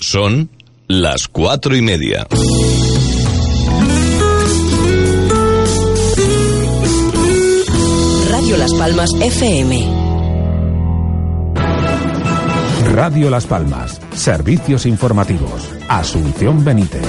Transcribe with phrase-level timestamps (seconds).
[0.00, 0.48] Son
[0.88, 2.26] las cuatro y media.
[8.30, 10.00] Radio Las Palmas FM.
[12.94, 14.00] Radio Las Palmas.
[14.14, 15.68] Servicios informativos.
[15.88, 17.02] Asunción Benítez.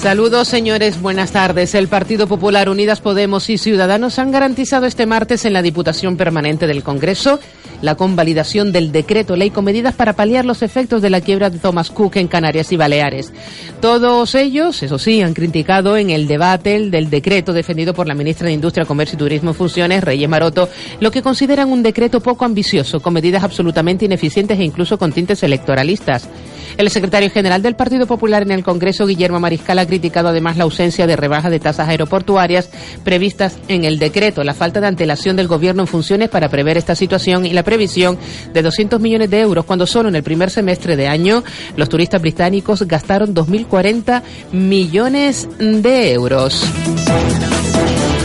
[0.00, 1.00] Saludos, señores.
[1.00, 1.74] Buenas tardes.
[1.74, 6.66] El Partido Popular, Unidas Podemos y Ciudadanos han garantizado este martes en la Diputación Permanente
[6.66, 7.38] del Congreso
[7.82, 11.58] la convalidación del decreto ley con medidas para paliar los efectos de la quiebra de
[11.58, 13.32] Thomas Cook en Canarias y Baleares.
[13.80, 18.14] Todos ellos, eso sí, han criticado en el debate el del decreto defendido por la
[18.14, 20.68] ministra de Industria, Comercio y Turismo en Funciones, Reyes Maroto,
[21.00, 25.42] lo que consideran un decreto poco ambicioso, con medidas absolutamente ineficientes e incluso con tintes
[25.42, 26.28] electoralistas.
[26.76, 30.64] El secretario general del Partido Popular en el Congreso, Guillermo Mariscal, ha criticado además la
[30.64, 32.70] ausencia de rebaja de tasas aeroportuarias
[33.04, 36.94] previstas en el decreto, la falta de antelación del Gobierno en funciones para prever esta
[36.94, 38.18] situación y la previsión
[38.52, 41.42] de 200 millones de euros cuando solo en el primer semestre de año
[41.74, 46.66] los turistas británicos gastaron 2.040 millones de euros.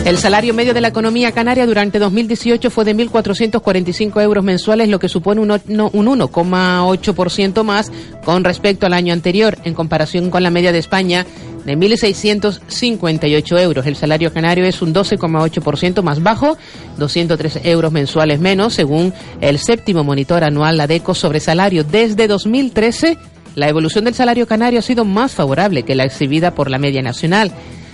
[0.04, 5.00] El salario medio de la economía canaria durante 2018 fue de 1.445 euros mensuales, lo
[5.00, 7.90] que supone un 1,8% más
[8.26, 11.26] con respecto al año anterior, en comparación con la media de España
[11.68, 13.86] de 1.658 euros.
[13.86, 16.58] El salario canario es un 12,8% más bajo,
[16.98, 23.18] 203 euros mensuales menos, según el séptimo monitor anual, la DECO, sobre salario desde 2013.
[23.56, 27.02] La evolución del salario canario ha sido más favorable que la exhibida por la media
[27.02, 27.52] nacional.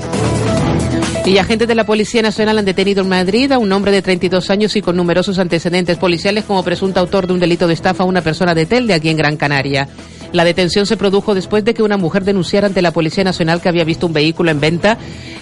[1.26, 4.50] Y agentes de la Policía Nacional han detenido en Madrid a un hombre de 32
[4.50, 8.08] años y con numerosos antecedentes policiales como presunto autor de un delito de estafa a
[8.08, 9.88] una persona de Telde aquí en Gran Canaria.
[10.34, 13.70] La detención se produjo después de que una mujer denunciara ante la Policía Nacional que
[13.70, 14.98] había visto un vehículo en venta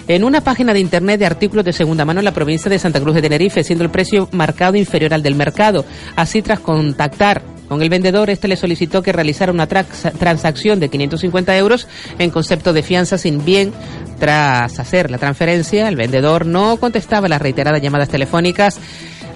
[0.06, 3.00] en una página de internet de artículos de segunda mano en la provincia de Santa
[3.00, 5.84] Cruz de Tenerife, siendo el precio marcado inferior al del mercado.
[6.14, 11.56] Así, tras contactar con el vendedor, este le solicitó que realizara una transacción de 550
[11.56, 11.88] euros
[12.18, 13.72] en concepto de fianza sin bien.
[14.18, 18.78] Tras hacer la transferencia, el vendedor no contestaba las reiteradas llamadas telefónicas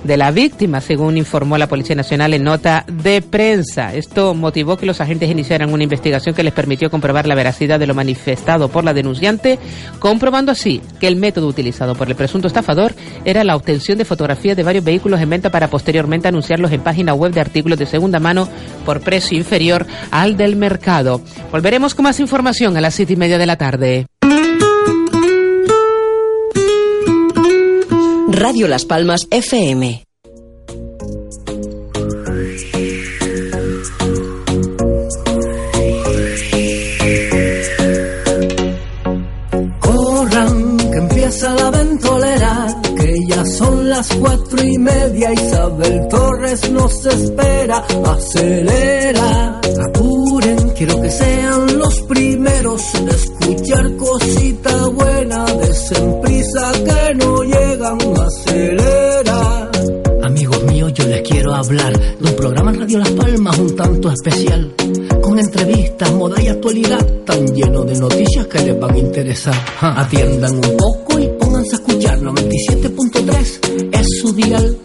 [0.06, 3.94] de la víctima, según informó la Policía Nacional en nota de prensa.
[3.94, 7.86] Esto motivó que los agentes iniciaran una investigación que les permitió comprobar la veracidad de
[7.86, 9.58] lo manifestado por la denunciante,
[9.98, 12.94] comprobando así que el método utilizado por el presunto estafador
[13.24, 17.14] era la obtención de fotografías de varios vehículos en venta para posteriormente anunciarlos en página
[17.14, 18.48] web de artículos de segunda mano
[18.84, 21.20] por precio inferior al del mercado.
[21.50, 24.06] Volveremos con más información a las siete y media de la tarde.
[28.38, 30.04] Radio Las Palmas FM.
[39.80, 42.66] Corran, que empieza la ventolera,
[42.98, 45.32] que ya son las cuatro y media.
[45.32, 55.46] Isabel Torres nos espera, acelera, apuren, Quiero que sean los primeros en escuchar cosita buena,
[55.46, 59.70] desenprisa que no llegan, acelera.
[60.22, 64.10] Amigos míos, yo les quiero hablar de un programa en Radio Las Palmas un tanto
[64.10, 64.74] especial,
[65.22, 69.54] con entrevistas, moda y actualidad, tan lleno de noticias que les van a interesar.
[69.80, 70.02] Ah.
[70.02, 74.76] Atiendan un poco y pónganse a escuchar 97.3, es su dial.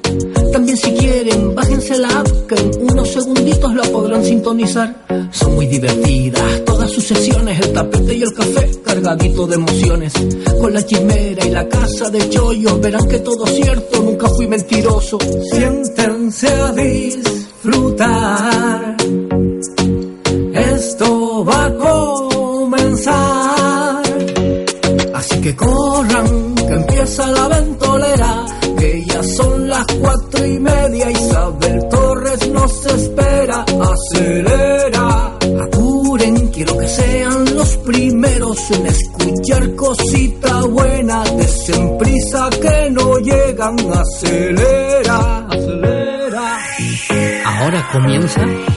[0.54, 1.54] También si quieren,
[1.98, 5.06] la app que en unos segunditos la podrán sintonizar.
[5.32, 10.14] Son muy divertidas todas sus sesiones, el tapete y el café cargadito de emociones.
[10.60, 15.18] Con la chimera y la casa de chollos verán que todo cierto, nunca fui mentiroso.
[15.52, 18.12] Siéntense a disfrutar.
[20.54, 21.78] Esto va a
[47.92, 48.71] Ahora comienza la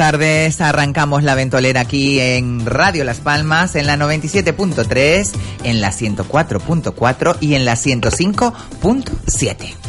[0.00, 5.30] tardes, arrancamos la ventolera aquí en Radio Las Palmas, en la 97.3,
[5.64, 9.79] en la 104.4 y en la 105.7.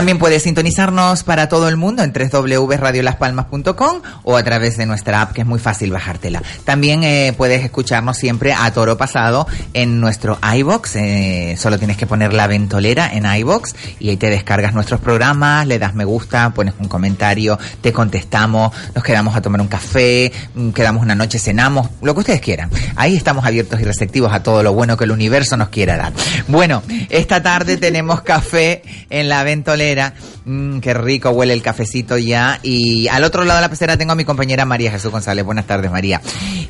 [0.00, 5.34] También puedes sintonizarnos para todo el mundo en www.radiolaspalmas.com o a través de nuestra app,
[5.34, 6.42] que es muy fácil bajártela.
[6.64, 10.96] También eh, puedes escucharnos siempre a toro pasado en nuestro iBox.
[10.96, 15.66] Eh, solo tienes que poner la ventolera en iBox y ahí te descargas nuestros programas,
[15.66, 20.32] le das me gusta, pones un comentario, te contestamos, nos quedamos a tomar un café,
[20.54, 22.70] mm, quedamos una noche, cenamos, lo que ustedes quieran.
[22.96, 26.14] Ahí estamos abiertos y receptivos a todo lo bueno que el universo nos quiera dar.
[26.48, 30.14] Bueno, esta tarde tenemos café en la ventolera carrera
[30.50, 32.58] Mm, qué rico huele el cafecito ya.
[32.64, 35.44] Y al otro lado de la pecera tengo a mi compañera María Jesús González.
[35.44, 36.20] Buenas tardes, María.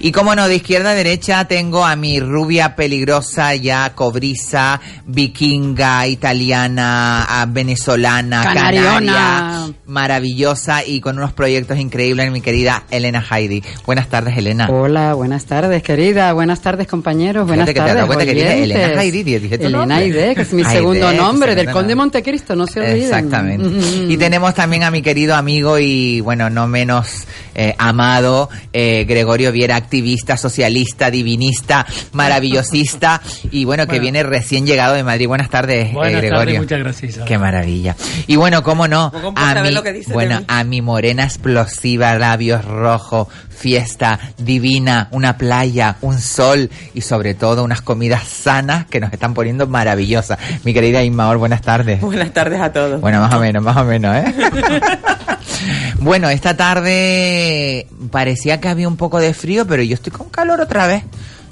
[0.00, 6.06] Y como no, de izquierda a derecha tengo a mi rubia peligrosa ya cobriza, vikinga,
[6.06, 9.12] italiana, ah, venezolana, Canariona.
[9.14, 13.62] canaria, maravillosa y con unos proyectos increíbles, mi querida Elena Heidi.
[13.86, 14.68] Buenas tardes, Elena.
[14.68, 16.34] Hola, buenas tardes, querida.
[16.34, 17.46] Buenas tardes, compañeros.
[17.46, 17.96] Buenas Fíjate que te has tardes.
[17.96, 18.76] dado cuenta que dije oyentes.
[18.76, 19.98] Elena Heidi, dije tu Elena
[20.34, 21.94] que es mi segundo nombre, del Conde.
[21.94, 23.04] Montecristo, no se olviden.
[23.04, 23.69] Exactamente.
[24.10, 29.52] Y tenemos también a mi querido amigo y, bueno, no menos eh, amado, eh, Gregorio
[29.52, 33.20] Viera, activista, socialista, divinista, maravillosista
[33.50, 34.02] y, bueno, que Bueno.
[34.02, 35.28] viene recién llegado de Madrid.
[35.28, 36.30] Buenas tardes, eh, Gregorio.
[36.30, 37.10] tardes, muchas gracias.
[37.10, 37.28] Isabel.
[37.28, 37.96] Qué maravilla.
[38.26, 42.14] Y bueno, cómo no, a mi, lo que dice de bueno, a mi morena explosiva,
[42.16, 49.00] labios rojos, fiesta divina, una playa, un sol y sobre todo unas comidas sanas que
[49.00, 50.38] nos están poniendo maravillosas.
[50.64, 52.00] Mi querida Inmaor, buenas tardes.
[52.00, 53.00] Buenas tardes a todos.
[53.00, 54.34] Bueno, más o menos, más o menos, ¿eh?
[55.98, 60.60] bueno, esta tarde parecía que había un poco de frío, pero yo estoy con calor
[60.60, 61.02] otra vez.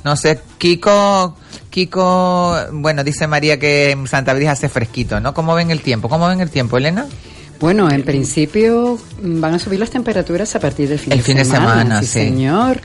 [0.04, 1.36] No sé, Kiko,
[1.70, 5.34] Kiko, bueno, dice María que en Santa Brisa hace fresquito, ¿no?
[5.34, 6.08] ¿Cómo ven el tiempo?
[6.08, 7.06] ¿Cómo ven el tiempo, Elena?
[7.60, 11.24] Bueno, en principio mm, van a subir las temperaturas a partir del fin, El de,
[11.24, 12.12] fin de semana, sí, sí.
[12.12, 12.80] señor.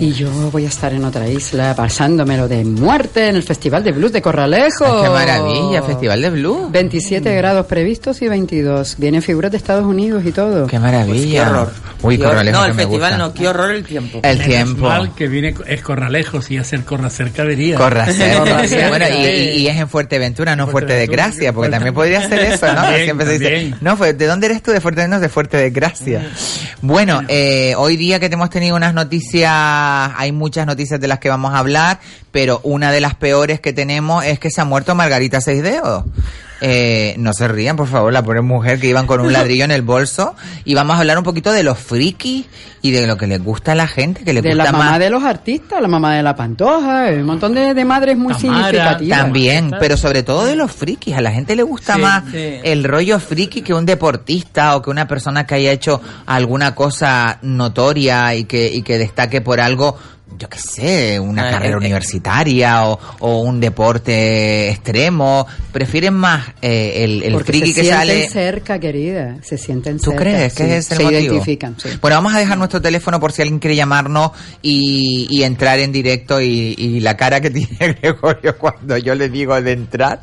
[0.00, 3.92] Y yo voy a estar en otra isla pasándomelo de muerte en el Festival de
[3.92, 4.84] Blues de Corralejo.
[4.86, 5.82] Ay, ¡Qué maravilla!
[5.82, 6.68] Festival de Blue.
[6.72, 8.96] 27 grados previstos y 22.
[8.98, 10.66] Vienen figuras de Estados Unidos y todo.
[10.68, 11.44] ¡Qué maravilla!
[11.44, 11.72] Qué horror.
[12.02, 13.18] Uy, Qué Corralejo No, que el me festival gusta.
[13.26, 14.20] no, qué horror el tiempo.
[14.22, 14.88] El Menos tiempo.
[14.88, 17.76] mal que viene es Corralejos y hacer Corracercadería.
[17.76, 18.38] Corracer.
[18.38, 18.88] Corracer.
[18.88, 21.06] bueno, y, y- y es en Fuerteventura, no Fuerte de.
[21.06, 22.74] Gracia, porque también podría ser eso, ¿no?
[22.84, 24.70] También, Siempre se dice, no, fue- ¿de dónde eres tú?
[24.70, 26.30] De Fuerte no, de Fuerte de Gracia.
[26.82, 31.28] Bueno, eh, hoy día que hemos tenido unas noticias, hay muchas noticias de las que
[31.28, 34.94] vamos a hablar, pero una de las peores que tenemos es que se ha muerto
[34.94, 36.04] Margarita Seisdedos.
[36.66, 39.70] Eh, no se rían, por favor, la pobre mujer que iban con un ladrillo en
[39.70, 40.34] el bolso.
[40.64, 42.46] Y vamos a hablar un poquito de los frikis
[42.80, 44.90] y de lo que les gusta a la gente, que les de gusta la mamá
[44.92, 44.98] más.
[44.98, 48.64] de los artistas, la mamá de la Pantoja, un montón de, de madres muy Tamara,
[48.68, 49.18] significativas.
[49.18, 51.14] También, pero sobre todo de los frikis.
[51.16, 52.60] A la gente le gusta Sí, más sí.
[52.62, 57.38] el rollo friki que un deportista o que una persona que haya hecho alguna cosa
[57.42, 59.98] notoria y que, y que destaque por algo
[60.38, 61.78] yo qué sé, una Ah, carrera eh, eh.
[61.78, 65.46] universitaria o, o un deporte extremo.
[65.72, 68.28] Prefieren más eh, el, el friki se que sienten sale.
[68.30, 69.36] cerca, querida.
[69.42, 70.22] Se sienten ¿Tú cerca.
[70.24, 71.20] crees que sí, es el Se motivo?
[71.20, 71.88] identifican, sí.
[72.00, 74.30] Bueno, vamos a dejar nuestro teléfono por si alguien quiere llamarnos
[74.62, 79.28] y, y entrar en directo y, y la cara que tiene Gregorio cuando yo le
[79.28, 80.20] digo de entrar.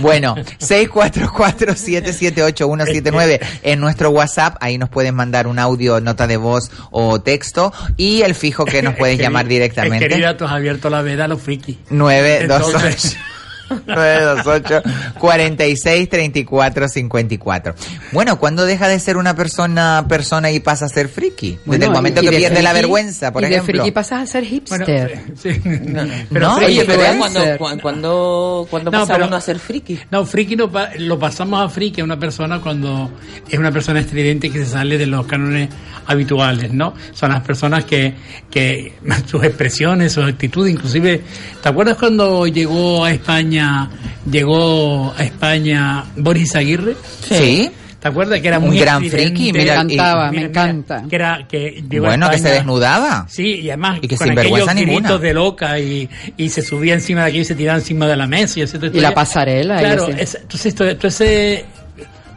[0.00, 7.20] Bueno, 644-778-179 en nuestro WhatsApp, ahí nos pueden mandar un audio, nota de voz o
[7.20, 9.96] texto y el fijo que nos puedes Es que- llamar directamente.
[10.06, 11.76] Es querida, tú has abierto la veda a los frikis.
[11.90, 13.16] 928 Entonces-
[13.86, 14.82] 928
[15.18, 17.74] 46 34 54.
[18.12, 21.50] Bueno, ¿cuándo deja de ser una persona persona y pasa a ser friki?
[21.52, 23.72] Desde Bueno, el momento y que de pierde la friki- vergüenza, por y ejemplo.
[23.72, 25.20] de friki pasas a ser hipster.
[25.40, 25.60] Sí.
[26.30, 29.58] No, Oye, oye, pero pero cuando, cuando, cuando, cuando No, pasa pero- uno a ser
[29.58, 29.98] friki.
[30.10, 33.10] No, friki no pa- lo pasamos a friki a una persona cuando
[33.48, 35.68] es una persona estridente que se sale de los cánones
[36.06, 36.94] habituales, ¿no?
[37.12, 38.14] Son las personas que,
[38.50, 38.94] que
[39.26, 41.20] sus expresiones, sus actitudes, inclusive,
[41.62, 43.59] ¿te acuerdas cuando llegó a España,
[44.30, 46.96] llegó a España Boris Aguirre?
[47.28, 47.70] Sí.
[48.00, 49.34] ¿Te acuerdas que era Un muy gran estridente?
[49.36, 51.04] friki, Me mira, encantaba, me Mira, mira, encanta.
[51.06, 53.26] que era que Bueno, que se España- desnudaba.
[53.28, 55.18] Sí, y además Y que con sin vergüenza ninguna.
[55.18, 58.26] de loca y, y se subía encima de aquí y se tiraba encima de la
[58.26, 58.62] mesa y,
[58.96, 61.66] Y la pasarela, Claro, es- entonces todo, todo ese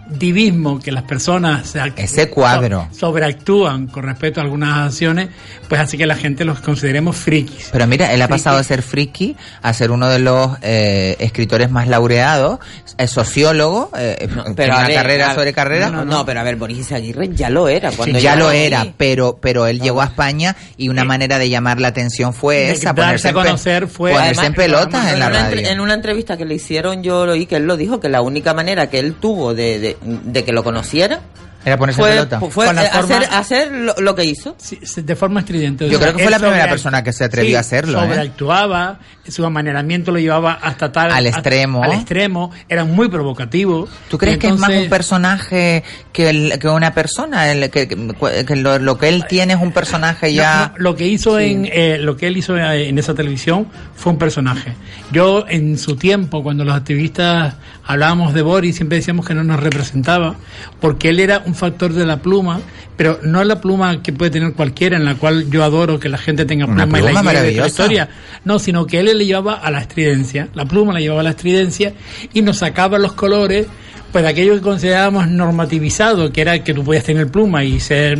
[0.07, 2.87] divismo que las personas Ese cuadro.
[2.91, 5.29] so- sobreactúan con respecto a algunas acciones,
[5.69, 7.69] pues hace que la gente los consideremos frikis.
[7.71, 11.69] Pero mira, él ha pasado de ser friki a ser uno de los eh, escritores
[11.71, 12.59] más laureados,
[12.97, 15.89] es sociólogo, eh, a una ver, carrera a- sobre carrera.
[15.89, 17.91] No, no, pero a ver, Boris Aguirre ya lo era.
[17.91, 18.93] Cuando ya lo era, ahí.
[18.97, 22.55] pero pero él llegó a España y una Eh, manera de llamar la atención fue
[22.57, 25.67] de esa, darse ponerse, a conocer fue- ponerse en pelotas en en, la radio.
[25.67, 28.21] en una entrevista que le hicieron, yo lo oí que él lo dijo, que la
[28.21, 31.19] única manera que él tuvo de, de, de que lo conociera
[31.65, 32.39] Era ponerse fue, pelota.
[32.41, 34.55] fue Con la eh, forma- hacer, hacer lo, lo que hizo.
[34.57, 35.87] Sí, de forma estridente.
[35.89, 37.99] Yo O sea, creo que fue la primera persona que se atrevió Sí, a hacerlo,
[38.03, 38.07] ¿eh?
[38.07, 41.11] Sobreactuaba, su amaneramiento lo llevaba hasta tal.
[41.11, 41.81] Al extremo.
[41.81, 43.87] Al extremo, era muy provocativo.
[44.09, 47.49] ¿Tú crees que es más un personaje que, el- que una persona?
[47.49, 50.67] El- que, que- que lo, lo que él tiene es un personaje ya...
[50.73, 53.67] No, no, lo que hizo en eh, lo que él hizo eh, en esa televisión
[53.95, 54.73] fue un personaje.
[55.13, 57.53] Yo en su tiempo cuando los activistas
[57.85, 60.35] hablábamos de Boris siempre decíamos que no nos representaba
[60.79, 62.61] porque él era un factor de la pluma,
[62.95, 66.17] pero no la pluma que puede tener cualquiera en la cual yo adoro que la
[66.17, 68.09] gente tenga pluma, y la de la historia,
[68.45, 71.31] no, sino que él le llevaba a la estridencia, la pluma la llevaba a la
[71.31, 71.93] estridencia
[72.33, 73.67] y nos sacaba los colores
[74.13, 78.17] pues aquello que considerábamos normativizado, que era que tú podías tener pluma y ser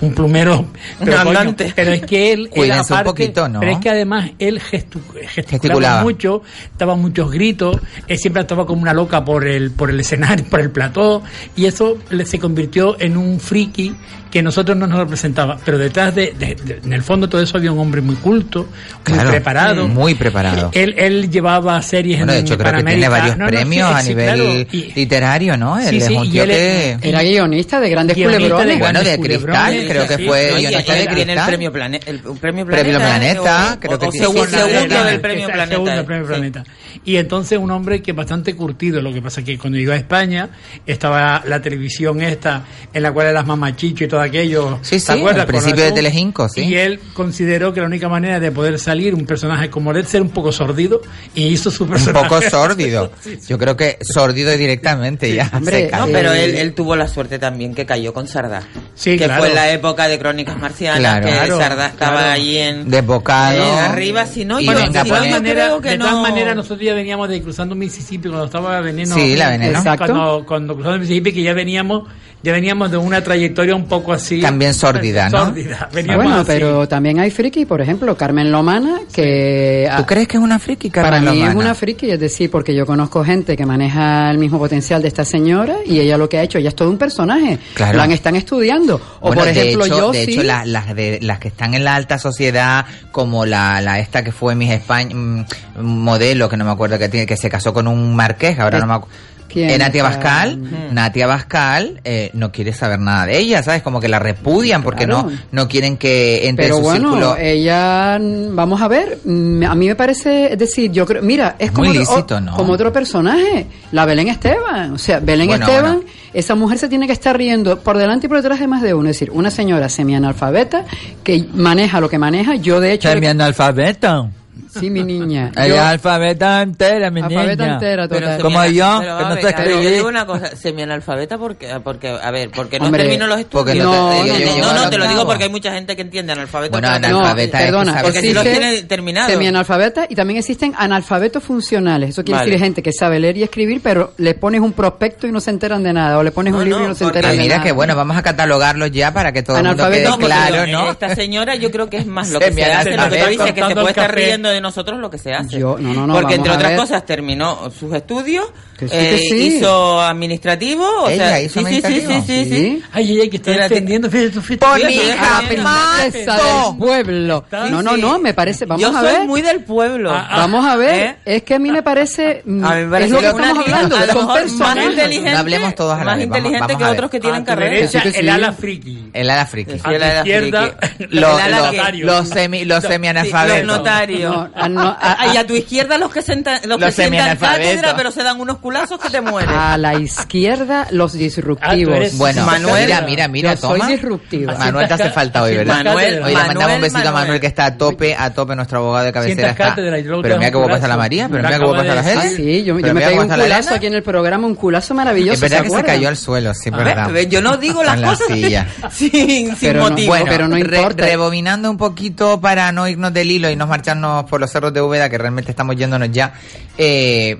[0.00, 0.66] un plumero
[1.04, 3.60] pero, coño, pero es que él era Cuídense un poquito, ¿no?
[3.60, 6.02] pero es que además él gestu- gesticulaba, Gesticulaba.
[6.02, 6.42] mucho,
[6.78, 7.78] daba muchos gritos,
[8.08, 11.22] él siempre estaba como una loca por el por el escenario, por el plató
[11.54, 13.94] y eso le- se convirtió en un friki
[14.36, 17.56] que nosotros no nos representaba, pero detrás de, de- de- en el fondo todo eso
[17.56, 18.68] había un hombre muy culto,
[19.08, 20.70] muy Claro, preparado, muy preparado.
[20.74, 23.56] Él él llevaba series Bueno, de en hecho creo que tiene varios No, no, sí,
[23.56, 24.34] premios a sí, nivel
[24.66, 25.78] claro, literario, ¿no?
[25.78, 26.98] Él Sí, es un tío él que...
[27.00, 28.78] Era guionista de grandes Guionista de culebrones.
[28.78, 31.46] Bueno, de Cristal, creo que fue guionista de tiene el Cristal.
[31.46, 33.72] premio, plane- el, premio Premio Planeta.
[33.74, 36.04] O- creo que o segundo, del premio segundo.
[36.26, 36.64] Planeta.
[37.06, 40.50] Y entonces un hombre que bastante curtido, lo que pasa que cuando llegó a España
[40.84, 44.78] estaba la televisión esta en la cual era las mamachicho y todo aquello.
[44.82, 45.92] Sí, sí, al principio de.
[45.92, 46.62] Telecinco, sí.
[46.64, 50.20] Y él consideró que la única manera de poder salir un personaje como él ser
[50.20, 51.00] un poco sordido
[51.34, 52.28] y hizo su Un personaje.
[52.28, 53.12] poco sórdido.
[53.48, 55.50] Yo creo que sórdido directamente ya.
[55.54, 56.00] Hombre, se cae.
[56.00, 58.62] No, Eh, pero él, él tuvo la suerte también que cayó con Sardá.
[58.94, 59.40] Sí, que claro.
[59.42, 61.26] fue en la época de Crónicas Marcianas, Claro.
[61.26, 62.32] que Claro, Sardá estaba claro.
[62.32, 62.90] allí en...
[62.90, 63.58] Desbocado.
[63.62, 66.12] Eh, arriba, si no, Y Bueno, venga, de si no, maneras, creo que de todas
[66.14, 69.14] no- maneras nosotros ya veníamos de cruzando Mississippi cuando estaba veneno.
[69.14, 69.78] Sí, la veneno.
[69.78, 70.06] Exacto.
[70.06, 72.08] Cuando, cuando cruzamos Mississippi que ya veníamos,
[72.42, 74.40] ya veníamos de una trayectoria un poco así.
[74.40, 75.46] También sórdida, ¿no?
[75.46, 75.88] Sórdida.
[75.92, 76.46] Veníamos Bueno, así.
[76.46, 79.90] pero también hay friki, por ejemplo, Carmen Lomana, que...
[79.96, 82.72] ¿Tú crees que es una friki, Para Carmen mí es una friki, es decir, porque
[82.74, 86.38] yo conozco gente que maneja el mismo potencial de esta señora y ella lo que
[86.38, 87.58] ha hecho, ella es todo un personaje.
[87.74, 87.96] Claro.
[87.98, 89.00] La han- están estudiando.
[89.20, 90.32] O Bueno, por ejemplo, de hecho, yo de sí.
[90.34, 94.22] hecho la- las, de, las que están en la alta sociedad, como la, la esta
[94.22, 95.44] que fue Miss España, mm,
[95.80, 98.80] modelo, que no me acuerdo, que tiene que se casó con un marqués, ahora Eh,
[98.80, 99.16] no me acuerdo.
[99.48, 99.70] ¿Quién?
[99.70, 100.94] Eh, Natia Ah, Bascal, mm.
[100.94, 103.82] Natia Bascal eh, no quiere saber nada de ella, ¿sabes?
[103.82, 105.30] Como que la repudian porque Claro.
[105.30, 107.36] no no quieren que entre Pero en su bueno, círculo.
[107.38, 111.56] ella, mm, vamos a ver, mm, a mí me parece, es decir, yo creo, mira,
[111.58, 112.56] es como, Muy otro- lícito, ¿no?
[112.56, 116.10] como otro personaje, la Belén Esteban, o sea, Belén Bueno, Esteban, bueno.
[116.34, 118.94] esa mujer se tiene que estar riendo por delante y por detrás de más de
[118.94, 120.84] uno, es decir, una señora semianalfabeta
[121.24, 123.08] que maneja lo que maneja, yo de hecho...
[123.10, 124.30] analfabeto.
[124.78, 125.52] Sí, mi niña.
[125.56, 127.74] El Yo- alfabeta entera, mi Alfabeta niña.
[127.74, 128.40] entera, Pero total.
[128.42, 132.30] Como yo, pero, que no a ver, yo digo una cosa, semianalfabeta porque, porque, a
[132.30, 133.64] ver, porque no Hombre, termino los estudios.
[133.64, 135.96] porque no te- no, yo no, no, no, te lo digo porque hay mucha gente
[135.96, 136.72] que entiende analfabeto.
[136.72, 139.28] Bueno, analfabeta perdona, porque si los existe tiene terminado.
[139.30, 142.10] Semianalfabeta y también existen analfabetos funcionales.
[142.10, 142.50] Eso quiere Vale.
[142.50, 145.50] decir gente que sabe leer y escribir, pero le pones un prospecto y no se
[145.50, 146.18] enteran de nada.
[146.18, 147.64] O le pones No, un libro no, y no se enteran de mira nada.
[147.66, 150.90] que bueno, vamos a catalogarlos ya para que todo el mundo quede claro, ¿no?
[150.90, 153.52] Esta señora yo creo que es más lo que se hace, lo que tú dices,
[153.52, 155.58] que se puede estar riendo de nosotros lo que se hace.
[155.58, 158.46] Yo- no, no, no, Porque entre otras cosas terminó sus estudios,
[158.78, 159.46] Que sí, eh, que sí.
[159.56, 162.22] hizo administrativo, o Ella sea, hizo sí, sí, sí, sí, administrativo.
[162.26, 162.56] sí, sí.
[162.56, 162.82] ¿Sí?
[162.92, 164.10] Ay, ay, ay, que está defendiendo.
[164.10, 164.66] Fíjate, fíjate.
[164.66, 164.98] Por mi.
[164.98, 167.44] Princesa del pueblo.
[167.70, 168.66] No, no, no, me parece.
[168.66, 169.26] Vamos Yo a soy ver.
[169.26, 170.10] muy del pueblo.
[170.12, 170.36] Ah, ah.
[170.38, 170.94] Vamos a ver.
[170.94, 171.16] ¿Eh?
[171.36, 172.42] Es que a mí me parece.
[172.44, 173.96] mm, A mí me parece es lo que estamos hablando.
[173.96, 174.84] Son mejor más personajes.
[174.90, 177.44] inteligente, No hablemos todos a la más vez, vamos- inteligente vamos que otros que tienen
[177.44, 177.88] carrera.
[178.14, 179.10] el ala friki.
[179.12, 179.72] El ala friki.
[179.84, 181.16] El ala izquierda, friki.
[181.16, 183.66] Los, El ala los- que- los semi, los semianalfabetos.
[183.66, 184.48] los notarios.
[184.56, 187.36] Ah, no, ah, Ah, y a tu izquierda los que, senta, los Los que sientan
[187.36, 189.50] cátedra, pero se dan unos culazos que te mueren.
[189.54, 191.94] A la izquierda, los Ah, disruptivos.
[191.96, 194.54] eres- Bueno, Manuel, mira, mira, mira, yo soy disruptiva.
[194.58, 195.84] Manuel te hace falta hoy, ¿verdad?
[195.84, 197.40] Manuel, Oye, le mandamos un Manuel, besito a Manuel Manuel.
[197.40, 199.74] que está a tope, a tope, nuestro abogado de cabecera está.
[199.74, 200.96] Pero mira guapa está la.
[200.96, 202.36] María, pero Me mira que guapa está la Ah, Heli.
[202.36, 205.34] sí, yo, yo me pegué cómo un culazo aquí en el programa, un culazo maravilloso.
[205.34, 207.20] Es verdad ¿se que se cayó al suelo, sí, A ver, verdad.
[207.28, 208.26] yo no digo las cosas
[208.92, 209.48] sin,
[209.78, 210.08] motivo.
[210.08, 211.04] Bueno, pero no importa.
[211.04, 214.80] rebobinando un poquito para no irnos del hilo y no marcharnos por los cerros de
[214.80, 216.32] Úbeda, que realmente estamos yéndonos ya.
[216.78, 217.38] eh,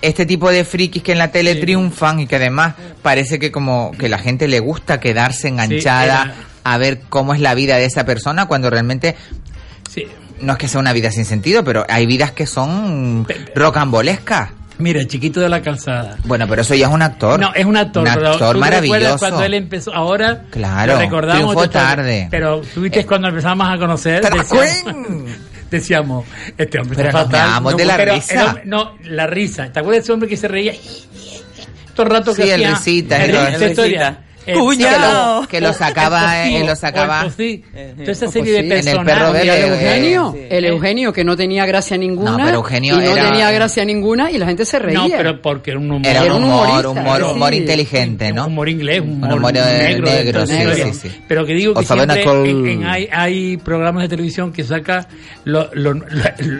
[0.00, 3.90] este tipo de frikis que en la tele triunfan y que además parece que como
[3.98, 6.34] que la gente le gusta quedarse enganchada era-
[6.64, 9.16] a ver cómo es la vida de esa persona cuando realmente
[9.90, 10.06] Sí.
[10.40, 14.50] no es que sea una vida sin sentido, pero hay vidas que son rocambolescas.
[14.78, 16.16] Mira, chiquito de la calzada.
[16.24, 17.38] Bueno, pero eso ya es un actor.
[17.38, 19.18] No, es un actor, Un actor ¿tú maravilloso.
[19.18, 22.28] cuando él empezó, ahora Claro, lo recordamos triunfó tarde.
[22.30, 24.22] Pero tuviste Eh, cuando empezamos a conocer.
[25.76, 26.24] decíamos,
[26.56, 27.62] este hombre Pero está nos fatal.
[27.62, 28.34] No, de la risa.
[28.34, 29.72] el hombre- no, la risa.
[29.72, 30.72] ¿Te acuerdas de ese hombre que se reía
[31.94, 32.70] todo el rato que Sí, el hacía?
[32.76, 34.18] risita, el el esa risita.
[34.46, 34.54] Eh.
[35.48, 37.22] Que lo sacaba, el eh, lo sacaba.
[37.28, 39.14] Toda esa serie pues En el personajes.
[39.14, 42.32] perro el Eugenio, el Eugenio que no tenía gracia ninguna.
[42.32, 44.98] No, pero Eugenio y no era- tenía gracia ninguna y la gente se reía.
[44.98, 46.06] No, pero porque era un humor.
[46.06, 47.30] Era un humor, humor, sí.
[47.34, 48.46] humor inteligente, ¿no?
[48.46, 51.10] Un humor inglés, un humor, humor, eh, negro, sí, sí, sí.
[51.28, 52.50] Pero que digo que siempre Cole.
[52.50, 55.06] en- en hay, hay programas de televisión que saca
[55.44, 56.04] lo- lo- lo-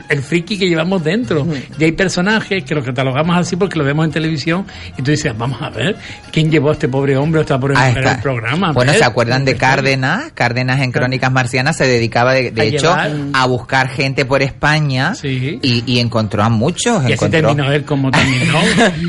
[0.09, 1.47] el, friki que llevamos dentro.
[1.79, 4.67] Y hay personajes que lo catalogamos así porque lo vemos en televisión
[4.97, 5.97] y tú dices, vamos a ver,
[6.31, 8.69] ¿quién llevó a este pobre hombre o esta pobre Ah, programa?
[8.71, 9.57] A Bueno, ¿se acuerdan de.
[9.57, 10.33] Cárdenas?
[10.35, 13.13] Cárdenas en Crónicas Marcianas se dedicaba, de, de A hecho, llevar.
[13.33, 15.59] a buscar gente por España Sí.
[15.63, 17.03] y, y encontró a muchos.
[17.03, 17.41] Y así encontró...
[17.49, 18.59] terminó él como terminó.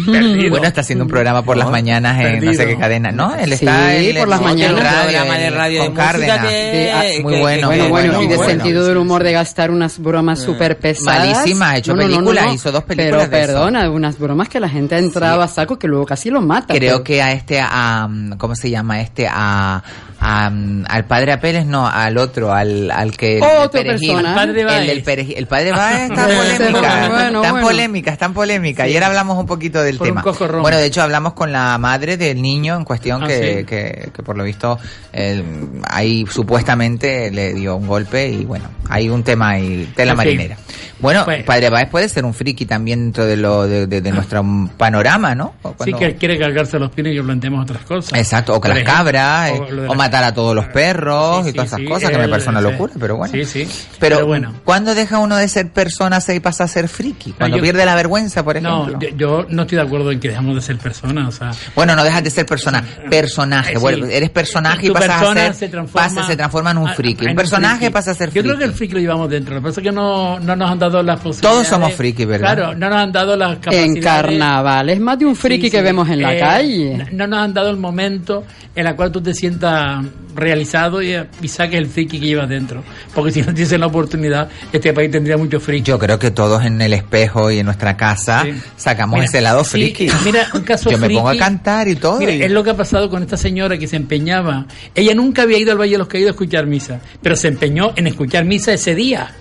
[0.12, 0.49] perdido.
[0.52, 3.36] Bueno, está haciendo un programa por las mañanas en no sé qué cadena, ¿no?
[3.36, 4.84] Él Sí, está en- por las mañanas.
[4.84, 6.39] radio, programa de en- radio con Cárdenas.
[6.47, 8.52] que- ah, muy que- bueno, que- bueno, muy bueno, y de muy bueno.
[8.52, 11.28] sentido del humor de gastar unas bromas súper pesadas.
[11.30, 15.45] Malísimas, ha hecho películas, hizo dos películas Pero perdona, unas bromas que la gente entraba
[15.45, 16.73] a saco que luego casi lo mata.
[16.73, 19.28] Creo que a este, a, ¿cómo se llama este?
[19.30, 19.84] A,
[20.20, 20.46] a,
[20.88, 23.38] al padre Apeles, no, al otro, al, al que...
[23.38, 24.10] el Otra perejil.
[24.13, 24.30] persona.
[24.30, 25.36] El padre El del perejil.
[25.38, 27.10] El padre Báez está Bueno, polémica.
[27.10, 27.68] bueno, tan bueno.
[27.68, 28.84] polémica, tan polémica.
[28.84, 30.60] Ayer hablamos un poquito del Por un tema.
[30.62, 33.66] Bueno, de hecho hablamos con la madre del niño en cuestión Ah, que, sí.
[33.66, 34.80] que, que por lo visto
[35.12, 35.44] el-
[35.89, 40.18] ahí supuestamente le dio un golpe y bueno, hay un tema ahí, tela fin.
[40.18, 40.58] marinera.
[41.00, 44.12] Bueno, Pues- padre Báez puede ser un friki también dentro de lo de, de- de
[44.12, 44.44] nuestro
[44.78, 45.54] panorama, ¿no?
[45.63, 48.18] O Sí cuando- que quiere cargarse los pies y que planteemos otras cosas.
[48.18, 51.50] Exacto, o que Por las cabras, eh, o las- matar a todos los perros Sí,
[51.50, 52.66] y sí, todas esas sí, cosas, que me él, parece una sí.
[52.72, 53.34] locura, pero bueno.
[53.34, 53.68] Sí, sí.
[54.00, 54.54] Pero, Pero bueno.
[54.64, 57.32] ¿cuándo deja uno de ser persona y pasa a ser friki?
[57.34, 59.10] Cuando yo- pierde la vergüenza, por No, ejemplo.
[59.10, 61.96] yo, yo no estoy de acuerdo en que dejamos de ser personas, o sea, Bueno,
[61.96, 63.72] no dejas de ser persona, personaje.
[63.72, 63.82] Eh, sí.
[63.82, 66.78] Bueno, eres personaje y Tu pasas persona a ser, se transforma, pasa, se transforma en
[66.80, 67.28] un a- friki.
[67.28, 67.94] Un personaje friki.
[67.94, 68.48] pasa a ser Yo friki.
[68.48, 69.54] creo que el friki lo llevamos dentro.
[69.56, 71.42] Lo que pasa es que no, no nos han dado las posibilidades.
[71.42, 72.56] Todos somos friki, ¿verdad?
[72.56, 73.96] Claro, no nos han dado las capacidades.
[73.96, 76.98] En carnaval es más de un friki Sí, que vemos en la Eh, calle.
[76.98, 78.33] No, no nos han dado el momento
[78.76, 80.04] en el cual tú te sientas
[80.36, 82.84] realizado y, y saques el friki que llevas dentro.
[83.13, 85.84] Porque si no tienes la oportunidad, este país tendría mucho friki.
[85.89, 88.54] Yo creo que todos en el espejo y en nuestra casa Sí.
[88.78, 90.08] sacamos Mira, ese lado sí, friki.
[90.26, 92.22] mira, un caso Yo me pongo a cantar y todo.
[92.22, 94.65] Y- es lo que ha pasado con esta señora que se empeñaba.
[94.96, 97.93] Ella nunca había ido al Valle de los Caídos a escuchar misa, pero se empeñó
[97.96, 99.32] en escuchar misa ese día.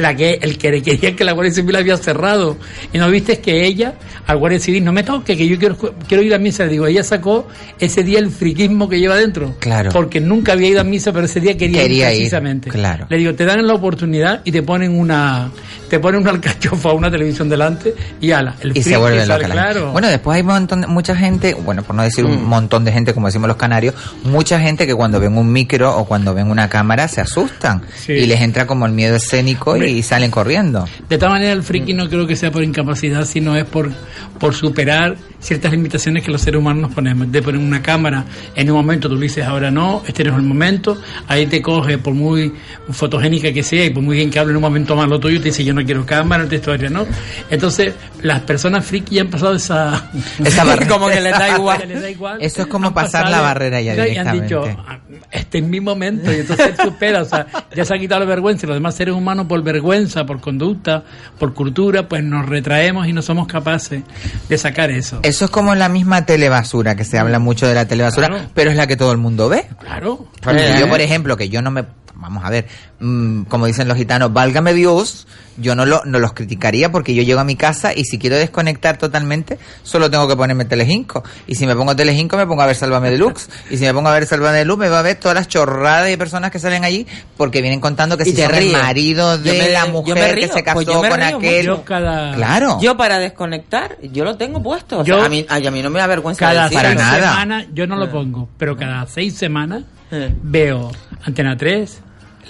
[0.00, 2.56] La que el que quería que la Guardia Civil había cerrado.
[2.92, 3.94] Y no viste que ella,
[4.26, 5.76] al Guardia Civil, no me toque, que yo quiero,
[6.08, 6.64] quiero ir a misa.
[6.64, 7.46] Le digo, ella sacó
[7.78, 9.54] ese día el friquismo que lleva dentro.
[9.58, 9.90] Claro.
[9.92, 12.70] Porque nunca había ido a misa, pero ese día quería, Quería ir ir, precisamente.
[12.70, 13.06] claro.
[13.10, 15.50] Le digo, te dan la oportunidad y te ponen una
[15.90, 19.90] te ponen una alcachofa una televisión delante y ala, el y se vuelve loca claro.
[19.92, 22.48] Bueno, después hay un montón, mucha gente, bueno, por no decir un Mm.
[22.48, 26.04] montón de gente, como decimos los canarios, mucha gente que cuando ven un micro o
[26.06, 28.12] cuando ven una cámara se asustan Sí.
[28.12, 30.86] y les entra como el miedo escénico y, salen corriendo.
[31.08, 33.90] De todas maneras, el friki no creo que sea por incapacidad, sino es por,
[34.38, 37.30] por superar ciertas limitaciones que los seres humanos nos ponemos.
[37.32, 38.24] De poner una cámara
[38.54, 40.98] en un momento, tú le dices ahora no, este no es el momento,
[41.28, 42.52] ahí te coge, por muy
[42.90, 45.38] fotogénica que sea y por muy bien que hable en un momento más lo tuyo,
[45.38, 47.06] te dice yo no quiero cámara, esta historia, ¿no?
[47.50, 50.10] Entonces, las personas friki ya han pasado esa...
[50.44, 50.88] Esa barrera.
[50.90, 51.82] Como que les da igual.
[51.88, 52.38] les da igual.
[52.40, 54.82] Eso es como pasar pasado la barrera ya y han dicho, directamente.
[54.88, 54.98] "Ah,
[55.30, 58.66] este es mi momento, y entonces supera, o sea, ya se ha quitado la vergüenza,
[58.66, 61.04] y los demás seres humanos por vergüenza, por conducta,
[61.38, 64.02] por cultura, pues nos retraemos y no somos capaces
[64.48, 65.20] de sacar eso.
[65.30, 68.44] Eso es como la misma telebasura, que se habla mucho de la telebasura, Claro.
[68.52, 69.64] pero es la que todo el mundo ve.
[69.78, 70.26] Claro.
[70.42, 70.76] Porque Eh.
[70.80, 71.84] yo, por ejemplo, que yo no me...
[72.20, 72.66] Vamos a ver,
[73.00, 77.22] mm, como dicen los gitanos, válgame Dios, yo no, lo, no los criticaría porque yo
[77.22, 81.24] llego a mi casa y si quiero desconectar totalmente, solo tengo que ponerme Telecinco.
[81.46, 83.48] Y si me pongo Telecinco, me pongo a ver Sálvame Deluxe.
[83.70, 86.06] Y si me pongo a ver Sálvame Deluxe, me va a ver todas las chorradas
[86.06, 87.06] de personas que salen allí
[87.38, 90.62] porque vienen contando que Y si son el marido de me- la mujer que se
[90.62, 91.66] casó pues yo me con río aquel.
[91.66, 92.78] Yo cada, Claro.
[92.82, 94.98] Yo para desconectar, yo lo tengo puesto.
[95.00, 96.82] O sea, Yo- a, mí, a mí no me da vergüenza cada decirlo.
[96.82, 97.30] para seis nada.
[97.30, 100.34] semanas, yo no lo pongo, pero cada seis semanas Eh.
[100.42, 100.90] veo
[101.24, 102.00] Antena 3,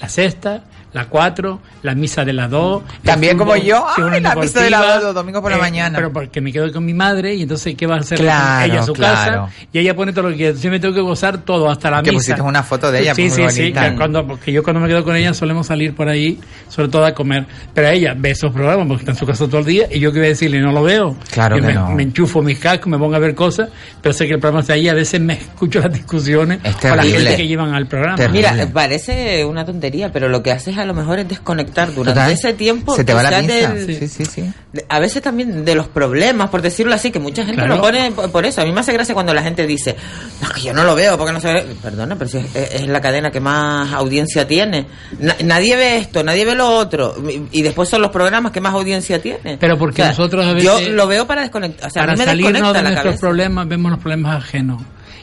[0.00, 2.82] La Sexta, La 4, La Misa de las 2.
[2.82, 3.86] el También como yo.
[3.96, 5.96] Ay, la Misa de las Deportiva, dos, los domingos por la eh, mañana.
[5.98, 8.80] Pero porque me quedo con mi madre y entonces, ¿qué va a hacer Claro, ella
[8.80, 9.42] a su claro.
[9.46, 9.66] casa?
[9.72, 10.58] Y ella pone todo lo que quiere.
[10.58, 12.18] Yo me tengo que gozar todo, hasta la Que misa.
[12.18, 13.60] pusiste una foto de ella, Sí, pues, sí, muy sí.
[13.62, 13.90] bonita.
[13.90, 17.04] que Cuando, porque yo cuando me quedo con ella solemos salir por ahí, sobre todo
[17.06, 17.46] a comer.
[17.72, 20.10] Pero ella ve esos programas porque está en su casa todo el día y yo
[20.12, 21.16] que voy a decirle, no lo veo.
[21.30, 21.90] Claro Yo que me, no.
[21.92, 23.68] me enchufo mis cascos, me pongo a ver cosas,
[24.02, 24.88] pero sé que el programa está ahí.
[24.88, 28.16] A veces me escucho las discusiones Es con la gente que llevan al programa.
[28.16, 28.50] Terrible.
[28.52, 32.32] Mira, parece una tontería, pero lo que haces a lo mejor es desconectar durante Total.
[32.32, 32.94] ese tiempo.
[32.96, 33.74] Se te va la quizás pinza.
[33.74, 34.52] del- Sí, sí, sí.
[34.72, 37.76] de- A veces también de los problemas, por decirlo así, que mucha gente Claro.
[37.76, 38.60] lo pone por eso.
[38.60, 39.96] A mí me hace gracia cuando la gente dice,
[40.42, 41.66] no, es que yo no lo veo porque no se ve.
[41.82, 44.86] Perdona, pero si es, la cadena que más audiencia tiene.
[45.18, 47.14] Na- nadie ve esto, nadie ve lo otro.
[47.28, 49.58] Y, y después son los programas que más audiencia tienen.
[49.58, 51.88] Pero porque O sea, nosotros a veces- Yo lo veo para desconectar.
[51.88, 53.20] O sea, a para mí me salirnos desconecta de la nuestros cabeza.
[53.20, 54.82] problemas vemos los problemas ajenos.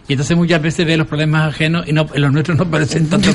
[0.09, 3.29] Y entonces muchas veces ves los problemas ajenos y no, los nuestros no parecen tanto.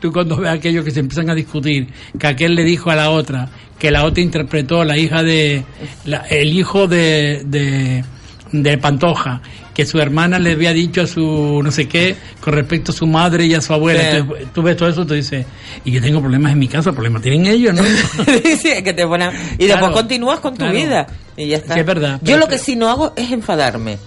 [0.00, 1.86] Tú cuando ves aquellos que se empiezan a discutir,
[2.18, 5.62] que aquel le dijo a la otra, que la otra interpretó la hija de,
[6.04, 8.04] la- el hijo de, de,
[8.50, 9.40] de Pantoja,
[9.72, 13.06] que su hermana le había dicho a su no sé qué con respecto a su
[13.06, 14.00] madre y a su abuela.
[14.00, 14.16] Sí.
[14.16, 15.46] Entonces, tú ves todo eso y tú dices,
[15.84, 17.82] y yo tengo problemas en mi casa, problemas tienen ellos, ¿no?
[18.60, 20.72] Sí, es que te ponen- Y Claro, después continúas con tu claro.
[20.74, 21.06] vida.
[21.36, 21.74] Y ya está.
[21.74, 23.98] Sí, es verdad, Yo lo que sí no hago es enfadarme.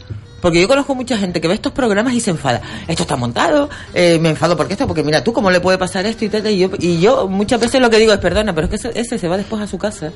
[0.41, 2.61] Porque yo conozco mucha gente que ve estos programas y se enfada.
[2.87, 6.05] Esto está montado, eh, me enfado porque esto, porque mira, tú cómo le puede pasar
[6.05, 6.47] esto y tal.
[6.47, 8.99] Y yo, y yo muchas veces lo que digo es, perdona, pero es que ese,
[8.99, 10.11] ese se va después a su casa.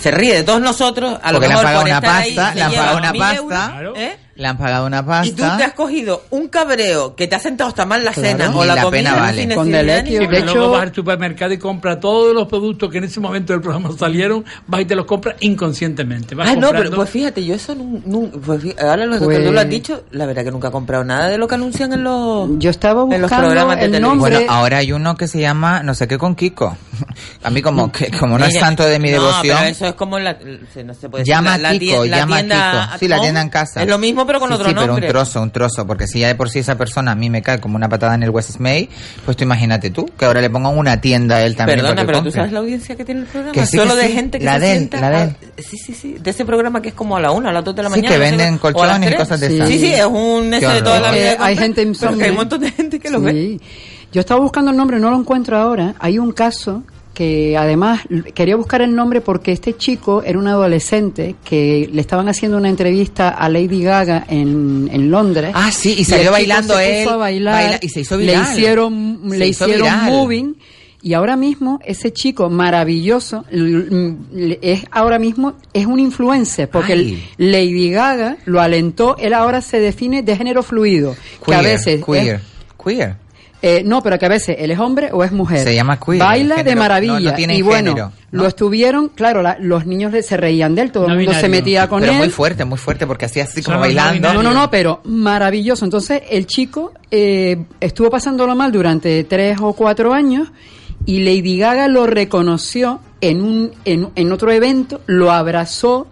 [0.00, 2.54] Se ríe de todos nosotros, a lo Porque le han mejor pagado por una pasta,
[2.54, 3.80] le han pagado una pasta.
[3.96, 4.16] ¿eh?
[4.36, 5.64] Le han pagado una Y tú te pasta.
[5.66, 8.28] has cogido un cabreo que te ha sentado hasta mal la Claro.
[8.38, 9.54] cena o la, la comida pena vale.
[9.54, 12.90] Con semana, delequio, ni- de hecho- luego vas al supermercado y compras todos los productos
[12.90, 16.34] que en ese momento del programa salieron, vas y te los compras inconscientemente.
[16.34, 19.24] Vas Ah, no, pero comprando- pues fíjate, yo eso nun- nun- pues ahora lo que
[19.26, 21.56] Pues- tú lo has dicho, la verdad que nunca he comprado nada de lo que
[21.56, 24.36] anuncian en los Yo estaba en los buscando programas de el nombre.
[24.36, 26.78] Bueno, ahora hay uno que se llama no sé qué con Kiko.
[27.42, 29.56] A mí como que como no es santo de mi no, devoción.
[29.58, 30.36] pero eso es como la,
[30.74, 32.98] se- no se puede decir, Llama la, a la la llama tienda Kiko.
[32.98, 33.82] Sí, la tienda en casa.
[33.82, 35.06] Es lo mismo pero con Sí, otro sí, pero nombre.
[35.06, 37.42] un trozo, un trozo, porque si ya de por sí esa persona a mí me
[37.42, 38.88] cae como una patada en el West May,
[39.24, 41.78] pues tú imagínate tú, que ahora le pongan una tienda a él también.
[41.80, 42.32] Perdona, que pero tú compre.
[42.40, 43.52] sabes la audiencia que tiene el programa.
[43.52, 44.12] Que sí, Solo que de sí.
[44.12, 45.00] gente que La se de él, sienta.
[45.00, 46.16] la de a- sí, sí, sí.
[46.20, 47.96] De ese programa que es como a la una, a las dos de la Sí,
[47.96, 48.08] mañana.
[48.14, 49.54] que no sé venden qué, o a las colchones y cosas de Sí.
[49.56, 49.68] esas.
[49.68, 51.36] Sí, sí, es un ese de toda la vida.
[51.40, 53.32] Hay gente pero que hay un montón de gente que lo ve.
[53.32, 53.60] Sí.
[54.12, 55.94] Yo estaba buscando el nombre, no lo encuentro ahora.
[56.00, 56.82] Hay un caso
[57.20, 58.00] que además
[58.34, 62.70] quería buscar el nombre porque este chico era un adolescente que le estaban haciendo una
[62.70, 65.50] entrevista a Lady Gaga en, en Londres.
[65.52, 68.42] Ah, sí, y salió chico bailando se él, a bailar, baila- y se hizo viral.
[68.46, 70.10] Le hicieron, Se le hizo hicieron viral.
[70.10, 70.56] moving.
[71.02, 73.44] Y ahora mismo ese chico maravilloso
[74.62, 77.22] es ahora mismo es un influencer porque Ay.
[77.36, 79.16] Lady Gaga lo alentó.
[79.18, 82.40] Él ahora se define de género fluido, que a Queer, veces es- queer,
[82.82, 83.16] queer.
[83.62, 85.60] Eh, no, pero que a veces él es hombre o es mujer.
[85.64, 87.12] Se llama queer, Baila género, de maravilla.
[87.20, 88.42] no- no tiene y bueno, género, ¿no?
[88.42, 91.48] lo estuvieron, claro, la- los niños se reían de él, todo No el mundo se
[91.48, 92.18] metía con Pero él.
[92.18, 94.32] muy fuerte, muy fuerte, porque hacía así como bailando.
[94.32, 95.84] no, no, no, pero maravilloso.
[95.84, 100.48] Entonces, el chico eh, estuvo pasándolo mal durante tres o cuatro años
[101.06, 106.06] y Lady Gaga lo reconoció en, un, en, en otro evento, lo abrazó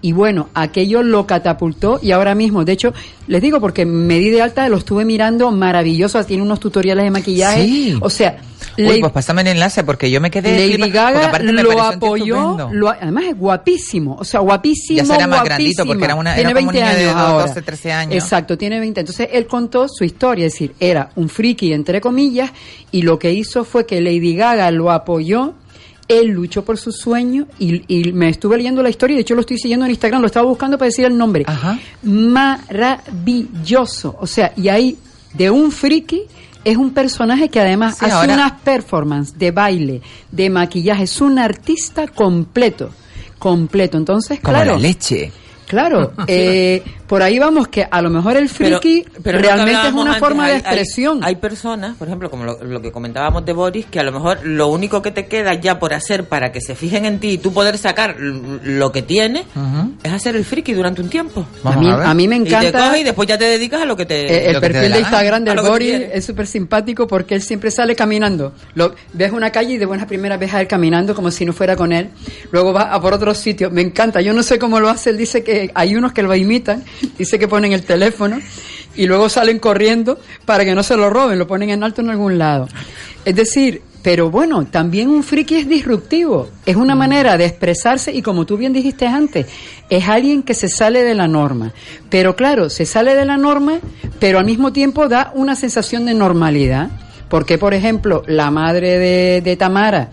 [0.00, 2.94] Y bueno, aquello lo catapultó y ahora mismo, de hecho,
[3.26, 7.10] les digo porque me di de alta, lo estuve mirando maravilloso, tiene unos tutoriales de
[7.10, 7.64] maquillaje.
[7.64, 7.98] Sí.
[8.00, 8.38] O sea,
[8.76, 10.52] Uy, Lady- pues pásame el enlace porque yo me quedé.
[10.56, 14.98] Lady flipa- Gaga me lo apoyó, lo- además es guapísimo, o sea, guapísimo.
[14.98, 17.14] Ya será más grandito, porque era una- tiene era como un 20 niño de años
[17.20, 17.46] do- ahora.
[17.46, 18.14] 12, 13 años.
[18.22, 19.00] Exacto, tiene 20.
[19.00, 22.52] Entonces él contó su historia, es decir, era un friki entre comillas,
[22.92, 25.54] y lo que hizo fue que Lady Gaga lo apoyó.
[26.08, 29.42] Él luchó por su sueño y, y me estuve leyendo la historia, de hecho lo
[29.42, 31.44] estoy siguiendo en Instagram, lo estaba buscando para decir el nombre.
[32.02, 34.16] Maravilloso.
[34.20, 34.96] O sea, y ahí
[35.34, 36.22] de un friki
[36.64, 41.20] es un personaje que además Sí, hace ahora- unas performances de baile, de maquillaje, es
[41.20, 42.90] un artista completo,
[43.38, 43.96] completo.
[43.98, 45.30] Entonces, Como claro, la leche.
[45.68, 50.12] Claro, eh, por ahí vamos que a lo mejor el friki pero realmente es una
[50.12, 51.20] antes, forma de hay- expresión.
[51.22, 54.44] Hay, personas, por ejemplo, como lo, lo que comentábamos de Boris, que a lo mejor
[54.44, 57.38] lo único que te queda ya por hacer para que se fijen en ti y
[57.38, 59.46] tú poder sacar lo que tienes
[60.02, 61.46] es hacer el friki durante un tiempo.
[61.64, 63.84] a, mí, a mí me Y te encanta coges y después ya te dedicas a
[63.84, 64.26] lo que te.
[64.26, 67.42] Eh, el lo que te perfil de Instagram del Boris es súper simpático porque él
[67.42, 68.52] siempre sale caminando.
[68.74, 71.52] Lo, ves una calle y de buenas primeras ves a él caminando como si no
[71.52, 72.10] fuera con él.
[72.50, 73.70] Luego va a por otro sitio.
[73.70, 74.20] Me encanta.
[74.20, 75.10] Yo no sé cómo lo hace.
[75.10, 76.84] Él dice que hay unos que lo imitan.
[77.16, 78.38] Dice que ponen el teléfono
[78.94, 81.38] y luego salen corriendo para que no se lo roben.
[81.38, 82.68] Lo ponen en alto en algún lado.
[83.24, 86.48] Es decir, pero bueno, también un friki es disruptivo.
[86.64, 89.46] Es una manera de expresarse y como tú bien dijiste antes,
[89.90, 91.72] es alguien que se sale de la norma.
[92.08, 93.80] Pero claro, se sale de la norma,
[94.18, 96.90] pero al mismo tiempo da una sensación de normalidad.
[97.28, 100.08] Porque, por ejemplo, la madre de, de Tamara,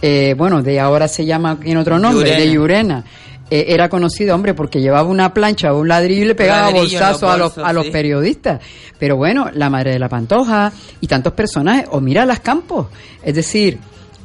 [0.00, 2.44] eh, bueno, de ahora se llama en otro nombre, Yurena.
[2.44, 3.04] de Yurena,
[3.54, 6.80] eh, era conocida, hombre, porque llevaba una plancha o un ladrillo y le pegaba los
[6.80, 7.90] bolsazos a los, a los sí.
[7.90, 8.60] periodistas.
[8.98, 12.86] Pero bueno, la madre de la Pantoja y tantos personajes, o mira las campos.
[13.22, 13.78] Es decir,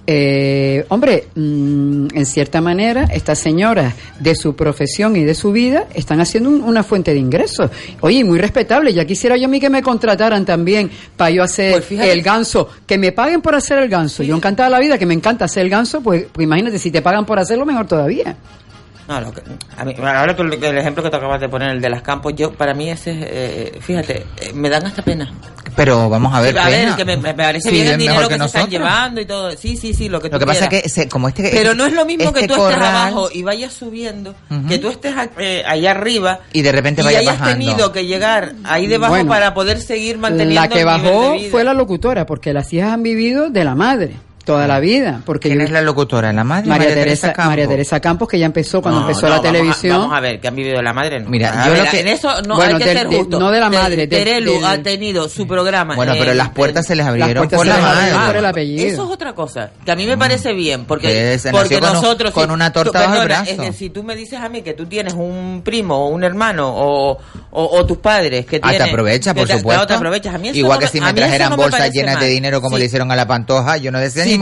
[0.09, 5.87] eh, hombre, mm, en cierta manera, estas señoras de su profesión y de su vida
[5.93, 7.69] están haciendo un- una fuente de ingresos.
[7.99, 8.93] Oye, muy respetable.
[8.93, 12.69] Ya quisiera yo a mí que me contrataran también para yo hacer Pues el ganso.
[12.85, 14.23] Que me paguen por hacer el ganso.
[14.23, 17.01] Yo encantada la vida, que me encanta hacer el ganso, pues, pues imagínate, si te
[17.01, 18.37] pagan por hacerlo, mejor todavía.
[19.07, 19.41] No, lo que-
[19.77, 22.33] a mí- ahora tú, el ejemplo que te acabas de poner, el de las campos,
[22.35, 25.31] yo para mí ese, eh, fíjate, eh, me dan hasta pena.
[25.77, 26.57] Pero vamos a ver.
[26.57, 28.69] a ver, que me, me parece Sí, bien el mejor dinero que que, se están
[28.69, 29.51] llevando y todo.
[29.55, 30.83] Sí, sí, sí, lo que tú Lo que pasa es quieras.
[30.83, 33.29] que se- como este Pero no es lo mismo que este tú estés corral- abajo
[33.31, 34.67] y vayas subiendo, Ujú.
[34.67, 37.65] que tú estés eh, allá arriba Y de repente y vayas hayas bajando.
[37.65, 41.31] tenido que llegar ahí debajo Bueno, para poder seguir manteniendo La que el nivel bajó
[41.31, 41.51] de vida.
[41.51, 44.15] fue la locutora, porque las hijas han vivido de la madre
[44.47, 45.21] toda la vida.
[45.25, 46.33] Porque ¿Quién yo- es la locutora?
[46.33, 46.67] ¿La madre?
[46.67, 47.45] María, Teresa, Campos.
[47.45, 49.99] María Teresa Campos, que ya empezó cuando No, empezó no, la vamos a- televisión.
[49.99, 51.19] Vamos a ver, que han vivido de la madre.
[51.19, 51.29] No.
[51.29, 53.17] Mira, A yo ver, lo que- en eso no Bueno, hay que del- ser de-
[53.17, 53.39] justo.
[53.39, 55.95] no de la madre, Terelu del- ha tenido su programa.
[55.95, 58.11] Bueno, pero las puertas se les abrieron por la madre.
[58.27, 58.87] por el apellido.
[58.87, 62.31] Eso es otra cosa, que a mí me parece bien, porque, porque con nosotros...
[62.33, 63.51] con si- una torta bajo el brazo.
[63.51, 66.23] es que si tú me dices a mí que tú tienes un primo o un
[66.23, 67.17] hermano o,
[67.51, 68.89] o, o tus padres que Ah, te tienen...
[68.89, 69.69] aprovechas, que por te- supuesto.
[69.79, 70.33] claro, te aprovechas.
[70.33, 72.61] A mí eso Igual no que me- si a me trajeran bolsas llenas de dinero
[72.61, 72.79] como Sí.
[72.81, 74.36] le hicieron a la Pantoja, yo no Si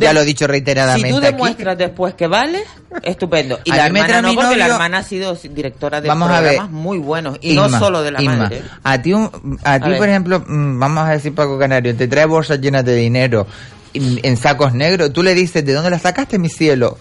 [0.00, 1.26] ya lo he dicho reiteradamente Si tú aquí.
[1.26, 2.62] demuestras después que vale,
[3.02, 3.58] estupendo.
[3.64, 6.52] Y A la hermana no, porque la hermana ha sido directora de Vamos a ver.
[6.56, 7.38] programas muy buenos.
[7.40, 8.62] Y Inma, no solo de la Inma, madre.
[8.82, 12.26] A ti, un- a ti por ejemplo, mm, vamos a decir Paco Canario, te trae
[12.26, 13.46] bolsas llenas de dinero
[13.92, 15.12] en, en sacos negros.
[15.12, 16.98] Tú le dices, ¿de dónde las sacaste, mi cielo?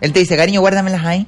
[0.00, 1.26] Él te dice, cariño, guárdamelas ahí.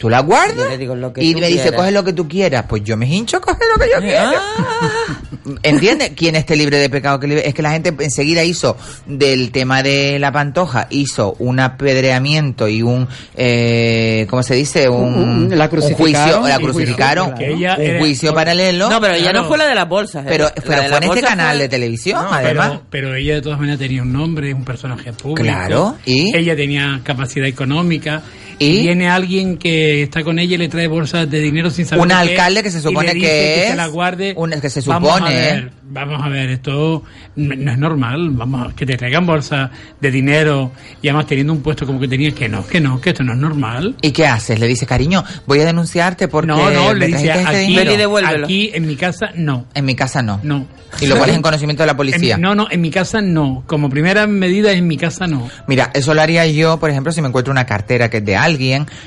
[0.00, 2.14] Tú las guardas Yo le digo lo que y tú me dice, coge lo que
[2.14, 2.64] tú quieras.
[2.66, 4.32] Pues yo me hincho, coge lo que yo quiera.
[4.34, 5.18] Ah.
[5.62, 6.12] ¿Entiendes?
[6.16, 7.46] ¿Quién esté libre de pecado que libre?
[7.46, 12.80] Es que la gente enseguida hizo del tema de la pantoja, hizo un apedreamiento y
[12.80, 14.88] un, eh, ¿cómo se dice?
[14.88, 16.00] Un, Un- un- la un crucificaron.
[16.40, 18.88] juicio, la Sí, crucificaron, un juicio paralelo.
[18.88, 19.42] No, pero ella Claro.
[19.42, 20.24] no fue la de las bolsas.
[20.24, 20.28] ¿eh?
[20.30, 22.68] Pero, La pero fue en este canal fue- de televisión, No, además.
[22.70, 25.42] Pero, pero ella de todas maneras tenía un nombre, un personaje público.
[25.42, 26.34] Claro, ¿y?
[26.34, 28.22] Ella tenía capacidad económica.
[28.60, 28.82] ¿Y?
[28.82, 32.08] Viene alguien que está con ella y le trae bolsas de dinero sin saber Un
[32.10, 33.32] que alcalde es, que se y supone le dice que
[33.64, 34.34] se es la guarde.
[34.36, 35.70] un- que se Vamos a supone, ver, ¿eh?
[35.92, 37.02] Vamos a ver, esto
[37.36, 38.28] no no es normal.
[38.32, 39.70] Vamos a- que te traigan bolsas
[40.00, 40.70] de dinero
[41.02, 43.32] y además teniendo un puesto como que tenías que no, que no, que esto no
[43.32, 43.96] es normal.
[44.02, 44.60] ¿Y qué haces?
[44.60, 47.84] Le dice, cariño, voy a denunciarte porque No, no, le dice este aquí, dinero".
[47.86, 48.44] Ven y devuélvelo.
[48.44, 49.66] aquí en mi casa no.
[49.74, 50.38] En mi casa no.
[50.42, 50.66] No.
[51.00, 52.36] Y lo pones en conocimiento de la En- policía.
[52.36, 53.62] no, no, en mi casa no.
[53.66, 55.48] Como primera medida en mi casa no.
[55.66, 58.36] Mira, eso lo haría yo, por ejemplo, si me encuentro una cartera que es de
[58.36, 58.49] alguien,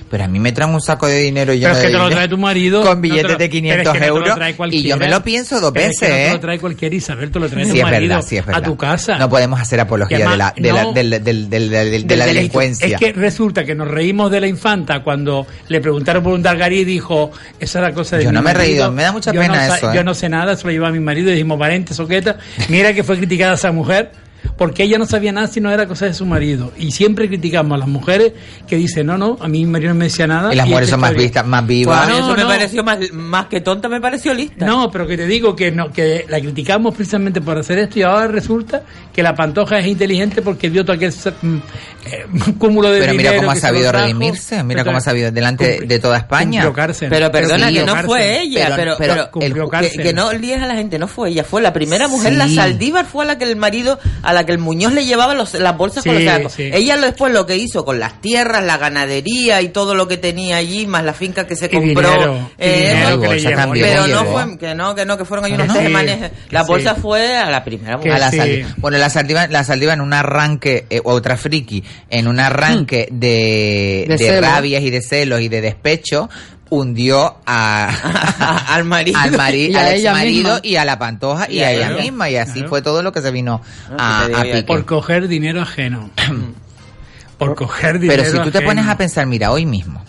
[0.09, 1.99] pero a mí me traen un saco de dinero lleno Pero es que de te
[1.99, 2.81] lo trae tu marido.
[2.83, 4.97] con no billetes lo- de pero es 500 que no te lo euros y yo
[4.97, 6.33] me lo pienso dos Pero es que veces, no te ¿eh?
[6.33, 8.61] lo trae cualquiera, Isabel, te lo trae Sí, tu es marido verdad, sí, es verdad.
[8.61, 9.17] a tu casa.
[9.17, 10.93] No podemos hacer apología de la, de la, no.
[10.93, 12.25] del- del- del- del- de Del la delito.
[12.25, 12.87] delincuencia.
[12.87, 16.79] Es que resulta que nos reímos de la infanta cuando le preguntaron por un dalgarí
[16.79, 19.11] y dijo, esa es la cosa de Yo mi no me he reído, me da
[19.11, 19.95] mucha Yo pena eso, ¿eh?
[19.95, 22.37] Yo no sé nada, se lo lleva a mi marido y dijimos, valente, soqueta,
[22.69, 24.11] mira que fue criticada esa mujer.
[24.57, 26.71] Porque ella no sabía nada si no era cosa de su marido.
[26.77, 28.33] Y siempre criticamos a las mujeres
[28.67, 30.53] que dicen, no, no, a mí mi marido no me decía nada.
[30.53, 31.25] Y las mujeres son más historia".
[31.27, 32.09] vistas, más vivas.
[32.09, 32.47] No, eso me no.
[32.47, 34.65] pareció más, más que tonta, me pareció lista.
[34.65, 38.03] No, pero que te digo que no, que la criticamos precisamente por hacer esto y
[38.03, 41.55] ahora resulta que la pantoja es inteligente porque vio todo aquel mm,
[42.05, 42.25] eh,
[42.57, 46.17] cúmulo de Pero mira cómo ha sabido redimirse, mira cómo ha sabido delante de toda
[46.17, 46.61] España.
[46.61, 47.09] cumplió cárcel.
[47.09, 48.05] Pero perdona, sí, que no cárcel.
[48.05, 51.29] fue ella, Pero- pero, pero el- que, que no líes a la gente, no fue
[51.29, 52.37] ella, fue la primera mujer, Sí.
[52.37, 55.33] la Saldívar fue a la que el marido, a la que el Muñoz le llevaba
[55.33, 56.53] los, las bolsas con los sacos.
[56.53, 56.69] sí.
[56.73, 60.57] Ella después lo que hizo con las tierras, la ganadería y todo lo que tenía
[60.57, 62.09] allí, más la finca que se compró.
[62.09, 65.53] dinero, eh, dinero que pero también no fue, que no, que no, que fueron ahí
[65.53, 66.31] unos Que sí, desmanes.
[66.49, 67.01] La bolsa sí.
[67.01, 68.31] fue a la primera a la.
[68.77, 74.05] Bueno, la Saldiva, la Saldiva en un arranque, eh, otra friki, en un arranque de,
[74.07, 76.29] De de rabias y de celos y de despecho,
[76.69, 79.19] hundió a, al marido.
[79.19, 80.59] al, mari- Y a al ella exmarido misma.
[80.67, 82.69] y a la pantoja y, Y a ella misma y así Claro.
[82.69, 83.61] fue todo lo que se vino
[83.97, 84.63] Ah, a, a pique.
[84.63, 86.09] Por coger dinero ajeno.
[87.37, 90.03] por coger dinero Pero si tú te pones a pensar, mira, hoy mismo,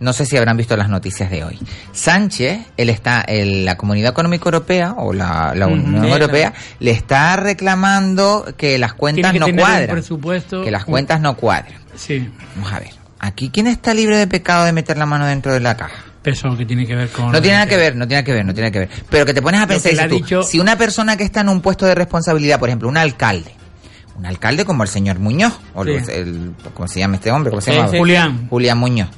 [0.00, 1.58] no sé si habrán visto las noticias de hoy.
[1.92, 6.90] Sánchez, él está, el- la Comunidad Económica Europea o la, la Unión Sí, Europea le
[6.90, 11.20] está reclamando que las cuentas Tiene que no tener un cuadran, presupuesto- que las cuentas
[11.20, 11.74] no cuadran.
[11.94, 15.52] Sí, Vamos a ver, aquí quién está libre de pecado de meter la mano dentro
[15.52, 16.02] de la caja.
[16.24, 17.30] eso que tiene que ver con...
[17.32, 19.04] No tiene nada que ver, no tiene nada que ver, no tiene nada que ver.
[19.08, 21.48] Pero que te pones a pensar, dices tú, dicho- si una persona que está en
[21.50, 23.54] un puesto de responsabilidad, por ejemplo, un alcalde,
[24.16, 25.90] un alcalde como el señor Muñoz, o Sí.
[25.92, 27.50] el- el- ¿cómo se llama este hombre?
[27.50, 27.90] ¿Cómo se Sí, llama?
[27.90, 27.98] sí.
[27.98, 28.48] Julián.
[28.50, 29.08] Julián Muñoz.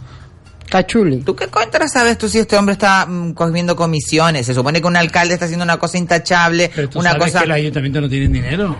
[0.70, 1.18] Cachuli.
[1.20, 4.46] ¿Tú qué contra sabes tú si este hombre está mm, cogiendo comisiones?
[4.46, 7.40] Se supone que un alcalde está haciendo una cosa intachable, Pero tú una sabes cosa...
[7.42, 8.76] que los ayuntamientos no tienen dinero.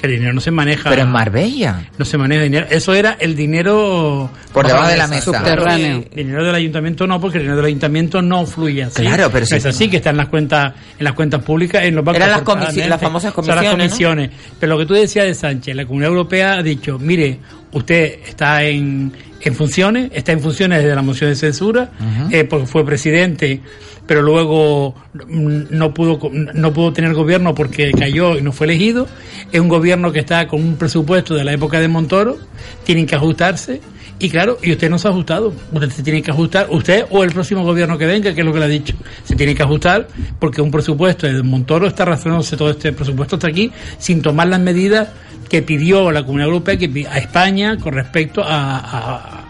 [0.00, 0.88] Que el dinero no se maneja.
[0.90, 1.88] Pero en Marbella.
[1.98, 2.66] No se maneja dinero.
[2.70, 4.30] Eso era el dinero...
[4.52, 5.22] Por debajo de la mesa.
[5.24, 6.04] Subterráneo.
[6.12, 9.02] El dinero del ayuntamiento no, porque el dinero del ayuntamiento no fluye así.
[9.02, 11.82] Claro, pero No si- es así que está en las cuentas, en las cuentas públicas,
[11.84, 12.16] en los bancos.
[12.18, 12.86] Eran las corporativamente.
[12.86, 13.76] comisi- las famosas las comisiones, ¿no?
[13.76, 14.30] comisiones.
[14.60, 17.38] Pero lo que tú decías de Sánchez, la Comunidad Europea ha dicho, mire,
[17.72, 21.90] usted está en, en funciones, está en funciones desde la moción de censura,
[22.30, 23.60] eh, porque fue presidente,
[24.08, 24.94] pero luego
[25.28, 29.06] no pudo no pudo tener gobierno porque cayó y no fue elegido.
[29.52, 32.38] Es un gobierno que está con un presupuesto de la época de Montoro,
[32.84, 33.82] tienen que ajustarse.
[34.18, 35.52] Y claro, y usted no se ha ajustado.
[35.70, 38.52] Usted se tiene que ajustar, usted o el próximo gobierno que venga, que es lo
[38.52, 38.94] que le ha dicho.
[39.24, 40.08] Se tiene que ajustar
[40.40, 44.60] porque un presupuesto de Montoro está razonándose todo este presupuesto hasta aquí sin tomar las
[44.60, 45.08] medidas
[45.50, 49.47] que pidió la Comunidad Europea que a España con respecto a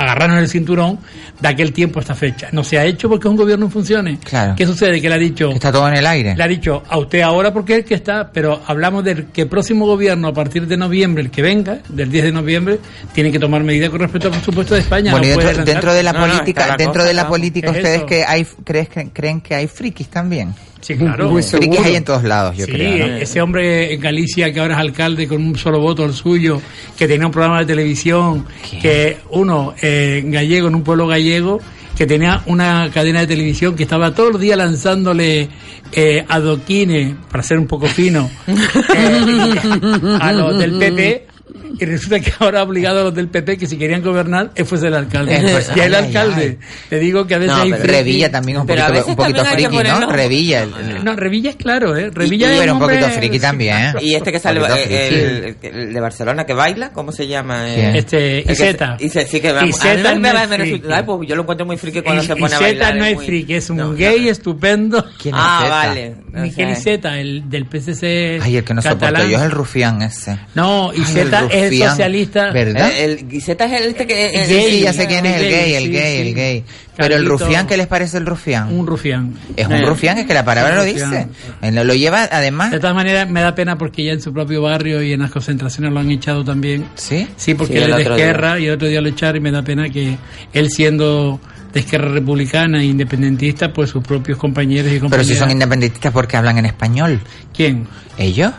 [0.00, 0.98] agarrarnos el cinturón
[1.38, 2.48] de aquel tiempo a esta fecha.
[2.52, 4.18] No se ha hecho porque es un gobierno en funciones.
[4.24, 4.54] Claro.
[4.56, 5.00] ¿Qué sucede?
[5.00, 5.50] Que le ha dicho...
[5.50, 6.34] Está todo en el aire.
[6.34, 9.42] Le ha dicho a usted ahora porque es el que está, pero hablamos del que
[9.42, 12.78] el próximo gobierno, a partir de noviembre, el que venga, del 10 de noviembre,
[13.12, 15.12] tiene que tomar medidas con respecto al presupuesto de España.
[15.12, 17.76] Bueno, no dentro, de la No, no, política, la dentro cosa, de la política, Es
[17.76, 20.54] ustedes que hay, crees que, creen que hay frikis también.
[20.80, 21.30] Sí, claro.
[21.30, 21.72] Muy seguro.
[21.72, 23.06] Frikis hay en todos lados, yo sí, creo.
[23.06, 23.16] ¿no?
[23.16, 26.60] ese hombre en Galicia que ahora es alcalde con un solo voto el suyo,
[26.96, 28.46] que tenía un programa de televisión,
[28.80, 31.60] que uno eh, gallego en un pueblo gallego,
[31.96, 35.48] que tenía una cadena de televisión que estaba todos los días lanzándole
[35.92, 41.29] eh, adoquines, para ser un poco fino, eh, a los del PP.
[41.78, 44.88] Y resulta que ahora ha obligado a los del PP que si querían gobernar, fuese
[44.88, 45.38] el alcalde.
[45.40, 46.66] Pues, y el ay, alcalde, ay.
[46.88, 49.44] te digo que a veces No, hay friki- Revilla también es un poquito, un poquito
[49.44, 50.10] friki, ¿no?
[50.12, 50.62] Revilla.
[50.62, 52.10] el- No, Revilla es claro, ¿eh?
[52.12, 53.92] Revilla y es era un hombre- poquito friki también, ¿eh?
[54.02, 54.94] Y este que sale, friki.
[54.94, 57.68] el, el de Barcelona que baila, ¿cómo se llama?
[57.74, 57.98] Eh.
[57.98, 58.96] Este, el Iseta.
[59.00, 59.64] Ise- sí, que va.
[59.64, 60.82] Iseta no es friki.
[60.92, 62.96] ay, pues yo lo encuentro muy friki cuando Y- se pone a Iseta bailar.
[62.96, 64.30] no es muy- friki, es un No, gay no.
[64.30, 65.04] estupendo.
[65.20, 65.70] ¿Quién es Ah, Zeta?
[65.88, 66.14] vale.
[66.32, 70.38] Miguel Iseta, el del PCC Ay, el que no soporto yo es el rufián ese.
[70.54, 72.52] No, Iseta el es el rufián.
[72.52, 72.90] ¿verdad?
[72.98, 74.26] El, el es el este que...
[74.30, 76.28] el- Sí, sí, ya sé quién es el gay, gay, el gay, sí.
[76.28, 76.64] el gay.
[76.96, 78.72] Pero el rufián, ¿qué les parece el rufián?
[78.76, 79.32] Un rufián.
[79.56, 79.86] Es un Eh.
[79.86, 81.28] rufián, es que la palabra lo dice.
[81.62, 82.70] Lo, lo lleva, además.
[82.72, 85.30] De todas maneras, me da pena porque ya en su propio barrio y en las
[85.30, 86.84] concentraciones lo han echado también.
[86.96, 87.26] ¿Sí?
[87.36, 88.12] Sí, porque Sí, él es de día.
[88.14, 90.18] Esquerra y el otro día lo echaron y me da pena que
[90.52, 91.40] él siendo
[91.72, 95.26] de Esquerra Republicana e independentista, pues sus propios compañeros y Pero compañeras...
[95.28, 97.20] si son independentistas porque hablan en español.
[97.54, 97.86] ¿Quién?
[98.18, 98.52] ¿Ellos?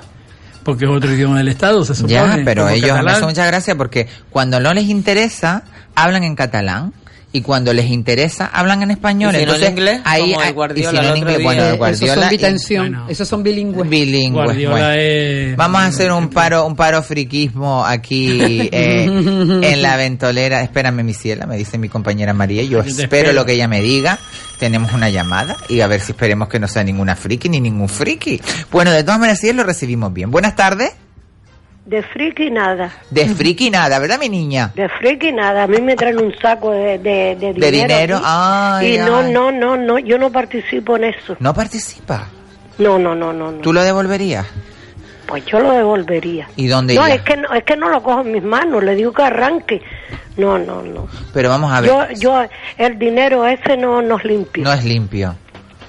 [0.64, 2.14] Porque es otro idioma del Estado, se supone.
[2.14, 3.16] Ya, pero ellos me catalán.
[3.16, 5.64] hace mucha gracia porque cuando no les interesa,
[5.96, 6.94] hablan en catalán.
[7.34, 9.34] Y cuando les interesa, hablan en español.
[9.34, 10.02] ¿Y si no en Entonces, inglés?
[10.04, 11.46] ahí, Como el Guardiola y si no en inglés, día.
[11.46, 12.30] bueno, el esos Guardiola.
[12.30, 13.06] son y- bueno.
[13.08, 13.90] esos son bilingües.
[13.90, 14.46] bilingües.
[14.46, 14.92] Guardiola bueno.
[14.92, 18.42] es- Vamos a hacer un paro, un paro friquismo aquí
[18.74, 20.62] eh, en la ventolera.
[20.62, 22.64] Espérame, mi ciela, me dice mi compañera María.
[22.64, 23.32] Yo espero.
[23.32, 24.20] lo que ella me diga.
[24.60, 27.88] Tenemos una llamada y a ver si esperemos que no sea ninguna friki ni ningún
[27.90, 28.42] friki.
[28.72, 30.30] Bueno, de todas maneras, sí lo recibimos bien.
[30.32, 30.92] Buenas tardes.
[31.86, 34.72] De friki nada, De friki nada, ¿verdad, mi niña?
[34.76, 35.64] de friki nada.
[35.64, 37.72] A mí me traen un saco de, de, de dinero.
[37.72, 39.32] dinero, aquí, ay, y no, ay.
[39.34, 41.36] no, no, no, yo no participo en eso.
[41.40, 42.28] No participa.
[42.78, 43.58] No, no, no, no, no.
[43.62, 44.46] ¿Tú lo devolverías?
[45.28, 46.50] pues yo lo devolvería.
[46.58, 47.16] ¿Y dónde No, iría?
[47.16, 49.82] es que no, es que no lo cojo en mis manos, le digo que arranque.
[50.36, 51.08] No, no, no.
[51.34, 52.46] Pero vamos a ver, Yo, yo,
[52.78, 54.64] el dinero ese no nos limpio.
[54.64, 55.36] no es limpio.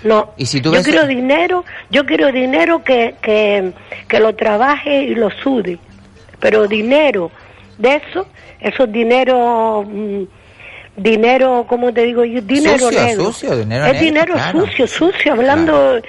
[0.05, 0.31] No.
[0.37, 3.73] Y si tú yo quiero dinero, yo quiero dinero que, que,
[4.09, 5.79] que lo trabaje y lo sude.
[6.41, 7.31] Pero dinero,
[7.79, 8.27] de eso,
[8.61, 10.23] esos dinero, mm,
[10.97, 12.41] dinero, ¿cómo te digo yo?
[12.43, 13.25] Dinero Sucio, negro.
[13.27, 14.61] sucio, dinero es negro, dinero claro.
[14.61, 16.01] sucio, sucio, hablando.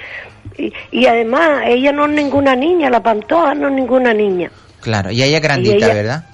[0.58, 4.50] Y, y además, ella no es ninguna niña, la pantoja no es ninguna niña.
[4.80, 6.24] Claro, y ella es grandita, ella- ¿verdad?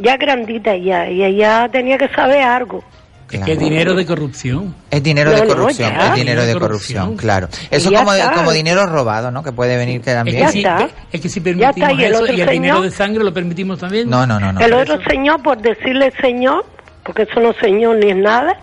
[0.00, 2.82] Ya grandita ya, y ella tenía que saber algo.
[3.30, 4.74] Es que es dinero de corrupción.
[4.90, 6.08] Es dinero No, de no, corrupción, ya.
[6.08, 7.48] es dinero de corrupción, claro.
[7.70, 8.32] Eso como, está.
[8.34, 9.42] como dinero robado, ¿no?
[9.42, 10.36] Que puede venir que Es también.
[10.36, 10.76] que, Ya si, está.
[10.78, 12.90] que- es que si Ya está, permitimos y el eso otro y el dinero de
[12.90, 14.08] sangre lo permitimos también.
[14.08, 14.60] No, no, no, no.
[14.60, 16.64] el otro señor, por decirle señor,
[17.02, 18.56] porque eso no es señor ni es nada,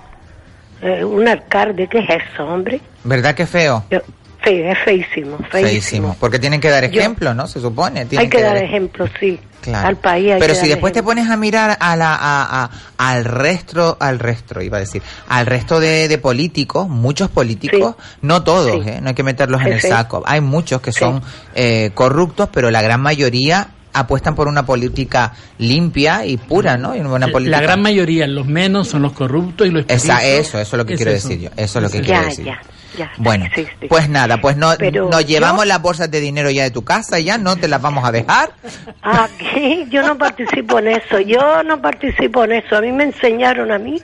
[0.81, 2.79] eh, un alcalde, ¿qué es eso, hombre?
[3.03, 3.83] ¿Verdad que feo?
[3.89, 4.01] Yo-
[4.43, 5.49] sí, es feísimo, feísimo.
[5.69, 6.17] Feísimo.
[6.19, 7.47] Porque tienen que dar Yo- ejemplo, ¿no?
[7.47, 8.07] Se supone.
[8.17, 9.39] Hay que, dar ejemplo, sí.
[9.61, 9.87] Claro.
[9.87, 12.63] Al país hay Pero que si dar después te pones a mirar a la, a,
[12.65, 17.95] a- al resto, al resto, iba a decir, al resto de, de políticos, muchos políticos,
[18.21, 18.89] no todos, Sí.
[18.89, 18.99] ¿eh?
[19.01, 20.21] no hay que meterlos en el saco.
[20.25, 21.21] Hay muchos que son
[21.55, 26.93] eh, corruptos, pero la gran mayoría apuestan por una política limpia y pura, ¿no?
[26.95, 27.57] Y una política...
[27.57, 30.85] La gran mayoría, los menos son los corruptos y los Esa, eso, eso es lo
[30.85, 31.49] que quiero decir yo.
[31.55, 32.45] Eso es lo que Ya, quiero decir.
[32.45, 32.59] ya,
[32.97, 33.11] ya.
[33.17, 33.87] Bueno, Sí, sí.
[33.87, 36.83] pues nada, pues no, Pero nos llevamos yo- las bolsas de dinero ya de tu
[36.83, 38.51] casa, ya no te las vamos a dejar.
[39.01, 42.77] Aquí yo no participo en eso, yo no participo en eso.
[42.77, 44.01] A mí me enseñaron a mí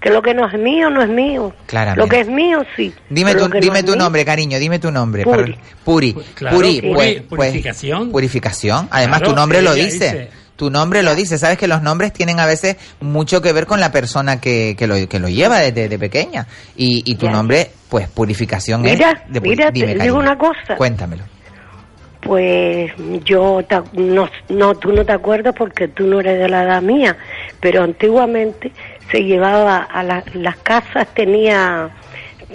[0.00, 1.54] que lo que no es mío no es mío.
[1.66, 2.00] Claramente.
[2.02, 2.92] Lo que es mío sí.
[3.08, 5.22] Dime tu, no dime tu mío- nombre, cariño, dime tu nombre.
[5.24, 5.52] Puri.
[5.52, 6.12] Para- Puri.
[6.34, 8.10] claro, Puri, Puri, pues, pues, purificación.
[8.10, 8.88] purificación.
[8.90, 9.90] Además, Claro, tu nombre lo dice.
[9.90, 10.30] dice.
[10.56, 11.38] Tu nombre lo dice.
[11.38, 14.86] Sabes que los nombres tienen a veces mucho que ver con la persona que, que,
[14.86, 16.46] lo, que lo lleva desde de pequeña.
[16.76, 19.32] Y, y tu nombre, pues, purificación Mira, es.
[19.32, 20.18] de mira, te dime, digo cariño.
[20.18, 20.76] una cosa.
[20.76, 21.24] Cuéntamelo.
[22.20, 22.92] Pues
[23.24, 23.62] yo
[23.94, 27.16] no, no, tú no te acuerdas porque tú no eres de la edad mía,
[27.58, 28.70] pero antiguamente
[29.10, 31.90] se llevaba a la- las casas, tenía,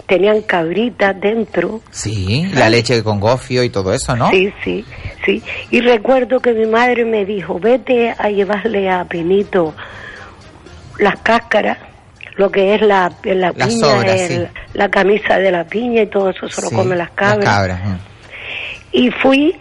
[0.06, 1.82] tenían cabritas dentro.
[1.92, 4.30] Sí, la leche con gofio y todo eso, ¿no?
[4.30, 4.86] Sí, sí,
[5.26, 5.42] sí.
[5.72, 9.74] Y recuerdo que mi madre me dijo, vete a llevarle a Pinito
[11.00, 11.78] las cáscaras,
[12.36, 14.52] lo que es la, la piña, sobras, el- sí.
[14.74, 17.46] la camisa de la piña y todo eso se lo Sí, comen las cabras.
[17.46, 17.82] Las cabras.
[18.92, 19.56] Y fui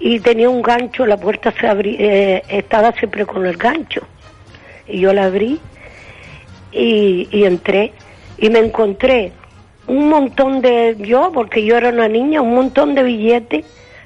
[0.00, 4.02] y tenía un gancho, la puerta se abrí, eh, estaba siempre con el gancho.
[4.86, 5.60] Y yo la abrí
[6.72, 7.92] y, y entré
[8.38, 9.32] y me encontré
[9.88, 13.64] un montón de, yo, porque yo era una niña, un montón de billetes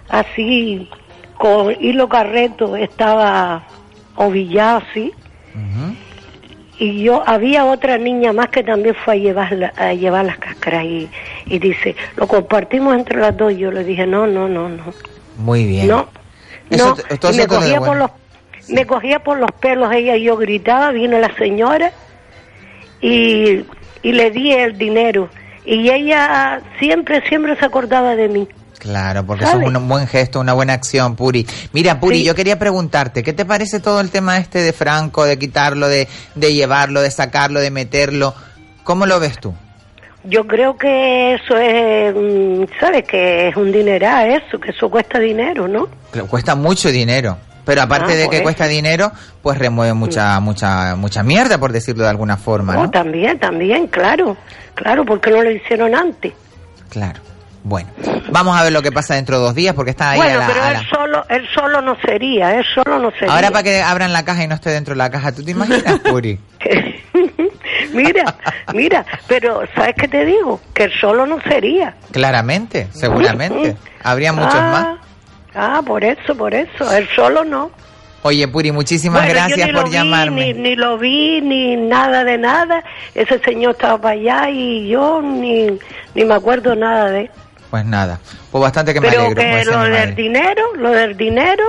[0.09, 0.89] así,
[1.37, 3.65] con hilo carreto, estaba
[4.17, 5.13] ovillado así.
[6.79, 10.39] Y yo, había otra niña más que también fue a llevar, la- a llevar las
[10.39, 11.09] cáscaras y,
[11.47, 13.55] y dice, lo compartimos entre las dos.
[13.57, 14.85] Yo le dije, no, no, no, no.
[15.37, 15.87] Muy bien.
[15.89, 16.09] No,
[16.71, 17.31] Eso no.
[17.31, 18.11] y me cogía por los,
[18.69, 21.93] me cogía por los pelos ella y yo gritaba, vino la señora
[23.01, 23.65] y,
[24.03, 25.29] y le di el dinero.
[25.65, 28.49] Y ella siempre, siempre se acordaba de mí.
[28.79, 31.47] Claro, porque eso es un buen gesto, una buena acción, Puri.
[31.73, 32.25] Mira, Puri, Sí.
[32.25, 36.09] yo quería preguntarte, ¿qué te parece todo el tema este de Franco, de quitarlo, de,
[36.35, 38.35] de llevarlo, de sacarlo, de meterlo?
[38.83, 39.55] ¿Cómo lo ves tú?
[40.25, 43.05] Yo creo que eso es, mm, ¿sabes?
[43.07, 45.89] Que es un dineral eso, que eso cuesta dinero, ¿no?
[46.11, 47.39] Claro, Cuesta mucho dinero.
[47.65, 48.43] Pero aparte Ah, de que eso.
[48.43, 52.91] cuesta dinero, pues remueve mucha, mucha, mucha mierda, por decirlo de alguna forma, Oh, ¿no?
[52.91, 54.37] también, también, claro.
[54.75, 56.33] Claro, porque no lo hicieron antes.
[56.89, 57.21] Claro.
[57.65, 57.89] Bueno,
[58.33, 60.39] vamos a ver lo que pasa dentro de dos días, porque está ahí bueno, a
[60.41, 63.33] la- pero a él solo, él solo no sería, él solo no sería.
[63.33, 65.53] Ahora para que abran la caja y no esté dentro de la caja, ¿tú te
[65.53, 66.41] imaginas, Puri?
[67.93, 68.35] mira,
[68.75, 70.61] mira, pero ¿sabes qué te digo?
[70.75, 71.95] Que él solo no sería.
[72.11, 73.77] Claramente, seguramente.
[74.03, 75.12] Habría muchos ah, más.
[75.55, 77.71] Ah, por eso, por eso, él solo no.
[78.25, 80.55] Oye, Puri, muchísimas Bueno, gracias por vi, llamarme.
[80.55, 82.85] Ni, ni lo vi, ni nada de nada.
[83.15, 85.67] Ese señor estaba para allá y yo ni,
[86.15, 87.31] ni me acuerdo nada de él.
[87.71, 89.43] Pues nada, pues bastante que me Pero alegro.
[89.43, 91.65] que pues, lo del dinero, lo del dinero,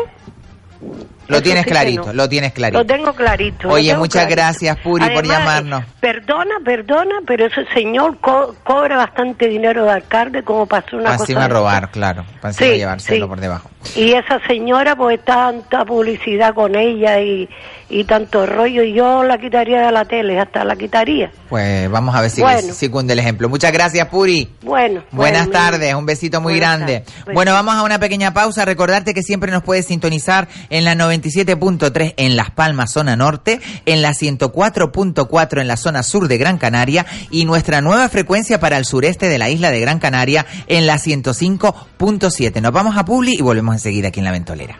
[1.27, 2.13] Lo eso tienes sí clarito, no.
[2.13, 2.79] lo tienes clarito.
[2.79, 3.69] lo tengo clarito.
[3.69, 4.35] Oye, tengo muchas clarito.
[4.41, 5.83] gracias, Puri, por llamarnos.
[5.99, 11.05] Perdona, perdona, pero ese señor co- cobra bastante dinero de alcalde como para hacer una
[11.05, 12.25] Para cosa de robar, claro.
[12.41, 13.29] Para Sí, llevárselo sí.
[13.29, 13.69] por debajo.
[13.95, 17.49] Y esa señora, pues tanta publicidad con ella y,
[17.89, 21.31] y tanto rollo, y yo la quitaría de la tele, hasta la quitaría.
[21.49, 22.73] Pues vamos a ver si, Bueno.
[22.73, 23.49] si cunde el ejemplo.
[23.49, 24.49] Muchas gracias, Puri.
[24.61, 25.03] Bueno.
[25.11, 27.03] Buenas bueno, tardes, un besito muy Buenas grande.
[27.33, 28.63] Bueno, vamos a una pequeña pausa.
[28.65, 34.01] Recordarte que siempre nos puedes sintonizar en la 97.3 en Las Palmas, zona norte, en
[34.01, 38.85] la 104.4 en la zona sur de Gran Canaria y nuestra nueva frecuencia para el
[38.85, 42.61] sureste de la isla de Gran Canaria en la 105.7.
[42.61, 44.79] Nos vamos a Publi y volvemos enseguida aquí en La Ventolera.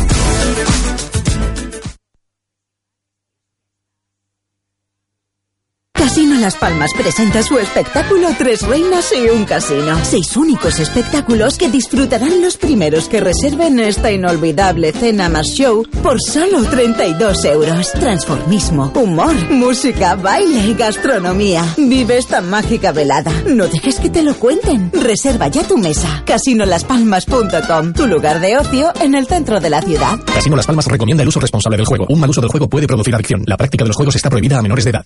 [6.41, 9.95] Las Palmas presenta su espectáculo Tres Reinas y un Casino.
[10.03, 16.19] Seis únicos espectáculos que disfrutarán los primeros que reserven esta inolvidable cena más show por
[16.19, 17.91] solo 32 euros.
[17.91, 21.63] Transformismo, humor, música, baile y gastronomía.
[21.77, 23.31] Vive esta mágica velada.
[23.45, 24.91] No dejes que te lo cuenten.
[24.93, 26.23] Reserva ya tu mesa.
[26.25, 30.19] Casinolaspalmas.com, tu lugar de ocio en el centro de la ciudad.
[30.25, 32.07] Casino Las Palmas recomienda el uso responsable del juego.
[32.09, 33.43] Un mal uso del juego puede producir adicción.
[33.45, 35.05] La práctica de los juegos está prohibida a menores de edad.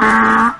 [0.00, 0.59] 啊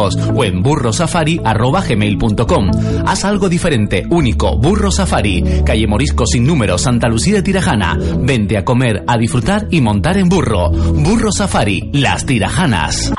[0.33, 2.71] o en burrosafari.gmail.com.
[3.05, 7.97] Haz algo diferente, único, Burro Safari, calle Morisco sin número, Santa Lucía de Tirajana.
[8.19, 10.71] Vente a comer, a disfrutar y montar en burro.
[10.71, 13.11] Burro Safari, las tirajanas.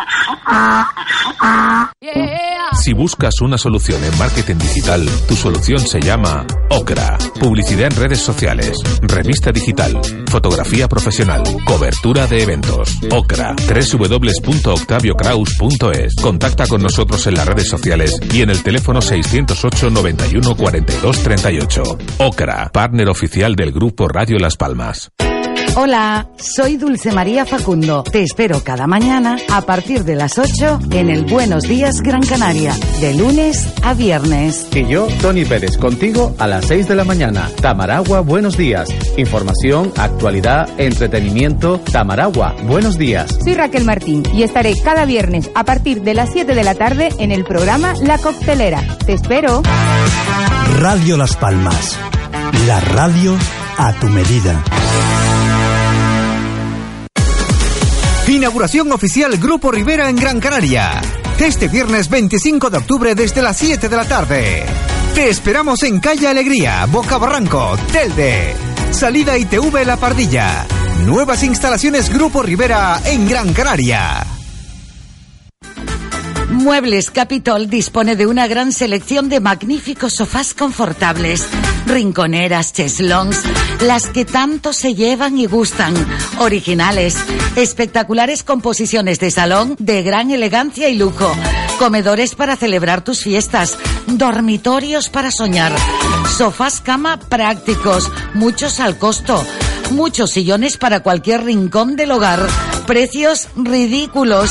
[2.82, 7.16] Si buscas una solución en marketing digital, tu solución se llama Ocra.
[7.38, 12.98] Publicidad en redes sociales, revista digital, fotografía profesional, cobertura de eventos.
[13.10, 13.54] Ocra.
[13.54, 16.16] www.octaviocraus.es.
[16.16, 21.82] Contacta con nosotros en las redes sociales y en el teléfono 608 91 42 38.
[22.16, 25.12] Ocra, partner oficial del grupo Radio Las Palmas.
[25.74, 28.02] Hola, soy Dulce María Facundo.
[28.02, 32.74] Te espero cada mañana a partir de las 8 en el Buenos Días Gran Canaria,
[33.00, 34.66] de lunes a viernes.
[34.74, 37.48] Y yo, Tony Pérez, contigo a las 6 de la mañana.
[37.62, 38.90] Tamaragua, buenos días.
[39.16, 41.80] Información, actualidad, entretenimiento.
[41.90, 43.38] Tamaragua, buenos días.
[43.42, 47.08] Soy Raquel Martín y estaré cada viernes a partir de las 7 de la tarde
[47.18, 48.82] en el programa La Coctelera.
[49.06, 49.62] Te espero.
[50.80, 51.96] Radio Las Palmas.
[52.66, 53.34] La radio
[53.78, 54.62] a tu medida.
[58.28, 61.00] Inauguración oficial Grupo Rivera en Gran Canaria.
[61.40, 64.64] Este viernes 25 de octubre desde las 7 de la tarde.
[65.14, 68.54] Te esperamos en Calle Alegría, Boca Barranco, Telde.
[68.92, 70.66] Salida ITV La Pardilla.
[71.04, 74.24] Nuevas instalaciones Grupo Rivera en Gran Canaria.
[76.52, 81.48] Muebles Capitol dispone de una gran selección de magníficos sofás confortables,
[81.86, 83.42] rinconeras, cheslons,
[83.80, 85.94] las que tanto se llevan y gustan,
[86.38, 87.16] originales,
[87.56, 91.32] espectaculares composiciones de salón de gran elegancia y lujo,
[91.78, 95.72] comedores para celebrar tus fiestas, dormitorios para soñar,
[96.36, 99.42] sofás cama prácticos, muchos al costo,
[99.90, 102.46] muchos sillones para cualquier rincón del hogar,
[102.92, 104.50] precios ridículos.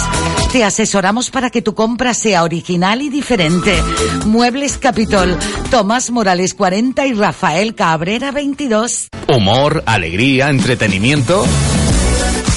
[0.51, 3.79] Te asesoramos para que tu compra sea original y diferente.
[4.25, 5.37] Muebles Capitol,
[5.69, 9.09] Tomás Morales 40 y Rafael Cabrera 22.
[9.27, 11.45] Humor, alegría, entretenimiento.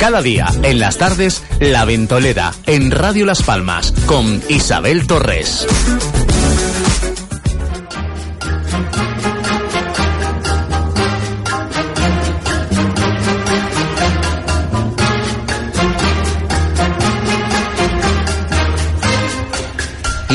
[0.01, 5.66] Cada día, en las tardes, La Ventolera, en Radio Las Palmas, con Isabel Torres.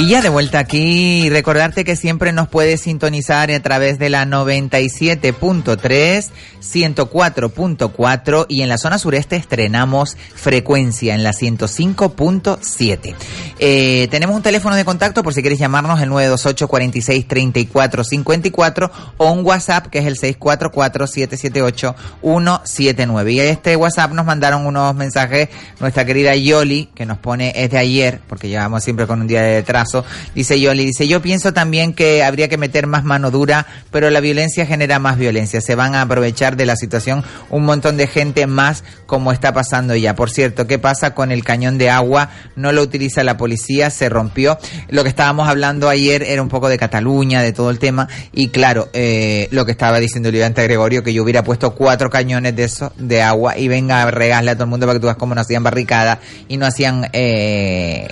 [0.10, 6.30] Ya de vuelta aquí, recordarte que siempre nos puedes sintonizar a través de la 97.3,
[6.60, 13.14] 104.4 y en la zona sureste estrenamos frecuencia en la 105.7.
[13.60, 18.92] Eh, tenemos un teléfono de contacto por si quieres llamarnos el 928 46 34 54
[19.18, 23.32] o un WhatsApp que es el 644 778 179.
[23.32, 25.50] Y a este WhatsApp nos mandaron unos mensajes
[25.80, 29.44] nuestra querida Yoli que nos pone es de ayer porque llevamos siempre con un día
[29.44, 29.99] de retraso
[30.36, 30.86] dice Yoli.
[30.86, 35.00] Dice, yo pienso también que habría que meter más mano dura, pero la violencia genera
[35.00, 35.62] más violencia.
[35.62, 39.96] Se van a aprovechar de la situación un montón de gente más como está pasando
[39.96, 40.16] ya.
[40.16, 42.30] Por cierto, ¿qué pasa con el cañón de agua?
[42.56, 44.58] No lo utiliza la policía, se rompió.
[44.90, 48.08] Lo que estábamos hablando ayer era un poco de Cataluña, de todo el tema.
[48.32, 52.56] Y claro, eh, lo que estaba diciendo el Gregorio, que yo hubiera puesto cuatro cañones
[52.56, 55.08] de eso, de agua, y venga a regarle a todo el mundo para que tú
[55.08, 58.08] veas cómo no hacían barricadas y no hacían eh,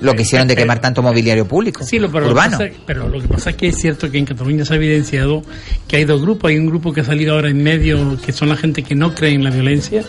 [0.00, 2.58] lo que hicieron de quemar tanto mobiliario público Sí, lo, pero, urbano.
[2.58, 4.74] Lo que pasa, pero lo que pasa es que es cierto que en Cataluña se
[4.74, 5.42] ha evidenciado
[5.86, 6.50] que hay dos grupos.
[6.50, 9.14] Hay un grupo que ha salido ahora en medio, que son la gente que no
[9.14, 10.02] cree en la violencia,